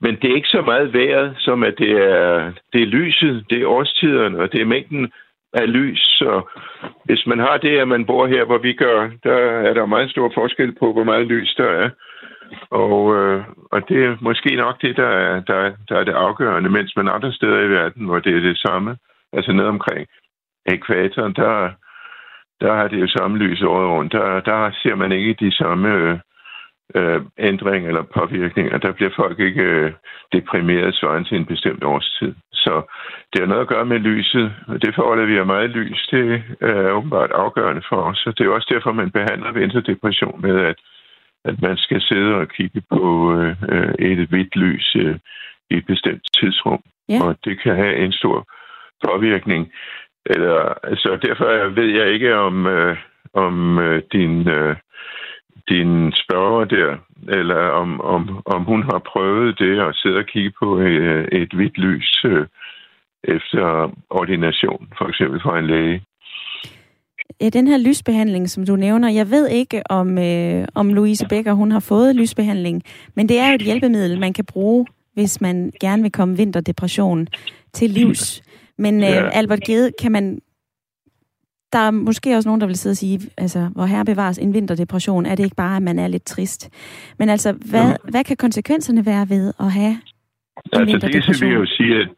men 0.00 0.16
det 0.16 0.30
er 0.30 0.34
ikke 0.34 0.48
så 0.48 0.62
meget 0.62 0.92
vejret, 0.92 1.34
som 1.38 1.62
at 1.62 1.74
det 1.78 1.90
er, 1.90 2.52
det 2.72 2.82
er 2.82 2.86
lyset, 2.86 3.44
det 3.50 3.62
er 3.62 3.66
årstiderne, 3.66 4.38
og 4.38 4.52
det 4.52 4.60
er 4.60 4.64
mængden 4.74 5.12
af 5.52 5.72
lys. 5.72 6.00
Så 6.00 6.42
hvis 7.04 7.26
man 7.26 7.38
har 7.38 7.56
det, 7.56 7.78
at 7.78 7.88
man 7.88 8.06
bor 8.06 8.26
her, 8.26 8.44
hvor 8.44 8.58
vi 8.58 8.72
gør, 8.72 9.10
der 9.24 9.36
er 9.68 9.74
der 9.74 9.86
meget 9.86 10.10
stor 10.10 10.30
forskel 10.34 10.72
på, 10.72 10.92
hvor 10.92 11.04
meget 11.04 11.26
lys 11.26 11.54
der 11.54 11.70
er. 11.70 11.90
Og, 12.70 13.16
øh, 13.16 13.44
og 13.72 13.88
det 13.88 14.04
er 14.04 14.16
måske 14.20 14.56
nok 14.56 14.82
det, 14.82 14.96
der 14.96 15.08
er, 15.08 15.40
der, 15.40 15.72
der 15.88 15.96
er 15.96 16.04
det 16.04 16.12
afgørende, 16.12 16.70
mens 16.70 16.96
man 16.96 17.08
andre 17.08 17.32
steder 17.32 17.60
i 17.60 17.70
verden, 17.70 18.06
hvor 18.06 18.18
det 18.18 18.36
er 18.36 18.40
det 18.40 18.58
samme, 18.58 18.96
altså 19.32 19.52
ned 19.52 19.64
omkring 19.64 20.06
ekvatoren, 20.66 21.32
der, 21.32 21.70
der 22.60 22.74
har 22.74 22.88
det 22.88 23.00
jo 23.00 23.06
samme 23.06 23.38
lys 23.38 23.62
året 23.62 23.88
rundt. 23.88 24.12
Der, 24.12 24.40
der 24.40 24.70
ser 24.82 24.94
man 24.94 25.12
ikke 25.12 25.36
de 25.40 25.52
samme 25.52 26.20
øh, 26.94 27.20
ændringer 27.38 27.88
eller 27.88 28.02
påvirkninger. 28.02 28.78
Der 28.78 28.92
bliver 28.92 29.10
folk 29.16 29.40
ikke 29.40 29.62
øh, 29.62 29.92
deprimeret 30.32 30.94
svarende 30.94 31.28
til 31.28 31.36
en 31.36 31.46
bestemt 31.46 31.84
årstid. 31.84 32.34
Så 32.52 32.82
det 33.32 33.40
har 33.40 33.46
noget 33.46 33.60
at 33.60 33.68
gøre 33.68 33.84
med 33.84 33.98
lyset, 33.98 34.52
og 34.66 34.82
det 34.82 34.94
forhold, 34.94 35.20
at 35.20 35.28
vi 35.28 35.36
har 35.36 35.44
meget 35.44 35.70
lys, 35.70 36.08
det 36.10 36.42
er 36.60 36.90
åbenbart 36.90 37.30
afgørende 37.30 37.82
for 37.88 37.96
os. 37.96 38.26
Og 38.26 38.38
det 38.38 38.46
er 38.46 38.50
også 38.50 38.68
derfor, 38.74 38.92
man 38.92 39.10
behandler 39.10 39.52
vinterdepression 39.52 40.40
med, 40.42 40.60
at, 40.60 40.76
at 41.44 41.62
man 41.62 41.76
skal 41.76 42.00
sidde 42.00 42.34
og 42.34 42.48
kigge 42.48 42.82
på 42.90 43.34
øh, 43.68 43.94
et 43.98 44.28
hvidt 44.28 44.56
lys 44.56 44.96
øh, 44.96 45.16
i 45.70 45.76
et 45.76 45.86
bestemt 45.86 46.22
tidsrum. 46.40 46.82
Ja. 47.08 47.24
Og 47.24 47.36
det 47.44 47.62
kan 47.62 47.76
have 47.76 47.96
en 47.96 48.12
stor 48.12 48.46
påvirkning. 49.04 49.72
Eller, 50.26 50.74
så 50.96 51.18
derfor 51.22 51.68
ved 51.74 51.88
jeg 51.98 52.12
ikke, 52.12 52.36
om, 52.36 52.66
øh, 52.66 52.96
om 53.34 53.78
øh, 53.78 54.02
din, 54.12 54.48
øh, 54.48 54.76
din 55.68 56.12
spørger 56.12 56.64
der, 56.64 56.96
eller 57.28 57.68
om, 57.68 58.00
om, 58.00 58.42
om 58.46 58.64
hun 58.64 58.82
har 58.82 58.98
prøvet 59.12 59.58
det 59.58 59.80
at 59.80 59.96
sidde 59.96 60.16
og 60.16 60.26
kigge 60.26 60.52
på 60.62 60.78
øh, 60.78 61.28
et 61.32 61.52
hvidt 61.52 61.78
lys 61.78 62.24
øh, 62.24 62.46
efter 63.24 63.94
ordination, 64.10 64.88
for 64.98 65.08
eksempel 65.08 65.40
fra 65.40 65.58
en 65.58 65.66
læge. 65.66 66.02
Ja, 67.40 67.48
den 67.48 67.68
her 67.68 67.78
lysbehandling, 67.78 68.50
som 68.50 68.66
du 68.66 68.76
nævner, 68.76 69.08
jeg 69.10 69.30
ved 69.30 69.48
ikke, 69.48 69.82
om, 69.90 70.18
øh, 70.18 70.68
om 70.74 70.94
Louise 70.94 71.26
Becker 71.28 71.52
hun 71.52 71.72
har 71.72 71.80
fået 71.80 72.16
lysbehandling, 72.16 72.82
men 73.14 73.28
det 73.28 73.38
er 73.38 73.48
jo 73.48 73.54
et 73.54 73.62
hjælpemiddel, 73.62 74.20
man 74.20 74.32
kan 74.32 74.44
bruge, 74.44 74.86
hvis 75.14 75.40
man 75.40 75.72
gerne 75.80 76.02
vil 76.02 76.12
komme 76.12 76.36
vinterdepression 76.36 77.28
til 77.72 77.90
livs. 77.90 78.42
Men 78.80 78.94
øh, 78.94 79.08
Ja. 79.08 79.28
Albert 79.40 79.60
Gede, 79.66 79.92
kan 80.02 80.12
man... 80.12 80.38
Der 81.72 81.78
er 81.78 81.90
måske 81.90 82.36
også 82.36 82.48
nogen, 82.48 82.60
der 82.60 82.66
vil 82.66 82.76
sidde 82.76 82.92
og 82.92 82.96
sige, 82.96 83.20
altså, 83.38 83.60
hvor 83.74 83.84
her 83.84 84.04
bevares 84.04 84.38
en 84.38 84.54
vinterdepression, 84.54 85.26
er 85.26 85.34
det 85.34 85.44
ikke 85.44 85.56
bare, 85.56 85.76
at 85.76 85.82
man 85.82 85.98
er 85.98 86.08
lidt 86.08 86.24
trist? 86.26 86.70
Men 87.18 87.28
altså, 87.28 87.52
hvad, 87.70 87.88
hvad 88.10 88.24
kan 88.24 88.36
konsekvenserne 88.36 89.06
være 89.06 89.28
ved 89.28 89.52
at 89.60 89.72
have 89.72 89.90
en 89.90 89.98
Altså 90.56 90.80
det 90.80 90.86
vinterdepression? 90.86 91.34
skal 91.34 91.48
vi 91.48 91.54
jo 91.54 91.66
sige, 91.66 91.94
at, 92.02 92.08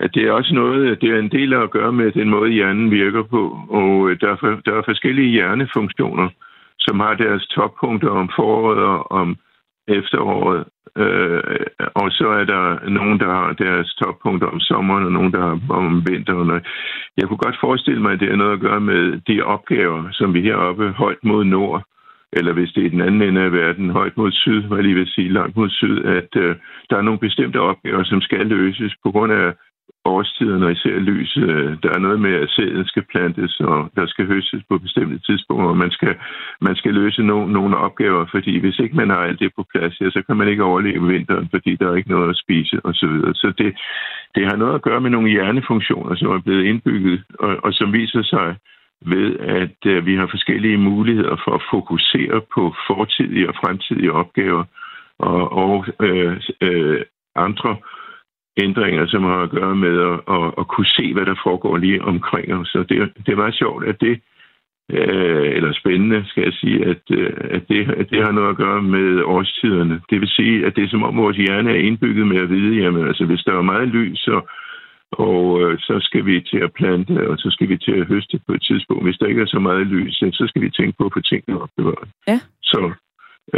at 0.00 0.10
det 0.14 0.22
er 0.26 0.32
også 0.32 0.54
noget, 0.54 1.00
det 1.00 1.10
er 1.10 1.18
en 1.18 1.30
del 1.30 1.52
af 1.52 1.62
at 1.62 1.70
gøre 1.70 1.92
med 1.92 2.12
den 2.12 2.28
måde, 2.30 2.50
hjernen 2.52 2.90
virker 2.90 3.22
på. 3.22 3.42
Og 3.70 4.10
øh, 4.10 4.20
der 4.20 4.28
er, 4.32 4.36
for- 4.40 4.60
der 4.66 4.72
er 4.78 4.82
forskellige 4.90 5.30
hjernefunktioner, 5.30 6.28
som 6.78 7.00
har 7.00 7.14
deres 7.14 7.46
toppunkter 7.46 8.10
om 8.10 8.30
foråret 8.36 8.78
og 8.78 9.12
om 9.20 9.36
efteråret. 9.88 10.64
Øh, 10.98 11.42
og 11.94 12.10
så 12.10 12.28
er 12.28 12.44
der 12.44 12.88
nogen, 12.88 13.20
der 13.20 13.26
har 13.26 13.52
deres 13.52 13.94
toppunkter 13.94 14.48
om 14.48 14.60
sommeren, 14.60 15.04
og 15.04 15.12
nogen, 15.12 15.32
der 15.32 15.40
har 15.40 15.58
om 15.68 16.06
vinteren. 16.06 16.50
Og 16.50 16.60
Jeg 17.16 17.28
kunne 17.28 17.44
godt 17.46 17.60
forestille 17.60 18.02
mig, 18.02 18.12
at 18.12 18.20
det 18.20 18.28
har 18.28 18.36
noget 18.36 18.52
at 18.52 18.60
gøre 18.60 18.80
med 18.80 19.20
de 19.28 19.42
opgaver, 19.42 20.08
som 20.12 20.34
vi 20.34 20.40
heroppe 20.40 20.92
højt 20.92 21.24
mod 21.24 21.44
nord, 21.44 21.82
eller 22.32 22.52
hvis 22.52 22.72
det 22.72 22.80
er 22.82 22.86
i 22.86 22.94
den 22.96 23.00
anden 23.00 23.22
ende 23.22 23.40
af 23.40 23.52
verden, 23.52 23.90
højt 23.90 24.16
mod 24.16 24.32
syd, 24.32 24.62
hvad 24.62 24.78
jeg 24.78 24.84
lige 24.84 24.94
vil 24.94 25.14
sige, 25.14 25.32
langt 25.32 25.56
mod 25.56 25.70
syd, 25.70 26.04
at 26.04 26.30
øh, 26.36 26.56
der 26.90 26.96
er 26.96 27.02
nogle 27.02 27.20
bestemte 27.26 27.60
opgaver, 27.60 28.04
som 28.04 28.20
skal 28.20 28.46
løses 28.46 28.92
på 29.04 29.10
grund 29.10 29.32
af 29.32 29.52
årstiderne, 30.04 30.66
og 30.66 30.72
især 30.72 30.98
lyset. 30.98 31.78
Der 31.82 31.90
er 31.94 31.98
noget 31.98 32.20
med, 32.20 32.34
at 32.34 32.50
sæden 32.50 32.86
skal 32.86 33.04
plantes, 33.12 33.60
og 33.60 33.90
der 33.96 34.06
skal 34.06 34.26
høstes 34.26 34.62
på 34.68 34.78
bestemte 34.78 35.18
tidspunkter, 35.18 35.68
og 35.68 35.76
man 35.76 35.90
skal, 35.90 36.14
man 36.60 36.76
skal 36.76 36.94
løse 36.94 37.22
no, 37.22 37.46
nogle 37.46 37.76
opgaver, 37.76 38.26
fordi 38.30 38.58
hvis 38.58 38.78
ikke 38.78 38.96
man 38.96 39.10
har 39.10 39.16
alt 39.16 39.40
det 39.40 39.52
på 39.56 39.64
plads, 39.72 40.00
ja, 40.00 40.10
så 40.10 40.22
kan 40.26 40.36
man 40.36 40.48
ikke 40.48 40.64
overleve 40.64 41.06
vinteren, 41.06 41.48
fordi 41.50 41.76
der 41.76 41.90
er 41.90 41.94
ikke 41.94 42.10
noget 42.10 42.30
at 42.30 42.40
spise 42.44 42.76
osv. 42.84 42.94
Så, 42.94 43.06
videre. 43.06 43.34
så 43.34 43.52
det, 43.58 43.70
det 44.34 44.44
har 44.46 44.56
noget 44.56 44.74
at 44.74 44.82
gøre 44.82 45.00
med 45.00 45.10
nogle 45.10 45.30
hjernefunktioner, 45.30 46.14
som 46.16 46.28
er 46.28 46.38
blevet 46.38 46.64
indbygget, 46.64 47.22
og, 47.38 47.56
og 47.64 47.72
som 47.72 47.92
viser 47.92 48.22
sig 48.22 48.56
ved, 49.06 49.38
at 49.38 49.78
øh, 49.86 50.06
vi 50.06 50.16
har 50.16 50.26
forskellige 50.26 50.78
muligheder 50.78 51.36
for 51.44 51.54
at 51.54 51.66
fokusere 51.70 52.40
på 52.54 52.74
fortidige 52.86 53.48
og 53.48 53.54
fremtidige 53.54 54.12
opgaver, 54.12 54.64
og, 55.18 55.52
og 55.52 55.86
øh, 56.00 56.40
øh, 56.60 57.00
andre 57.36 57.76
ændringer, 58.62 59.06
som 59.06 59.22
har 59.22 59.42
at 59.42 59.50
gøre 59.50 59.76
med 59.76 60.00
at, 60.10 60.20
at, 60.36 60.54
at 60.58 60.68
kunne 60.68 60.86
se, 60.86 61.14
hvad 61.14 61.26
der 61.26 61.34
foregår 61.44 61.76
lige 61.76 62.02
omkring 62.02 62.54
os. 62.54 62.68
Så 62.68 62.78
det, 62.88 63.12
det 63.26 63.32
er 63.32 63.36
meget 63.36 63.54
sjovt, 63.54 63.84
at 63.84 64.00
det, 64.00 64.20
øh, 64.90 65.56
eller 65.56 65.72
spændende, 65.72 66.24
skal 66.26 66.42
jeg 66.42 66.52
sige, 66.52 66.84
at, 66.84 67.02
øh, 67.10 67.32
at, 67.50 67.68
det, 67.68 67.90
at 67.90 68.10
det 68.10 68.24
har 68.24 68.32
noget 68.32 68.50
at 68.50 68.56
gøre 68.56 68.82
med 68.82 69.22
årstiderne. 69.22 70.00
Det 70.10 70.20
vil 70.20 70.28
sige, 70.28 70.66
at 70.66 70.76
det 70.76 70.84
er 70.84 70.88
som 70.88 71.02
om 71.02 71.16
vores 71.16 71.36
hjerne 71.36 71.70
er 71.70 71.86
indbygget 71.88 72.26
med 72.26 72.36
at 72.36 72.50
vide, 72.50 72.82
jamen 72.82 73.06
altså 73.06 73.24
hvis 73.24 73.44
der 73.44 73.52
er 73.52 73.62
meget 73.62 73.88
lys, 73.88 74.28
og, 74.28 74.48
og 75.12 75.62
øh, 75.62 75.78
så 75.78 75.98
skal 76.00 76.26
vi 76.26 76.40
til 76.40 76.58
at 76.58 76.72
plante, 76.72 77.28
og 77.30 77.38
så 77.38 77.50
skal 77.50 77.68
vi 77.68 77.76
til 77.76 77.92
at 77.92 78.06
høste 78.06 78.40
på 78.46 78.52
et 78.52 78.62
tidspunkt. 78.62 79.04
Hvis 79.04 79.18
der 79.18 79.26
ikke 79.26 79.42
er 79.42 79.46
så 79.46 79.58
meget 79.58 79.86
lys, 79.86 80.14
så 80.14 80.44
skal 80.48 80.62
vi 80.62 80.70
tænke 80.70 80.94
på 80.98 81.04
at 81.06 81.12
få 81.14 81.20
tingene 81.20 81.62
opbevaret. 81.62 82.08
Ja. 82.28 82.40
Så 82.62 82.92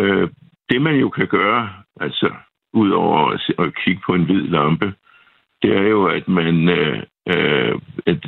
øh, 0.01 0.29
det 0.71 0.83
man 0.83 0.97
jo 0.97 1.09
kan 1.09 1.27
gøre, 1.27 1.69
altså 2.01 2.35
ud 2.77 2.91
over 2.91 3.21
at 3.59 3.75
kigge 3.85 4.03
på 4.07 4.15
en 4.15 4.25
hvid 4.25 4.43
lampe, 4.43 4.95
det 5.63 5.77
er 5.77 5.89
jo, 5.95 6.05
at 6.07 6.29
man... 6.29 6.69
Øh, 6.69 7.03
øh, 7.33 7.75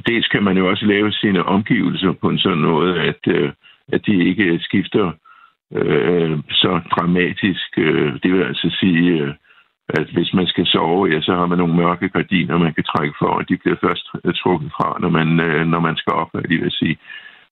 dels 0.09 0.29
kan 0.29 0.43
man 0.43 0.57
jo 0.57 0.69
også 0.71 0.87
lave 0.87 1.13
sine 1.13 1.45
omgivelser 1.45 2.13
på 2.13 2.29
en 2.29 2.39
sådan 2.39 2.65
måde, 2.73 3.01
at, 3.01 3.23
øh, 3.27 3.53
at 3.93 4.07
de 4.07 4.25
ikke 4.25 4.59
skifter 4.61 5.13
øh, 5.75 6.39
så 6.51 6.81
dramatisk. 6.95 7.79
Øh, 7.79 8.13
det 8.23 8.33
vil 8.33 8.43
altså 8.43 8.77
sige, 8.81 9.23
øh, 9.23 9.35
at 9.89 10.07
hvis 10.13 10.35
man 10.35 10.47
skal 10.47 10.67
sove, 10.67 11.09
ja, 11.13 11.21
så 11.21 11.35
har 11.35 11.47
man 11.47 11.59
nogle 11.59 11.77
mørke 11.77 12.09
gardiner, 12.09 12.59
man 12.59 12.75
kan 12.75 12.85
trække 12.85 13.15
for, 13.19 13.27
og 13.27 13.49
de 13.49 13.57
bliver 13.57 13.77
først 13.81 14.07
øh, 14.25 14.35
trukket 14.35 14.71
fra, 14.77 14.99
når 15.01 15.09
man, 15.09 15.41
øh, 15.41 15.67
når 15.67 15.81
man 15.81 15.97
skal 15.97 16.13
op, 16.13 16.31
jeg 16.35 16.61
vil 16.63 16.71
sige. 16.71 16.97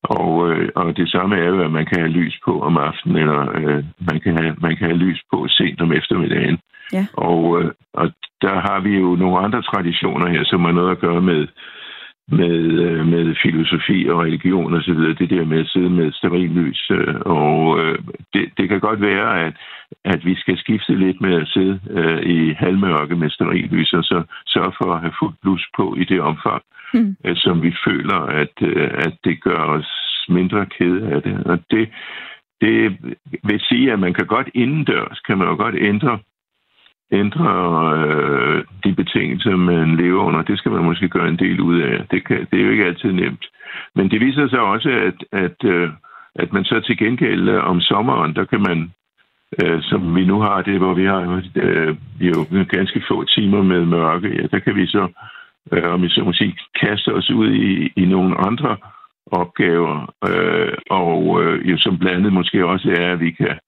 Og, 0.03 0.51
øh, 0.51 0.69
og 0.75 0.97
det 0.97 1.11
samme 1.11 1.37
er 1.37 1.49
jo, 1.49 1.63
at 1.63 1.71
man 1.71 1.87
kan 1.87 1.99
have 1.99 2.13
lys 2.13 2.39
på 2.45 2.61
om 2.61 2.77
aftenen, 2.77 3.17
eller 3.17 3.41
øh, 3.55 3.85
man, 4.11 4.21
kan 4.21 4.33
have, 4.39 4.55
man 4.59 4.77
kan 4.77 4.87
have 4.87 4.99
lys 4.99 5.21
på 5.33 5.47
sent 5.49 5.81
om 5.81 5.93
eftermiddagen. 5.93 6.59
Ja. 6.93 7.07
Og, 7.13 7.63
øh, 7.63 7.71
og 7.95 8.13
der 8.43 8.55
har 8.61 8.81
vi 8.81 8.97
jo 8.97 9.17
nogle 9.17 9.39
andre 9.39 9.63
traditioner 9.63 10.29
her, 10.29 10.45
som 10.45 10.65
har 10.65 10.73
noget 10.73 10.91
at 10.91 10.99
gøre 10.99 11.21
med, 11.21 11.47
med, 12.29 12.57
øh, 12.87 13.07
med 13.07 13.35
filosofi 13.43 14.09
og 14.09 14.19
religion 14.21 14.75
og 14.75 14.83
så 14.83 14.93
videre. 14.93 15.15
Det 15.15 15.31
der 15.31 15.45
med 15.45 15.61
at 15.61 15.69
sidde 15.69 15.91
med 15.91 16.49
lys. 16.49 16.91
Øh, 16.91 17.15
og 17.21 17.81
øh, 17.81 17.99
det, 18.35 18.45
det 18.59 18.69
kan 18.69 18.81
godt 18.81 19.01
være, 19.01 19.47
at, 19.47 19.55
at 20.05 20.25
vi 20.25 20.35
skal 20.35 20.59
skifte 20.59 20.95
lidt 20.95 21.21
med 21.21 21.35
at 21.43 21.49
sidde 21.49 21.81
øh, 21.91 22.23
i 22.23 22.53
halvmørke 22.53 23.17
med 23.17 23.31
lys, 23.71 23.93
og 23.93 24.05
så 24.05 24.23
sørge 24.47 24.73
for 24.83 24.95
at 24.95 25.01
have 25.01 25.15
fuldt 25.21 25.37
blus 25.43 25.67
på 25.77 25.95
i 25.99 26.05
det 26.05 26.21
omfang, 26.21 26.63
mm. 27.01 27.17
øh, 27.25 27.37
som 27.37 27.63
vi 27.63 27.75
føler, 27.87 28.21
at, 28.43 28.55
øh, 28.63 28.91
at 29.07 29.15
det 29.25 29.43
gør 29.43 29.59
os 29.59 29.91
mindre 30.29 30.67
kede 30.67 31.09
af 31.09 31.23
det. 31.23 31.45
Og 31.45 31.59
det, 31.71 31.89
det 32.61 32.97
vil 33.45 33.61
sige, 33.61 33.93
at 33.93 33.99
man 33.99 34.15
kan 34.15 34.27
godt 34.27 34.49
indendørs, 34.55 35.21
kan 35.21 35.39
man 35.39 35.49
jo 35.49 35.57
godt 35.57 35.75
ændre 35.79 36.19
ændre 37.13 37.49
øh, 37.99 38.65
de 38.85 38.95
betingelser, 38.95 39.57
man 39.57 39.97
lever 39.97 40.23
under. 40.23 40.43
Det 40.43 40.59
skal 40.59 40.73
man 40.73 40.85
måske 40.85 41.09
gøre 41.09 41.29
en 41.29 41.39
del 41.39 41.61
ud 41.61 41.81
af. 41.81 42.07
Det, 42.11 42.27
kan, 42.27 42.47
det 42.51 42.61
er 42.61 42.65
jo 42.65 42.71
ikke 42.71 42.85
altid 42.85 43.13
nemt. 43.13 43.45
Men 43.95 44.11
det 44.11 44.21
viser 44.21 44.49
sig 44.49 44.61
også, 44.61 44.91
at, 44.91 45.41
at, 45.45 45.65
øh, 45.65 45.91
at 46.35 46.53
man 46.53 46.65
så 46.65 46.81
til 46.81 46.99
gengæld 46.99 47.49
øh, 47.49 47.65
om 47.65 47.81
sommeren, 47.81 48.35
der 48.35 48.45
kan 48.45 48.63
man, 48.63 48.93
øh, 49.63 49.83
som 49.83 50.17
vi 50.17 50.25
nu 50.25 50.41
har 50.41 50.63
det, 50.63 50.79
hvor 50.79 50.95
vi 50.95 51.05
har 51.05 51.43
øh, 51.57 51.97
jo 52.21 52.47
ganske 52.69 53.03
få 53.09 53.25
timer 53.25 53.63
med 53.63 53.85
mørke, 53.85 54.29
ja, 54.29 54.47
der 54.47 54.59
kan 54.59 54.77
vi 54.77 54.87
så, 54.87 55.09
øh, 55.73 55.93
om 55.93 56.03
vi 56.03 56.09
så 56.09 56.25
må 56.25 56.33
sige, 56.33 56.59
kaste 56.81 57.15
os 57.15 57.31
ud 57.31 57.51
i, 57.53 57.93
i 57.97 58.05
nogle 58.05 58.37
andre 58.49 58.77
opgaver, 59.27 60.15
øh, 60.29 60.75
og 60.91 61.43
øh, 61.43 61.71
jo 61.71 61.79
som 61.79 61.99
blandet 61.99 62.33
måske 62.33 62.67
også 62.67 62.97
er, 63.01 63.13
at 63.13 63.21
vi 63.21 63.31
kan 63.31 63.59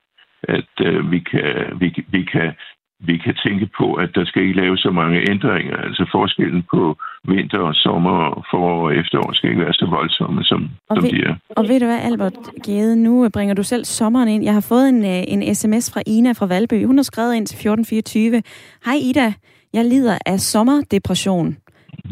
at 0.42 0.72
øh, 0.80 1.10
vi, 1.10 1.18
kan, 1.18 1.80
vi, 1.80 2.04
vi 2.10 2.22
kan 2.22 2.52
vi 3.00 3.16
kan 3.18 3.34
tænke 3.46 3.68
på, 3.78 3.94
at 3.94 4.10
der 4.14 4.24
skal 4.24 4.42
ikke 4.42 4.60
lave 4.60 4.76
så 4.76 4.90
mange 4.90 5.30
ændringer. 5.30 5.76
Altså 5.76 6.08
forskellen 6.12 6.62
på 6.70 6.96
vinter 7.28 7.58
og 7.58 7.74
sommer 7.74 8.10
og 8.10 8.44
forår 8.50 8.84
og 8.86 8.96
efterår 8.96 9.32
skal 9.32 9.50
ikke 9.50 9.62
være 9.62 9.72
så 9.72 9.86
voldsomme, 9.86 10.44
som, 10.44 10.70
og 10.88 10.96
som 10.96 11.04
ved, 11.04 11.10
de 11.10 11.22
er. 11.28 11.34
Og 11.56 11.68
ved 11.68 11.80
du 11.80 11.86
hvad, 11.86 12.00
Albert 12.02 12.38
Gede, 12.66 12.96
nu 12.96 13.28
bringer 13.28 13.54
du 13.54 13.62
selv 13.62 13.84
sommeren 13.84 14.28
ind. 14.28 14.44
Jeg 14.44 14.52
har 14.52 14.66
fået 14.68 14.88
en, 14.88 15.04
øh, 15.04 15.22
en 15.28 15.54
sms 15.54 15.92
fra 15.92 16.02
Ina 16.06 16.32
fra 16.32 16.46
Valby. 16.46 16.86
Hun 16.86 16.98
har 16.98 17.02
skrevet 17.02 17.34
ind 17.34 17.46
til 17.46 17.56
1424. 17.56 18.42
Hej 18.84 18.94
Ida, 19.02 19.32
jeg 19.72 19.84
lider 19.84 20.18
af 20.26 20.40
sommerdepression. 20.40 21.56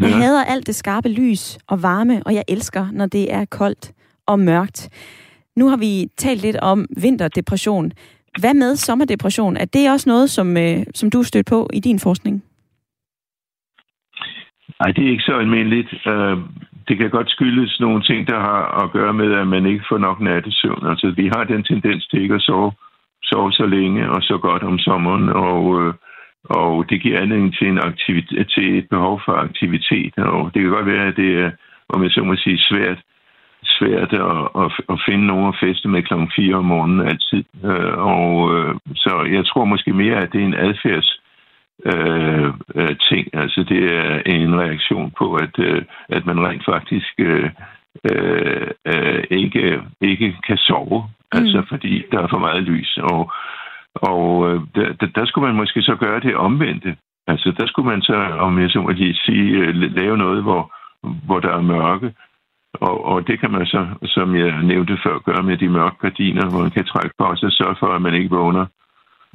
Jeg 0.00 0.10
ja. 0.10 0.16
hader 0.16 0.44
alt 0.44 0.66
det 0.66 0.74
skarpe 0.74 1.08
lys 1.08 1.58
og 1.68 1.82
varme, 1.82 2.22
og 2.26 2.34
jeg 2.34 2.44
elsker, 2.48 2.86
når 2.92 3.06
det 3.06 3.34
er 3.34 3.44
koldt 3.44 3.92
og 4.26 4.38
mørkt. 4.38 4.88
Nu 5.56 5.68
har 5.68 5.76
vi 5.76 6.08
talt 6.16 6.42
lidt 6.42 6.56
om 6.56 6.86
vinterdepression. 7.02 7.92
Hvad 8.40 8.54
med 8.54 8.76
sommerdepression? 8.76 9.56
Er 9.56 9.64
det 9.64 9.90
også 9.90 10.08
noget, 10.08 10.30
som, 10.30 10.56
øh, 10.56 10.78
som 10.94 11.10
du 11.10 11.22
stødt 11.22 11.46
på 11.46 11.70
i 11.72 11.80
din 11.80 11.98
forskning? 11.98 12.44
Nej, 14.80 14.92
det 14.92 15.04
er 15.06 15.10
ikke 15.10 15.22
så 15.22 15.32
almindeligt. 15.32 15.90
Øh, 16.06 16.36
det 16.88 16.98
kan 16.98 17.10
godt 17.10 17.30
skyldes 17.30 17.80
nogle 17.80 18.02
ting, 18.02 18.26
der 18.26 18.40
har 18.40 18.82
at 18.82 18.92
gøre 18.92 19.12
med, 19.12 19.32
at 19.32 19.46
man 19.46 19.66
ikke 19.66 19.84
får 19.88 19.98
nok 19.98 20.20
nattesøvn. 20.20 20.86
Altså, 20.86 21.12
vi 21.16 21.26
har 21.34 21.44
den 21.44 21.62
tendens 21.64 22.06
til 22.06 22.22
ikke 22.22 22.34
at 22.34 22.42
sove, 22.42 22.72
sove 23.22 23.52
så 23.52 23.66
længe 23.66 24.10
og 24.10 24.22
så 24.22 24.38
godt 24.38 24.62
om 24.62 24.78
sommeren, 24.78 25.28
og, 25.28 25.82
øh, 25.82 25.94
og 26.50 26.90
det 26.90 27.02
giver 27.02 27.20
anledning 27.20 27.54
til, 27.56 27.68
en 27.68 27.78
aktivitet, 27.78 28.48
til 28.54 28.78
et 28.78 28.88
behov 28.88 29.20
for 29.24 29.32
aktivitet. 29.32 30.18
Og 30.18 30.50
det 30.54 30.62
kan 30.62 30.70
godt 30.70 30.86
være, 30.86 31.06
at 31.06 31.16
det 31.16 31.30
er, 31.40 31.50
om 31.88 32.02
jeg 32.02 32.10
så 32.10 32.22
må 32.24 32.36
sige, 32.36 32.58
svært 32.58 32.98
svært 33.64 34.12
at, 34.12 34.62
at, 34.62 34.72
at 34.92 34.98
finde 35.08 35.26
nogen 35.26 35.48
at 35.48 35.58
feste 35.60 35.88
med 35.88 36.02
klokken 36.02 36.30
4 36.36 36.54
om 36.54 36.64
morgenen 36.64 37.08
altid. 37.08 37.44
Øh, 37.64 37.98
og 37.98 38.54
øh, 38.54 38.74
så 38.94 39.28
jeg 39.32 39.46
tror 39.46 39.64
måske 39.64 39.92
mere, 39.92 40.16
at 40.16 40.32
det 40.32 40.40
er 40.40 40.44
en 40.44 40.60
adfærds 40.66 41.20
øh, 41.84 42.52
øh, 42.74 42.96
ting. 43.10 43.24
Altså 43.32 43.64
det 43.68 43.96
er 43.96 44.22
en 44.26 44.60
reaktion 44.60 45.12
på, 45.18 45.34
at, 45.34 45.58
øh, 45.58 45.82
at 46.08 46.26
man 46.26 46.46
rent 46.46 46.64
faktisk 46.64 47.14
øh, 47.18 47.50
øh, 48.10 49.24
ikke, 49.30 49.80
ikke 50.00 50.36
kan 50.46 50.56
sove, 50.56 50.98
mm. 51.02 51.38
altså 51.38 51.62
fordi 51.68 52.04
der 52.12 52.18
er 52.22 52.28
for 52.28 52.38
meget 52.38 52.62
lys. 52.62 52.98
Og, 53.02 53.32
og 54.02 54.48
øh, 54.48 54.60
der, 54.74 55.06
der 55.14 55.26
skulle 55.26 55.46
man 55.46 55.56
måske 55.56 55.82
så 55.82 55.94
gøre 55.94 56.20
det 56.20 56.36
omvendte. 56.36 56.96
Altså 57.26 57.54
der 57.58 57.66
skulle 57.66 57.90
man 57.90 58.02
så, 58.02 58.16
om 58.16 58.58
jeg 58.58 58.70
så 58.70 58.80
må 58.80 58.90
lige 58.90 59.14
sige, 59.14 59.50
øh, 59.50 59.74
lave 59.74 60.16
noget, 60.16 60.42
hvor, 60.42 60.74
hvor 61.26 61.40
der 61.40 61.52
er 61.52 61.60
mørke, 61.60 62.14
og, 62.80 63.04
og 63.04 63.26
det 63.26 63.40
kan 63.40 63.50
man 63.50 63.66
så, 63.66 63.86
som 64.04 64.36
jeg 64.36 64.62
nævnte 64.62 64.98
før, 65.04 65.18
gøre 65.18 65.42
med 65.42 65.56
de 65.56 65.68
mørke 65.68 65.96
gardiner, 66.00 66.50
hvor 66.50 66.60
man 66.60 66.70
kan 66.70 66.84
trække 66.84 67.14
på 67.18 67.24
og 67.24 67.38
sørge 67.38 67.76
for, 67.80 67.86
at 67.86 68.02
man 68.02 68.14
ikke 68.14 68.30
vågner 68.30 68.66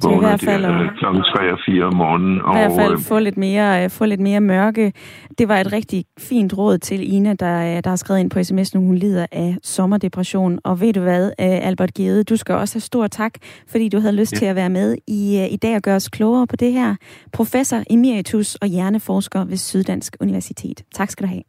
vågner 0.02 0.16
i 0.16 0.20
hvert 0.20 0.40
fald, 0.40 0.62
der, 0.62 0.88
kl. 0.98 1.36
3 1.36 1.52
og 1.52 1.58
4 1.66 1.84
om 1.84 1.94
morgenen. 1.96 2.36
I 2.36 2.40
hvert 2.52 2.72
fald 2.80 2.98
få 3.08 3.18
lidt, 3.18 3.36
mere, 3.36 3.84
øh, 3.84 3.90
få 3.90 4.04
lidt 4.04 4.20
mere 4.20 4.40
mørke. 4.40 4.92
Det 5.38 5.48
var 5.48 5.58
et 5.58 5.72
rigtig 5.72 6.04
fint 6.18 6.58
råd 6.58 6.78
til 6.78 7.12
Ina, 7.14 7.34
der, 7.34 7.76
øh, 7.76 7.84
der 7.84 7.88
har 7.88 7.96
skrevet 7.96 8.20
ind 8.20 8.30
på 8.30 8.42
sms, 8.42 8.74
nu 8.74 8.80
hun 8.80 8.94
lider 8.94 9.26
af 9.32 9.56
sommerdepression. 9.62 10.58
Og 10.64 10.80
ved 10.80 10.92
du 10.92 11.00
hvad, 11.00 11.26
øh, 11.26 11.66
Albert 11.68 11.94
Gede, 11.94 12.24
du 12.24 12.36
skal 12.36 12.54
også 12.54 12.74
have 12.74 12.80
stor 12.80 13.06
tak, 13.06 13.32
fordi 13.68 13.88
du 13.88 14.00
havde 14.00 14.16
lyst 14.16 14.32
ja. 14.32 14.38
til 14.38 14.46
at 14.46 14.56
være 14.56 14.70
med 14.70 14.96
i, 15.08 15.48
i 15.50 15.56
dag 15.56 15.76
og 15.76 15.82
gøre 15.82 15.96
os 15.96 16.08
klogere 16.08 16.46
på 16.46 16.56
det 16.56 16.72
her. 16.72 16.96
Professor 17.32 17.82
emeritus 17.90 18.54
og 18.54 18.68
hjerneforsker 18.68 19.44
ved 19.44 19.56
Syddansk 19.56 20.16
Universitet. 20.20 20.82
Tak 20.94 21.10
skal 21.10 21.26
du 21.26 21.28
have. 21.28 21.42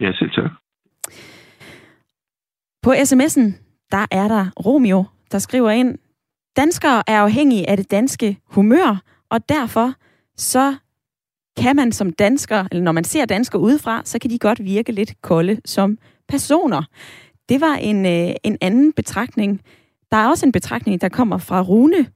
Ja, 0.00 0.12
selv 0.12 0.30
tak. 0.30 0.50
På 2.82 2.90
sms'en, 2.92 3.46
der 3.90 4.06
er 4.10 4.28
der 4.28 4.46
Romeo, 4.66 5.04
der 5.32 5.38
skriver 5.38 5.70
ind, 5.70 5.98
Danskere 6.56 7.02
er 7.06 7.20
afhængige 7.20 7.70
af 7.70 7.76
det 7.76 7.90
danske 7.90 8.38
humør, 8.44 9.02
og 9.30 9.48
derfor 9.48 9.92
så 10.36 10.74
kan 11.56 11.76
man 11.76 11.92
som 11.92 12.12
dansker, 12.12 12.64
eller 12.70 12.82
når 12.82 12.92
man 12.92 13.04
ser 13.04 13.24
danskere 13.24 13.62
udefra, 13.62 14.02
så 14.04 14.18
kan 14.18 14.30
de 14.30 14.38
godt 14.38 14.64
virke 14.64 14.92
lidt 14.92 15.22
kolde 15.22 15.60
som 15.64 15.98
personer. 16.28 16.82
Det 17.48 17.60
var 17.60 17.74
en, 17.74 18.06
øh, 18.06 18.34
en 18.44 18.58
anden 18.60 18.92
betragtning. 18.92 19.60
Der 20.10 20.16
er 20.16 20.28
også 20.28 20.46
en 20.46 20.52
betragtning, 20.52 21.00
der 21.00 21.08
kommer 21.08 21.38
fra 21.38 21.62
Rune. 21.62 22.06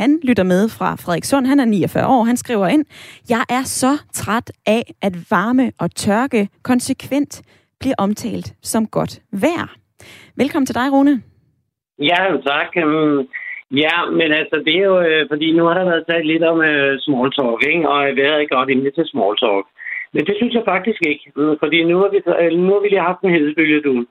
Han 0.00 0.20
lytter 0.22 0.42
med 0.42 0.68
fra 0.68 0.94
Frederikssund. 0.94 1.46
Han 1.46 1.60
er 1.60 1.64
49 1.64 2.06
år. 2.06 2.24
Han 2.24 2.36
skriver 2.36 2.66
ind, 2.66 2.84
Jeg 3.30 3.44
er 3.48 3.62
så 3.62 3.98
træt 4.12 4.52
af, 4.66 4.94
at 5.02 5.30
varme 5.30 5.72
og 5.78 5.94
tørke 5.94 6.48
konsekvent 6.62 7.42
bliver 7.80 7.94
omtalt 7.98 8.54
som 8.62 8.86
godt 8.86 9.22
vejr. 9.32 9.76
Velkommen 10.36 10.66
til 10.66 10.74
dig, 10.74 10.92
Rune. 10.92 11.22
Ja, 11.98 12.16
tak. 12.46 12.76
Øhm, 12.76 13.28
Ja, 13.70 14.10
men 14.10 14.32
altså, 14.32 14.62
det 14.66 14.74
er 14.76 14.84
jo, 14.84 15.00
øh, 15.00 15.28
fordi 15.28 15.52
nu 15.52 15.64
har 15.64 15.74
der 15.74 15.84
været 15.84 16.06
talt 16.06 16.26
lidt 16.26 16.42
om 16.42 16.58
uh, 16.58 16.92
small 16.98 17.30
talk, 17.32 17.60
ikke? 17.72 17.88
og 17.88 18.16
vi 18.16 18.20
er 18.20 18.54
godt 18.56 18.70
inde 18.70 18.90
til 18.90 19.06
small 19.06 19.36
talk. 19.36 19.66
Men 20.12 20.26
det 20.26 20.34
synes 20.36 20.54
jeg 20.54 20.62
faktisk 20.64 21.00
ikke, 21.06 21.32
øh, 21.38 21.56
fordi 21.62 21.84
nu 21.84 21.96
har 22.02 22.08
vi, 22.14 22.20
øh, 22.42 22.52
nu 22.58 22.72
har 22.72 22.80
vi 22.80 22.88
lige 22.88 23.08
haft 23.10 23.20
en 23.22 23.30
hedebølge, 23.30 23.80
du. 23.80 24.04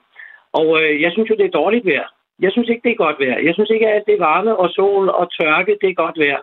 Og 0.53 0.67
øh, 0.81 1.01
jeg 1.01 1.11
synes 1.11 1.29
jo, 1.29 1.35
det 1.35 1.45
er 1.45 1.59
dårligt 1.61 1.85
vejr. 1.85 2.07
Jeg 2.39 2.51
synes 2.51 2.69
ikke, 2.69 2.81
det 2.83 2.91
er 2.91 3.03
godt 3.05 3.19
vejr. 3.19 3.39
Jeg 3.47 3.53
synes 3.53 3.69
ikke, 3.69 3.87
at 3.87 4.03
det 4.07 4.13
er 4.13 4.25
varme 4.29 4.55
og 4.55 4.69
sol 4.69 5.09
og 5.09 5.25
tørke, 5.39 5.77
det 5.81 5.89
er 5.89 6.01
godt 6.03 6.17
vejr. 6.23 6.41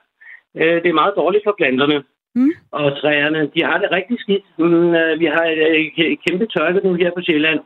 Øh, 0.61 0.77
det 0.83 0.89
er 0.89 1.01
meget 1.01 1.15
dårligt 1.17 1.45
for 1.45 1.55
planterne 1.59 2.03
Mm. 2.37 2.53
og 2.71 2.99
træerne. 3.01 3.51
De 3.55 3.65
har 3.65 3.79
det 3.79 3.93
rigtig 3.93 4.17
skidt. 4.21 4.45
Mm, 4.59 4.95
øh, 4.95 5.21
vi 5.21 5.25
har 5.25 5.45
øh, 5.47 6.05
et 6.13 6.19
kæmpe 6.27 6.47
tørke 6.47 6.81
nu 6.85 6.95
her 6.95 7.11
på 7.11 7.21
Sjælland. 7.23 7.61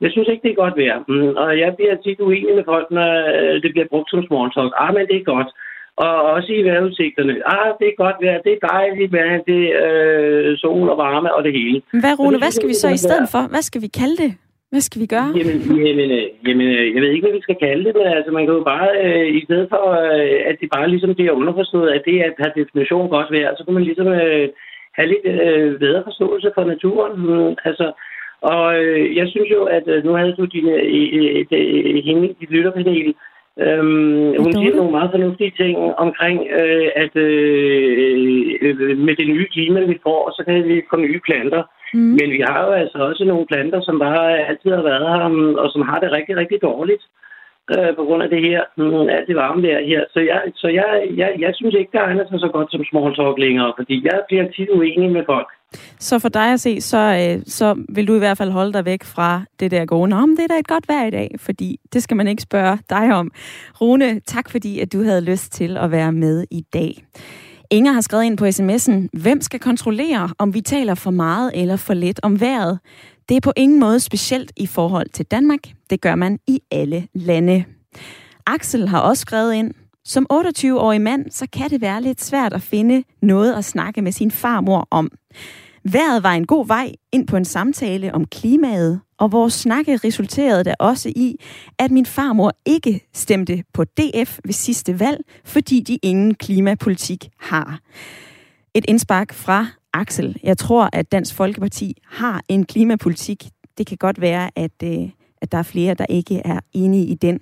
Jeg 0.00 0.10
synes 0.10 0.28
ikke, 0.28 0.42
det 0.44 0.50
er 0.52 0.62
godt 0.64 0.76
vejr. 0.82 0.98
Mm, 1.08 1.32
og 1.42 1.58
jeg 1.58 1.70
bliver 1.76 1.96
tit 2.04 2.20
uenig 2.20 2.54
med 2.54 2.64
folk, 2.72 2.86
når 2.90 3.10
øh, 3.40 3.62
det 3.62 3.70
bliver 3.74 3.88
brugt 3.92 4.10
som 4.10 4.26
small 4.26 4.50
talk. 4.54 4.72
Ah, 4.82 4.94
men 4.94 5.06
det 5.10 5.16
er 5.16 5.30
godt. 5.34 5.50
Og 5.96 6.14
også 6.34 6.52
i 6.52 6.62
vejrudsigterne. 6.68 7.32
Ah, 7.54 7.68
det 7.80 7.86
er 7.88 7.96
godt 8.04 8.18
vejr. 8.24 8.38
Det 8.46 8.52
er 8.52 8.66
dejligt 8.68 9.12
vejr. 9.12 9.38
Det 9.50 9.62
er 9.64 10.50
øh, 10.50 10.58
sol 10.58 10.88
og 10.92 10.98
varme 10.98 11.34
og 11.34 11.44
det 11.44 11.52
hele. 11.52 11.82
Men 11.92 12.00
hvad, 12.00 12.18
Rune, 12.18 12.32
det 12.32 12.42
hvad 12.42 12.50
skal 12.50 12.68
vi 12.68 12.74
så 12.74 12.88
i 12.88 12.90
det 12.90 12.94
er 12.94 13.06
stedet 13.08 13.28
for? 13.34 13.42
Hvad 13.54 13.62
skal 13.68 13.82
vi 13.82 13.90
kalde 14.00 14.16
det? 14.24 14.32
Hvad 14.72 14.84
skal 14.88 15.00
vi 15.02 15.08
gøre? 15.16 15.28
Jamen, 15.38 15.58
jamen, 15.88 16.10
øh, 16.18 16.26
jamen, 16.46 16.66
øh, 16.78 16.86
jeg 16.94 17.00
ved 17.02 17.10
ikke, 17.10 17.26
hvad 17.26 17.36
vi 17.38 17.46
skal 17.46 17.58
kalde 17.66 17.84
det, 17.86 17.94
men 17.98 18.06
altså, 18.16 18.30
man 18.36 18.44
kan 18.44 18.54
jo 18.54 18.64
bare, 18.74 18.88
øh, 19.04 19.26
i 19.38 19.40
stedet 19.46 19.66
for, 19.72 19.84
øh, 20.04 20.38
at 20.50 20.56
det 20.60 20.68
bare 20.76 20.90
ligesom 20.90 21.14
bliver 21.14 21.32
underforstået, 21.40 21.90
at 21.96 22.02
det 22.08 22.16
er 22.24 22.30
per 22.38 22.50
definition 22.60 23.08
godt 23.14 23.30
vejr, 23.34 23.50
så 23.56 23.62
kan 23.64 23.74
man 23.74 23.86
ligesom 23.88 24.08
øh, 24.20 24.48
have 24.96 25.08
lidt 25.12 25.24
øh, 25.34 25.78
bedre 25.84 26.02
forståelse 26.08 26.50
for 26.54 26.64
naturen. 26.72 27.12
Mm, 27.26 27.54
altså, 27.70 27.86
og 28.40 28.82
øh, 28.82 29.16
jeg 29.16 29.28
synes 29.28 29.50
jo, 29.50 29.64
at 29.64 29.88
øh, 29.88 30.04
nu 30.04 30.12
havde 30.12 30.34
du 30.38 30.44
dine, 30.44 30.72
øh, 30.72 31.44
øh, 31.52 32.04
hende 32.04 32.28
i 32.28 32.36
dit 32.40 32.50
lytterpanel, 32.50 33.14
Øhm, 33.60 34.42
hun 34.42 34.52
siger 34.52 34.74
nogle 34.76 34.90
meget 34.90 35.10
fornuftige 35.10 35.52
ting 35.60 35.76
omkring, 36.04 36.38
øh, 36.60 36.88
at 36.96 37.16
øh, 37.16 38.54
øh, 38.62 38.98
med 38.98 39.16
det 39.16 39.28
nye 39.28 39.46
klima, 39.52 39.80
vi 39.80 39.98
får, 40.02 40.20
så 40.36 40.44
kan 40.46 40.68
vi 40.68 40.82
få 40.90 40.96
nye 40.96 41.20
planter. 41.26 41.62
Mm. 41.94 42.00
Men 42.18 42.28
vi 42.36 42.40
har 42.48 42.60
jo 42.66 42.72
altså 42.72 42.98
også 42.98 43.24
nogle 43.24 43.46
planter, 43.46 43.80
som 43.80 43.98
bare 43.98 44.38
altid 44.48 44.70
har 44.70 44.82
været 44.82 45.08
her, 45.14 45.28
mm, 45.28 45.54
og 45.54 45.70
som 45.70 45.82
har 45.82 45.98
det 46.00 46.12
rigtig, 46.12 46.36
rigtig 46.36 46.62
dårligt 46.62 47.04
øh, 47.70 47.96
på 47.98 48.04
grund 48.04 48.22
af 48.22 48.30
det 48.34 48.42
her, 48.48 48.60
mm, 48.76 49.08
alt 49.16 49.28
det 49.28 49.36
varme 49.36 49.62
der 49.68 49.78
her. 49.90 50.00
Så, 50.14 50.20
jeg, 50.30 50.40
så 50.54 50.68
jeg, 50.68 50.88
jeg, 51.16 51.30
jeg 51.38 51.52
synes 51.54 51.74
ikke, 51.74 51.92
det 51.92 52.00
egner 52.00 52.24
sig 52.30 52.40
så 52.40 52.50
godt 52.56 52.70
som 52.70 52.84
small 52.90 53.14
talk 53.14 53.38
længere, 53.38 53.72
fordi 53.78 53.96
jeg 54.04 54.18
bliver 54.28 54.46
tit 54.56 54.70
uenig 54.78 55.10
med 55.12 55.24
folk. 55.26 55.48
Så 55.98 56.18
for 56.18 56.28
dig 56.28 56.52
at 56.52 56.60
se, 56.60 56.80
så, 56.80 57.02
øh, 57.20 57.42
så 57.46 57.84
vil 57.88 58.08
du 58.08 58.14
i 58.14 58.18
hvert 58.18 58.38
fald 58.38 58.50
holde 58.50 58.72
dig 58.72 58.84
væk 58.84 59.04
fra 59.04 59.42
det 59.60 59.70
der 59.70 59.84
gode, 59.84 60.08
Nå, 60.08 60.20
men 60.26 60.36
det 60.36 60.44
er 60.44 60.48
da 60.54 60.58
et 60.58 60.68
godt 60.68 60.88
vejr 60.88 61.06
i 61.06 61.10
dag, 61.10 61.30
fordi 61.38 61.78
det 61.92 62.02
skal 62.02 62.16
man 62.16 62.28
ikke 62.28 62.42
spørge 62.42 62.78
dig 62.90 63.14
om. 63.14 63.30
Rune, 63.80 64.20
tak 64.20 64.50
fordi, 64.50 64.80
at 64.80 64.92
du 64.92 65.02
havde 65.02 65.24
lyst 65.24 65.52
til 65.52 65.76
at 65.76 65.90
være 65.90 66.12
med 66.12 66.44
i 66.50 66.62
dag. 66.72 66.92
Inger 67.70 67.92
har 67.92 68.00
skrevet 68.00 68.24
ind 68.24 68.38
på 68.38 68.44
sms'en, 68.44 69.22
hvem 69.22 69.40
skal 69.40 69.60
kontrollere, 69.60 70.30
om 70.38 70.54
vi 70.54 70.60
taler 70.60 70.94
for 70.94 71.10
meget 71.10 71.50
eller 71.54 71.76
for 71.76 71.94
lidt 71.94 72.20
om 72.22 72.40
vejret? 72.40 72.78
Det 73.28 73.36
er 73.36 73.40
på 73.40 73.52
ingen 73.56 73.80
måde 73.80 74.00
specielt 74.00 74.52
i 74.56 74.66
forhold 74.66 75.08
til 75.08 75.26
Danmark. 75.26 75.60
Det 75.90 76.00
gør 76.00 76.14
man 76.14 76.38
i 76.46 76.60
alle 76.70 77.08
lande. 77.14 77.64
Axel 78.46 78.88
har 78.88 79.00
også 79.00 79.20
skrevet 79.20 79.54
ind, 79.54 79.74
som 80.04 80.26
28-årig 80.32 81.00
mand, 81.00 81.30
så 81.30 81.46
kan 81.52 81.70
det 81.70 81.80
være 81.80 82.02
lidt 82.02 82.24
svært 82.24 82.52
at 82.52 82.62
finde 82.62 83.04
noget 83.22 83.54
at 83.54 83.64
snakke 83.64 84.02
med 84.02 84.12
sin 84.12 84.30
farmor 84.30 84.88
om. 84.90 85.10
Vejret 85.84 86.22
var 86.22 86.32
en 86.32 86.46
god 86.46 86.66
vej 86.66 86.92
ind 87.12 87.26
på 87.26 87.36
en 87.36 87.44
samtale 87.44 88.14
om 88.14 88.24
klimaet, 88.26 89.00
og 89.18 89.32
vores 89.32 89.54
snakke 89.54 89.96
resulterede 89.96 90.64
da 90.64 90.74
også 90.78 91.08
i, 91.08 91.36
at 91.78 91.90
min 91.90 92.06
farmor 92.06 92.52
ikke 92.66 93.08
stemte 93.14 93.62
på 93.74 93.84
DF 93.84 94.38
ved 94.44 94.52
sidste 94.52 95.00
valg, 95.00 95.20
fordi 95.44 95.80
de 95.80 95.98
ingen 96.02 96.34
klimapolitik 96.34 97.28
har. 97.40 97.80
Et 98.76 98.84
indspark 98.88 99.32
fra 99.32 99.66
Axel. 99.92 100.36
Jeg 100.42 100.58
tror, 100.58 100.88
at 100.92 101.12
Dansk 101.12 101.34
Folkeparti 101.34 101.96
har 102.06 102.42
en 102.48 102.64
klimapolitik. 102.64 103.44
Det 103.78 103.86
kan 103.86 103.96
godt 103.96 104.20
være, 104.20 104.50
at, 104.56 104.82
øh, 104.84 105.10
at 105.42 105.52
der 105.52 105.58
er 105.58 105.62
flere, 105.62 105.94
der 105.94 106.06
ikke 106.08 106.42
er 106.44 106.60
enige 106.72 107.06
i 107.06 107.14
den. 107.14 107.40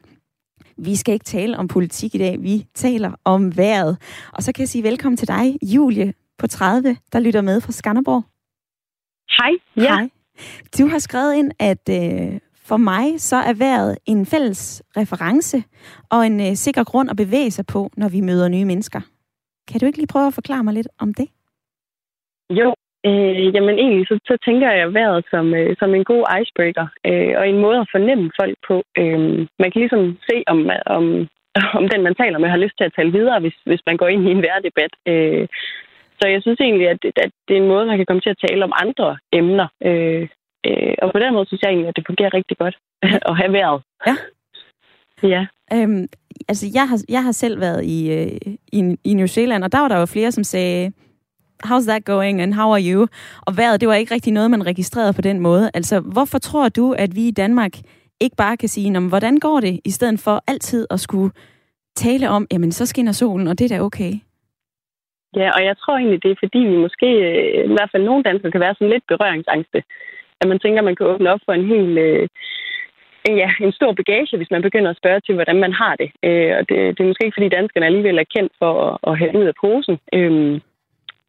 Vi 0.76 0.96
skal 0.96 1.14
ikke 1.14 1.24
tale 1.24 1.58
om 1.58 1.68
politik 1.68 2.14
i 2.14 2.18
dag, 2.18 2.42
vi 2.42 2.66
taler 2.74 3.12
om 3.24 3.56
vejret. 3.56 3.96
Og 4.32 4.42
så 4.42 4.52
kan 4.52 4.60
jeg 4.60 4.68
sige 4.68 4.84
velkommen 4.84 5.16
til 5.16 5.28
dig, 5.28 5.58
Julie 5.62 6.14
på 6.38 6.46
30, 6.46 6.96
der 7.12 7.20
lytter 7.20 7.40
med 7.40 7.60
fra 7.60 7.72
Skanderborg. 7.72 8.24
Hej. 9.38 9.50
Ja. 9.76 9.94
Hej. 9.94 10.08
Du 10.78 10.86
har 10.86 10.98
skrevet 10.98 11.34
ind, 11.34 11.52
at 11.58 11.88
øh, 11.90 12.40
for 12.64 12.76
mig 12.76 13.20
så 13.20 13.36
er 13.36 13.52
vejret 13.52 13.98
en 14.06 14.26
fælles 14.26 14.82
reference 14.96 15.62
og 16.10 16.26
en 16.26 16.40
øh, 16.40 16.56
sikker 16.56 16.84
grund 16.84 17.10
at 17.10 17.16
bevæge 17.16 17.50
sig 17.50 17.66
på, 17.66 17.90
når 17.96 18.08
vi 18.08 18.20
møder 18.20 18.48
nye 18.48 18.64
mennesker. 18.64 19.00
Kan 19.68 19.80
du 19.80 19.86
ikke 19.86 19.98
lige 19.98 20.12
prøve 20.14 20.26
at 20.26 20.34
forklare 20.34 20.64
mig 20.64 20.74
lidt 20.74 20.88
om 20.98 21.14
det? 21.14 21.28
Jo, 22.50 22.74
øh, 23.06 23.54
jamen 23.54 23.76
egentlig 23.84 24.06
så, 24.08 24.18
så 24.30 24.34
tænker 24.46 24.70
jeg 24.70 24.94
vejret 24.94 25.24
som, 25.30 25.54
øh, 25.54 25.76
som 25.78 25.94
en 25.94 26.04
god 26.04 26.22
icebreaker, 26.40 26.86
øh, 27.08 27.32
og 27.38 27.48
en 27.48 27.58
måde 27.58 27.78
at 27.80 27.90
fornemme 27.94 28.30
folk 28.40 28.56
på. 28.68 28.76
Øh, 28.98 29.20
man 29.62 29.68
kan 29.70 29.80
ligesom 29.84 30.18
se, 30.28 30.36
om, 30.46 30.58
om, 30.86 31.04
om 31.78 31.84
den, 31.92 32.02
man 32.02 32.14
taler 32.14 32.38
med, 32.38 32.48
har 32.48 32.64
lyst 32.64 32.76
til 32.78 32.88
at 32.88 32.96
tale 32.96 33.12
videre, 33.12 33.40
hvis, 33.40 33.56
hvis 33.64 33.82
man 33.86 33.96
går 33.96 34.08
ind 34.08 34.28
i 34.28 34.30
en 34.30 34.44
værdebat. 34.48 34.92
Øh, 35.12 35.48
så 36.18 36.28
jeg 36.28 36.42
synes 36.42 36.60
egentlig, 36.60 36.88
at, 36.88 36.98
at 37.04 37.32
det 37.48 37.56
er 37.56 37.60
en 37.60 37.72
måde, 37.72 37.86
man 37.86 37.96
kan 37.96 38.06
komme 38.06 38.22
til 38.22 38.34
at 38.34 38.42
tale 38.48 38.64
om 38.64 38.72
andre 38.84 39.18
emner. 39.32 39.68
Øh, 39.88 40.28
øh, 40.66 40.94
og 41.02 41.12
på 41.12 41.18
den 41.18 41.34
måde 41.34 41.46
synes 41.46 41.62
jeg 41.62 41.70
egentlig, 41.70 41.88
at 41.88 41.96
det 41.96 42.06
fungerer 42.06 42.34
rigtig 42.34 42.56
godt 42.58 42.76
at 43.30 43.36
have 43.40 43.52
vejret. 43.52 43.82
Ja. 44.06 44.16
Ja. 45.22 45.46
Øhm, 45.72 46.06
altså, 46.48 46.66
jeg 46.74 46.88
har, 46.88 46.98
jeg 47.08 47.24
har 47.24 47.32
selv 47.32 47.60
været 47.60 47.84
i, 47.84 48.12
øh, 48.12 48.54
i, 48.72 48.96
i 49.04 49.14
New 49.14 49.26
Zealand, 49.26 49.64
og 49.64 49.72
der 49.72 49.78
var 49.78 49.88
der 49.88 49.98
jo 49.98 50.06
flere, 50.06 50.32
som 50.32 50.44
sagde, 50.44 50.92
how's 51.66 51.86
that 51.88 52.04
going, 52.04 52.42
and 52.42 52.54
how 52.54 52.72
are 52.72 52.82
you? 52.92 53.06
Og 53.46 53.56
vejret, 53.56 53.80
det 53.80 53.88
var 53.88 53.94
ikke 53.94 54.14
rigtig 54.14 54.32
noget, 54.32 54.50
man 54.50 54.66
registrerede 54.66 55.12
på 55.12 55.22
den 55.22 55.40
måde. 55.40 55.70
Altså, 55.74 56.00
hvorfor 56.00 56.38
tror 56.38 56.68
du, 56.68 56.92
at 56.92 57.16
vi 57.16 57.28
i 57.28 57.30
Danmark 57.30 57.72
ikke 58.20 58.36
bare 58.36 58.56
kan 58.56 58.68
sige, 58.68 58.90
"Nå, 58.90 59.00
hvordan 59.00 59.36
går 59.38 59.60
det, 59.60 59.80
i 59.84 59.90
stedet 59.90 60.20
for 60.20 60.44
altid 60.46 60.86
at 60.90 61.00
skulle 61.00 61.30
tale 61.96 62.28
om, 62.28 62.46
jamen, 62.52 62.72
så 62.72 62.86
skinner 62.86 63.12
solen, 63.12 63.48
og 63.48 63.58
det 63.58 63.64
er 63.64 63.76
da 63.76 63.82
okay. 63.82 64.12
Ja, 65.36 65.50
og 65.56 65.64
jeg 65.64 65.76
tror 65.78 65.96
egentlig, 65.96 66.22
det 66.22 66.30
er 66.30 66.42
fordi, 66.44 66.58
vi 66.58 66.76
måske, 66.76 67.06
øh, 67.06 67.64
i 67.70 67.74
hvert 67.76 67.90
fald 67.92 68.04
nogle 68.04 68.22
danskere, 68.22 68.52
kan 68.52 68.60
være 68.60 68.74
sådan 68.74 68.92
lidt 68.94 69.04
berøringsangste. 69.08 69.82
At 70.40 70.48
man 70.48 70.58
tænker, 70.58 70.82
man 70.82 70.96
kan 70.96 71.06
åbne 71.06 71.30
op 71.30 71.40
for 71.44 71.52
en 71.52 71.66
helt... 71.66 71.98
Øh, 71.98 72.28
ja, 73.28 73.50
en 73.60 73.72
stor 73.72 73.92
bagage, 73.92 74.36
hvis 74.36 74.50
man 74.50 74.62
begynder 74.62 74.90
at 74.90 74.96
spørge 74.96 75.20
til, 75.20 75.34
hvordan 75.34 75.58
man 75.60 75.72
har 75.72 75.96
det. 75.96 76.10
Øh, 76.24 76.52
og 76.58 76.68
det, 76.68 76.76
det 76.94 77.00
er 77.00 77.08
måske 77.08 77.24
ikke, 77.24 77.38
fordi 77.38 77.48
danskerne 77.48 77.86
alligevel 77.86 78.18
er 78.18 78.32
kendt 78.36 78.52
for 78.58 78.72
at, 78.86 78.98
at 79.08 79.18
hælde 79.18 79.38
ud 79.38 79.44
af 79.44 79.54
posen. 79.64 79.98
Øh, 80.12 80.60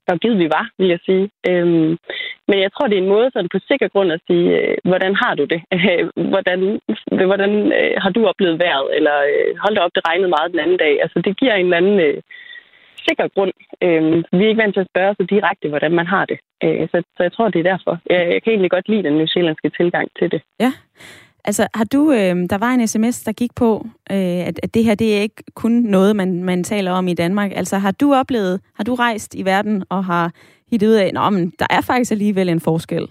og 0.07 0.19
givet 0.19 0.39
vi 0.39 0.47
var, 0.57 0.65
vil 0.77 0.89
jeg 0.89 0.99
sige. 1.05 1.29
Øhm, 1.49 1.91
men 2.49 2.57
jeg 2.63 2.71
tror, 2.71 2.87
det 2.87 2.97
er 2.97 3.01
en 3.01 3.13
måde 3.15 3.29
sådan 3.33 3.53
på 3.53 3.59
sikker 3.67 3.87
grund 3.87 4.11
at 4.11 4.21
sige, 4.27 4.47
øh, 4.59 4.77
hvordan 4.83 5.15
har 5.15 5.33
du 5.35 5.43
det? 5.53 5.61
hvordan 6.33 6.59
hvordan 7.29 7.51
øh, 7.79 7.93
har 8.03 8.09
du 8.09 8.27
oplevet 8.27 8.59
vejret? 8.59 8.95
Eller 8.97 9.15
øh, 9.31 9.49
hold 9.63 9.75
da 9.75 9.81
op, 9.81 9.95
det 9.95 10.07
regnede 10.07 10.33
meget 10.35 10.51
den 10.51 10.59
anden 10.59 10.77
dag. 10.77 11.01
Altså, 11.03 11.21
det 11.25 11.37
giver 11.39 11.53
en 11.53 11.65
eller 11.65 11.77
anden 11.77 11.99
øh, 11.99 12.17
sikker 13.07 13.27
grund. 13.35 13.53
Øh, 13.85 14.23
vi 14.37 14.43
er 14.43 14.49
ikke 14.49 14.63
vant 14.63 14.75
til 14.75 14.85
at 14.85 14.91
spørge 14.93 15.15
så 15.19 15.23
direkte, 15.35 15.69
hvordan 15.69 15.91
man 15.99 16.07
har 16.07 16.25
det. 16.25 16.39
Øh, 16.63 16.87
så, 16.91 16.97
så 17.15 17.21
jeg 17.23 17.33
tror, 17.33 17.49
det 17.49 17.59
er 17.59 17.71
derfor. 17.73 17.93
Jeg, 18.09 18.21
jeg 18.33 18.39
kan 18.43 18.51
egentlig 18.51 18.71
godt 18.71 18.89
lide 18.89 19.03
den 19.03 19.17
newzealandske 19.17 19.69
tilgang 19.69 20.07
til 20.19 20.31
det. 20.31 20.41
Ja. 20.59 20.71
Altså, 21.45 21.67
har 21.75 21.87
du, 21.93 22.11
øh, 22.11 22.35
der 22.49 22.57
var 22.57 22.71
en 22.71 22.87
sms, 22.87 23.23
der 23.23 23.31
gik 23.31 23.55
på, 23.55 23.85
øh, 24.11 24.47
at, 24.49 24.59
at 24.63 24.73
det 24.73 24.83
her, 24.83 24.95
det 24.95 25.17
er 25.17 25.21
ikke 25.21 25.43
kun 25.55 25.71
noget, 25.71 26.15
man, 26.15 26.43
man 26.43 26.63
taler 26.63 26.91
om 26.91 27.07
i 27.07 27.13
Danmark. 27.13 27.51
Altså, 27.55 27.77
har 27.77 27.91
du 27.91 28.13
oplevet, 28.13 28.61
har 28.75 28.83
du 28.83 28.95
rejst 28.95 29.35
i 29.35 29.45
verden 29.45 29.83
og 29.89 30.05
har 30.05 30.31
hittet 30.71 30.87
ud 30.87 30.93
af, 30.93 31.05
at 31.05 31.13
der 31.59 31.67
er 31.69 31.81
faktisk 31.81 32.11
alligevel 32.11 32.49
en 32.49 32.59
forskel? 32.59 33.07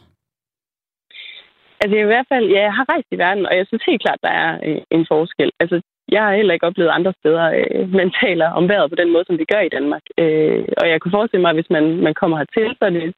Altså 1.82 1.96
i 1.96 2.10
hvert 2.10 2.26
fald, 2.32 2.46
ja, 2.56 2.60
jeg 2.68 2.74
har 2.78 2.86
rejst 2.92 3.08
i 3.12 3.18
verden, 3.18 3.46
og 3.46 3.56
jeg 3.56 3.66
synes 3.66 3.82
helt 3.86 4.02
klart, 4.02 4.20
der 4.22 4.32
er 4.44 4.50
øh, 4.66 4.80
en 4.90 5.06
forskel. 5.12 5.50
Altså, 5.60 5.80
jeg 6.08 6.22
har 6.22 6.36
heller 6.36 6.54
ikke 6.54 6.66
oplevet 6.66 6.96
andre 6.98 7.12
steder, 7.20 7.44
øh, 7.58 7.92
man 8.00 8.10
taler 8.22 8.48
om 8.58 8.68
vejret 8.68 8.90
på 8.90 8.96
den 9.00 9.12
måde, 9.12 9.24
som 9.26 9.38
vi 9.38 9.44
gør 9.52 9.60
i 9.60 9.74
Danmark. 9.76 10.04
Øh, 10.18 10.64
og 10.80 10.88
jeg 10.88 11.00
kunne 11.00 11.16
forestille 11.18 11.42
mig, 11.42 11.50
at 11.50 11.56
hvis 11.56 11.70
man, 11.76 11.84
man 12.06 12.14
kommer 12.14 12.36
hertil, 12.38 12.76
så, 12.78 12.90
det, 12.90 13.14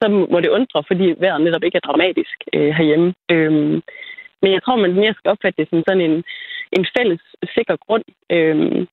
så 0.00 0.06
må 0.32 0.40
det 0.40 0.54
undre, 0.58 0.84
fordi 0.90 1.06
vejret 1.22 1.40
netop 1.40 1.64
ikke 1.64 1.76
er 1.76 1.86
dramatisk 1.88 2.38
øh, 2.52 2.70
herhjemme. 2.78 3.14
Øh, 3.30 3.80
men 4.44 4.52
jeg 4.56 4.62
tror, 4.62 4.76
man 4.76 4.94
mere 5.02 5.14
skal 5.18 5.30
opfatte 5.34 5.58
det 5.60 5.66
som 5.70 5.82
sådan 5.86 6.04
en, 6.08 6.16
en 6.76 6.84
fælles 6.96 7.22
sikker 7.56 7.76
grund. 7.86 8.04
Øh, 8.34 8.86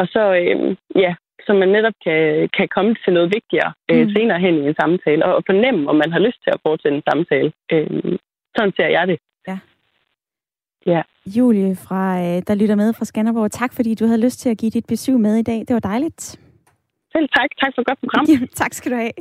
og 0.00 0.06
så, 0.14 0.22
øh, 0.40 0.76
ja, 1.04 1.12
så 1.46 1.50
man 1.52 1.68
netop 1.76 1.96
kan, 2.04 2.48
kan 2.56 2.68
komme 2.76 2.92
til 3.04 3.12
noget 3.16 3.32
vigtigere 3.36 3.72
øh, 3.90 4.02
Mm. 4.06 4.10
senere 4.16 4.40
hen 4.46 4.54
i 4.54 4.66
en 4.68 4.74
samtale, 4.80 5.24
og 5.26 5.42
fornemme, 5.50 5.82
om 5.90 5.96
man 6.02 6.12
har 6.12 6.18
lyst 6.26 6.40
til 6.44 6.50
at 6.54 6.60
fortsætte 6.66 6.96
en 6.96 7.06
samtale. 7.10 7.52
Øh, 7.72 8.18
sådan 8.56 8.72
ser 8.76 8.88
jeg 8.98 9.04
det. 9.10 9.18
Ja. 9.48 9.58
Ja. 10.92 11.02
Julie, 11.36 11.76
fra, 11.86 12.02
øh, 12.24 12.42
der 12.48 12.54
lytter 12.54 12.74
med 12.74 12.92
fra 12.92 13.04
Skanderborg, 13.04 13.50
tak 13.50 13.72
fordi 13.74 13.94
du 13.94 14.04
havde 14.06 14.24
lyst 14.26 14.38
til 14.40 14.50
at 14.50 14.58
give 14.58 14.70
dit 14.70 14.86
besøg 14.86 15.14
med 15.26 15.36
i 15.36 15.42
dag. 15.42 15.58
Det 15.68 15.74
var 15.74 15.80
dejligt. 15.92 16.22
Selv 17.12 17.28
tak. 17.36 17.50
Tak 17.60 17.72
for 17.74 17.80
et 17.82 17.86
godt 17.86 17.98
program. 18.00 18.24
Jamen, 18.30 18.48
tak 18.48 18.72
skal 18.74 18.92
du 18.92 18.96
have. 18.96 19.12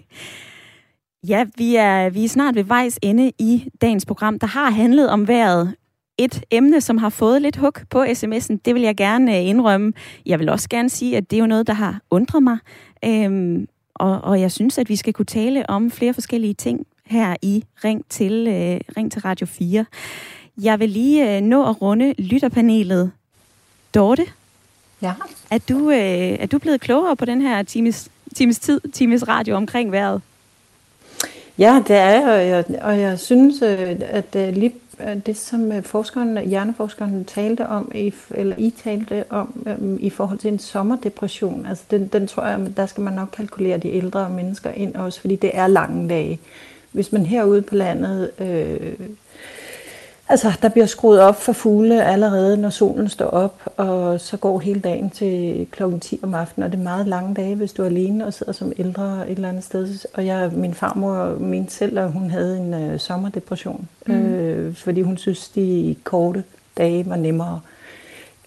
Ja, 1.27 1.45
vi 1.57 1.75
er, 1.75 2.09
vi 2.09 2.23
er 2.25 2.29
snart 2.29 2.55
ved 2.55 2.63
vejs 2.63 2.99
ende 3.01 3.31
i 3.39 3.69
dagens 3.81 4.05
program, 4.05 4.39
der 4.39 4.47
har 4.47 4.69
handlet 4.71 5.09
om 5.09 5.27
vejret. 5.27 5.73
Et 6.17 6.43
emne, 6.51 6.81
som 6.81 6.97
har 6.97 7.09
fået 7.09 7.41
lidt 7.41 7.55
hug 7.55 7.73
på 7.89 8.03
sms'en, 8.03 8.57
det 8.65 8.75
vil 8.75 8.81
jeg 8.81 8.95
gerne 8.97 9.37
øh, 9.37 9.45
indrømme. 9.45 9.93
Jeg 10.25 10.39
vil 10.39 10.49
også 10.49 10.69
gerne 10.69 10.89
sige, 10.89 11.17
at 11.17 11.31
det 11.31 11.37
er 11.37 11.41
jo 11.41 11.47
noget, 11.47 11.67
der 11.67 11.73
har 11.73 11.99
undret 12.09 12.43
mig. 12.43 12.57
Øhm, 13.05 13.67
og, 13.95 14.21
og 14.21 14.41
jeg 14.41 14.51
synes, 14.51 14.77
at 14.77 14.89
vi 14.89 14.95
skal 14.95 15.13
kunne 15.13 15.25
tale 15.25 15.69
om 15.69 15.91
flere 15.91 16.13
forskellige 16.13 16.53
ting 16.53 16.85
her 17.05 17.35
i 17.41 17.63
Ring 17.83 18.05
til, 18.09 18.47
øh, 18.47 18.79
Ring 18.97 19.11
til 19.11 19.21
Radio 19.21 19.47
4. 19.47 19.85
Jeg 20.61 20.79
vil 20.79 20.89
lige 20.89 21.35
øh, 21.37 21.41
nå 21.41 21.69
at 21.69 21.81
runde 21.81 22.13
lytterpanelet. 22.17 23.11
Dorte, 23.95 24.25
Ja. 25.01 25.13
er 25.51 25.57
du, 25.69 25.89
øh, 25.91 25.97
er 26.39 26.45
du 26.45 26.57
blevet 26.59 26.81
klogere 26.81 27.15
på 27.15 27.25
den 27.25 27.41
her 27.41 27.63
times, 27.63 28.09
times 28.35 28.59
tid, 28.59 28.81
times 28.93 29.27
radio 29.27 29.55
omkring 29.55 29.91
vejret? 29.91 30.21
Ja, 31.57 31.83
det 31.87 31.95
er 31.95 32.09
jeg, 32.09 32.23
og 32.23 32.47
jeg, 32.47 32.81
og 32.81 32.99
jeg 32.99 33.19
synes, 33.19 33.61
øh, 33.61 33.95
at 34.01 34.33
det, 34.33 34.57
lige 34.57 34.73
øh, 34.99 35.17
det, 35.25 35.37
som 35.37 35.83
forskeren, 35.83 36.37
hjerneforskeren 36.47 37.25
talte 37.25 37.67
om, 37.67 37.91
eller 38.31 38.55
I 38.57 38.73
talte 38.83 39.23
om 39.29 39.67
i 39.99 40.09
forhold 40.09 40.39
til 40.39 40.51
en 40.51 40.59
sommerdepression, 40.59 41.65
altså 41.65 41.83
den, 41.91 42.07
den 42.07 42.27
tror 42.27 42.45
jeg, 42.45 42.77
der 42.77 42.85
skal 42.85 43.03
man 43.03 43.13
nok 43.13 43.29
kalkulere 43.37 43.77
de 43.77 43.93
ældre 43.93 44.29
mennesker 44.29 44.71
ind 44.71 44.95
også, 44.95 45.21
fordi 45.21 45.35
det 45.35 45.51
er 45.53 45.67
lange 45.67 46.09
dage. 46.09 46.39
Hvis 46.91 47.11
man 47.11 47.25
herude 47.25 47.61
på 47.61 47.75
landet, 47.75 48.31
øh, 48.39 48.93
altså 50.29 50.53
der 50.61 50.69
bliver 50.69 50.85
skruet 50.85 51.19
op 51.19 51.41
for 51.41 51.53
fugle 51.53 52.05
allerede, 52.05 52.57
når 52.57 52.69
solen 52.69 53.09
står 53.09 53.25
op, 53.25 53.61
og 53.77 54.21
så 54.21 54.37
går 54.37 54.59
hele 54.59 54.79
dagen 54.79 55.09
til 55.09 55.67
klokken 55.71 55.99
10 55.99 56.19
om 56.23 56.33
aftenen, 56.33 56.65
og 56.65 56.71
det 56.71 56.79
er 56.79 56.83
meget 56.83 57.07
lange 57.07 57.33
dage, 57.35 57.55
hvis 57.55 57.73
du 57.73 57.81
er 57.81 57.85
alene 57.87 58.25
og 58.25 58.33
sidder 58.33 58.51
som 58.51 58.71
ældre 58.77 59.29
et 59.29 59.35
eller 59.35 59.49
andet 59.49 59.63
sted. 59.63 60.07
Og 60.13 60.25
jeg, 60.25 60.51
min 60.53 60.73
farmor 60.73 61.39
mente 61.39 61.73
selv, 61.73 61.99
at 61.99 62.11
hun 62.11 62.29
havde 62.29 62.57
en 62.57 62.73
øh, 62.73 62.99
sommerdepression, 62.99 63.87
mm. 64.07 64.13
øh, 64.13 64.75
fordi 64.75 65.01
hun 65.01 65.17
synes, 65.17 65.49
de 65.49 65.95
korte 66.03 66.43
dage 66.77 67.09
var 67.09 67.15
nemmere. 67.15 67.59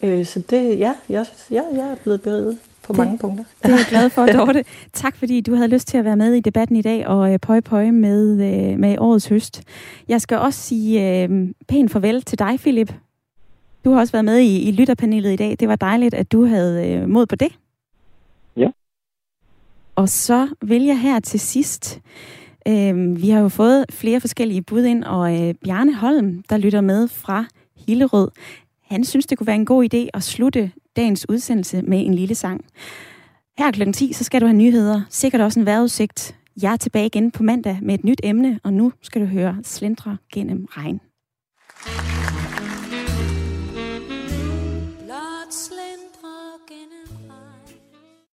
Øh, 0.03 0.27
så 0.27 0.43
det, 0.51 0.79
ja, 0.79 0.95
jeg, 1.09 1.27
jeg, 1.51 1.65
jeg 1.75 1.89
er 1.91 1.97
blevet 2.03 2.23
beriget 2.23 2.59
på 2.95 3.03
Det- 3.03 3.09
mange 3.09 3.19
punkter. 3.19 3.45
Det 3.63 3.71
er 3.71 3.77
jeg 3.77 3.87
glad 3.89 4.11
for, 4.11 4.27
Dorte. 4.37 4.65
Tak 4.93 5.17
fordi 5.17 5.41
du 5.41 5.55
havde 5.55 5.69
lyst 5.69 5.89
til 5.89 5.99
at 5.99 6.05
være 6.05 6.17
med 6.17 6.35
i 6.35 6.41
debatten 6.41 6.77
i 6.77 6.83
dag 6.83 7.07
og 7.07 7.33
øh, 7.33 7.39
pøj 7.39 7.61
pøj 7.61 7.91
med, 7.91 8.31
øh, 8.33 8.79
med 8.79 8.97
årets 8.99 9.29
høst. 9.29 9.63
Jeg 10.09 10.21
skal 10.21 10.39
også 10.39 10.61
sige 10.61 11.23
øh, 11.25 11.49
pænt 11.69 11.91
farvel 11.91 12.23
til 12.23 12.39
dig, 12.39 12.57
Philip. 12.61 12.95
Du 13.85 13.91
har 13.93 14.01
også 14.01 14.13
været 14.13 14.25
med 14.25 14.39
i, 14.39 14.69
i 14.69 14.73
lytterpanelet 14.73 15.33
i 15.33 15.37
dag. 15.37 15.57
Det 15.61 15.69
var 15.69 15.77
dejligt, 15.77 16.15
at 16.15 16.33
du 16.33 16.45
havde 16.47 16.89
øh, 16.89 17.09
mod 17.09 17.27
på 17.27 17.37
det. 17.37 17.49
Ja. 18.57 18.69
Og 19.97 20.09
så 20.09 20.49
vil 20.63 20.83
jeg 20.83 21.01
her 21.01 21.21
til 21.21 21.41
sidst. 21.41 22.01
Øh, 22.69 23.23
vi 23.23 23.29
har 23.31 23.41
jo 23.41 23.49
fået 23.49 23.85
flere 23.91 24.21
forskellige 24.21 24.63
bud 24.63 24.85
ind, 24.85 25.05
og 25.05 25.43
øh, 25.49 25.55
Bjarne 25.65 25.95
Holm, 25.95 26.43
der 26.51 26.57
lytter 26.57 26.81
med 26.81 27.09
fra 27.09 27.45
Hillerød, 27.87 28.31
han 28.83 29.05
synes, 29.05 29.27
det 29.27 29.39
kunne 29.39 29.47
være 29.47 29.57
en 29.57 29.65
god 29.67 29.89
idé 29.95 29.99
at 30.15 30.23
slutte 30.23 30.71
dagens 30.99 31.29
udsendelse 31.29 31.83
med 31.83 32.07
en 32.07 32.15
lille 32.15 32.35
sang. 32.35 32.65
Her 33.59 33.71
kl. 33.71 33.93
10, 33.93 34.13
så 34.13 34.25
skal 34.25 34.41
du 34.41 34.47
have 34.47 34.57
nyheder. 34.57 35.03
Sikkert 35.11 35.41
også 35.41 35.61
en 35.61 35.67
vejrudsigt. 35.67 36.37
Jeg 36.63 36.73
er 36.73 36.77
tilbage 36.77 37.07
igen 37.07 37.31
på 37.31 37.43
mandag 37.43 37.79
med 37.83 37.95
et 37.95 38.05
nyt 38.05 38.21
emne, 38.25 38.61
og 38.65 38.73
nu 38.73 38.93
skal 39.03 39.21
du 39.21 39.27
høre 39.27 39.57
Slendre 39.63 40.17
gennem 40.33 40.67
regn. 40.71 41.01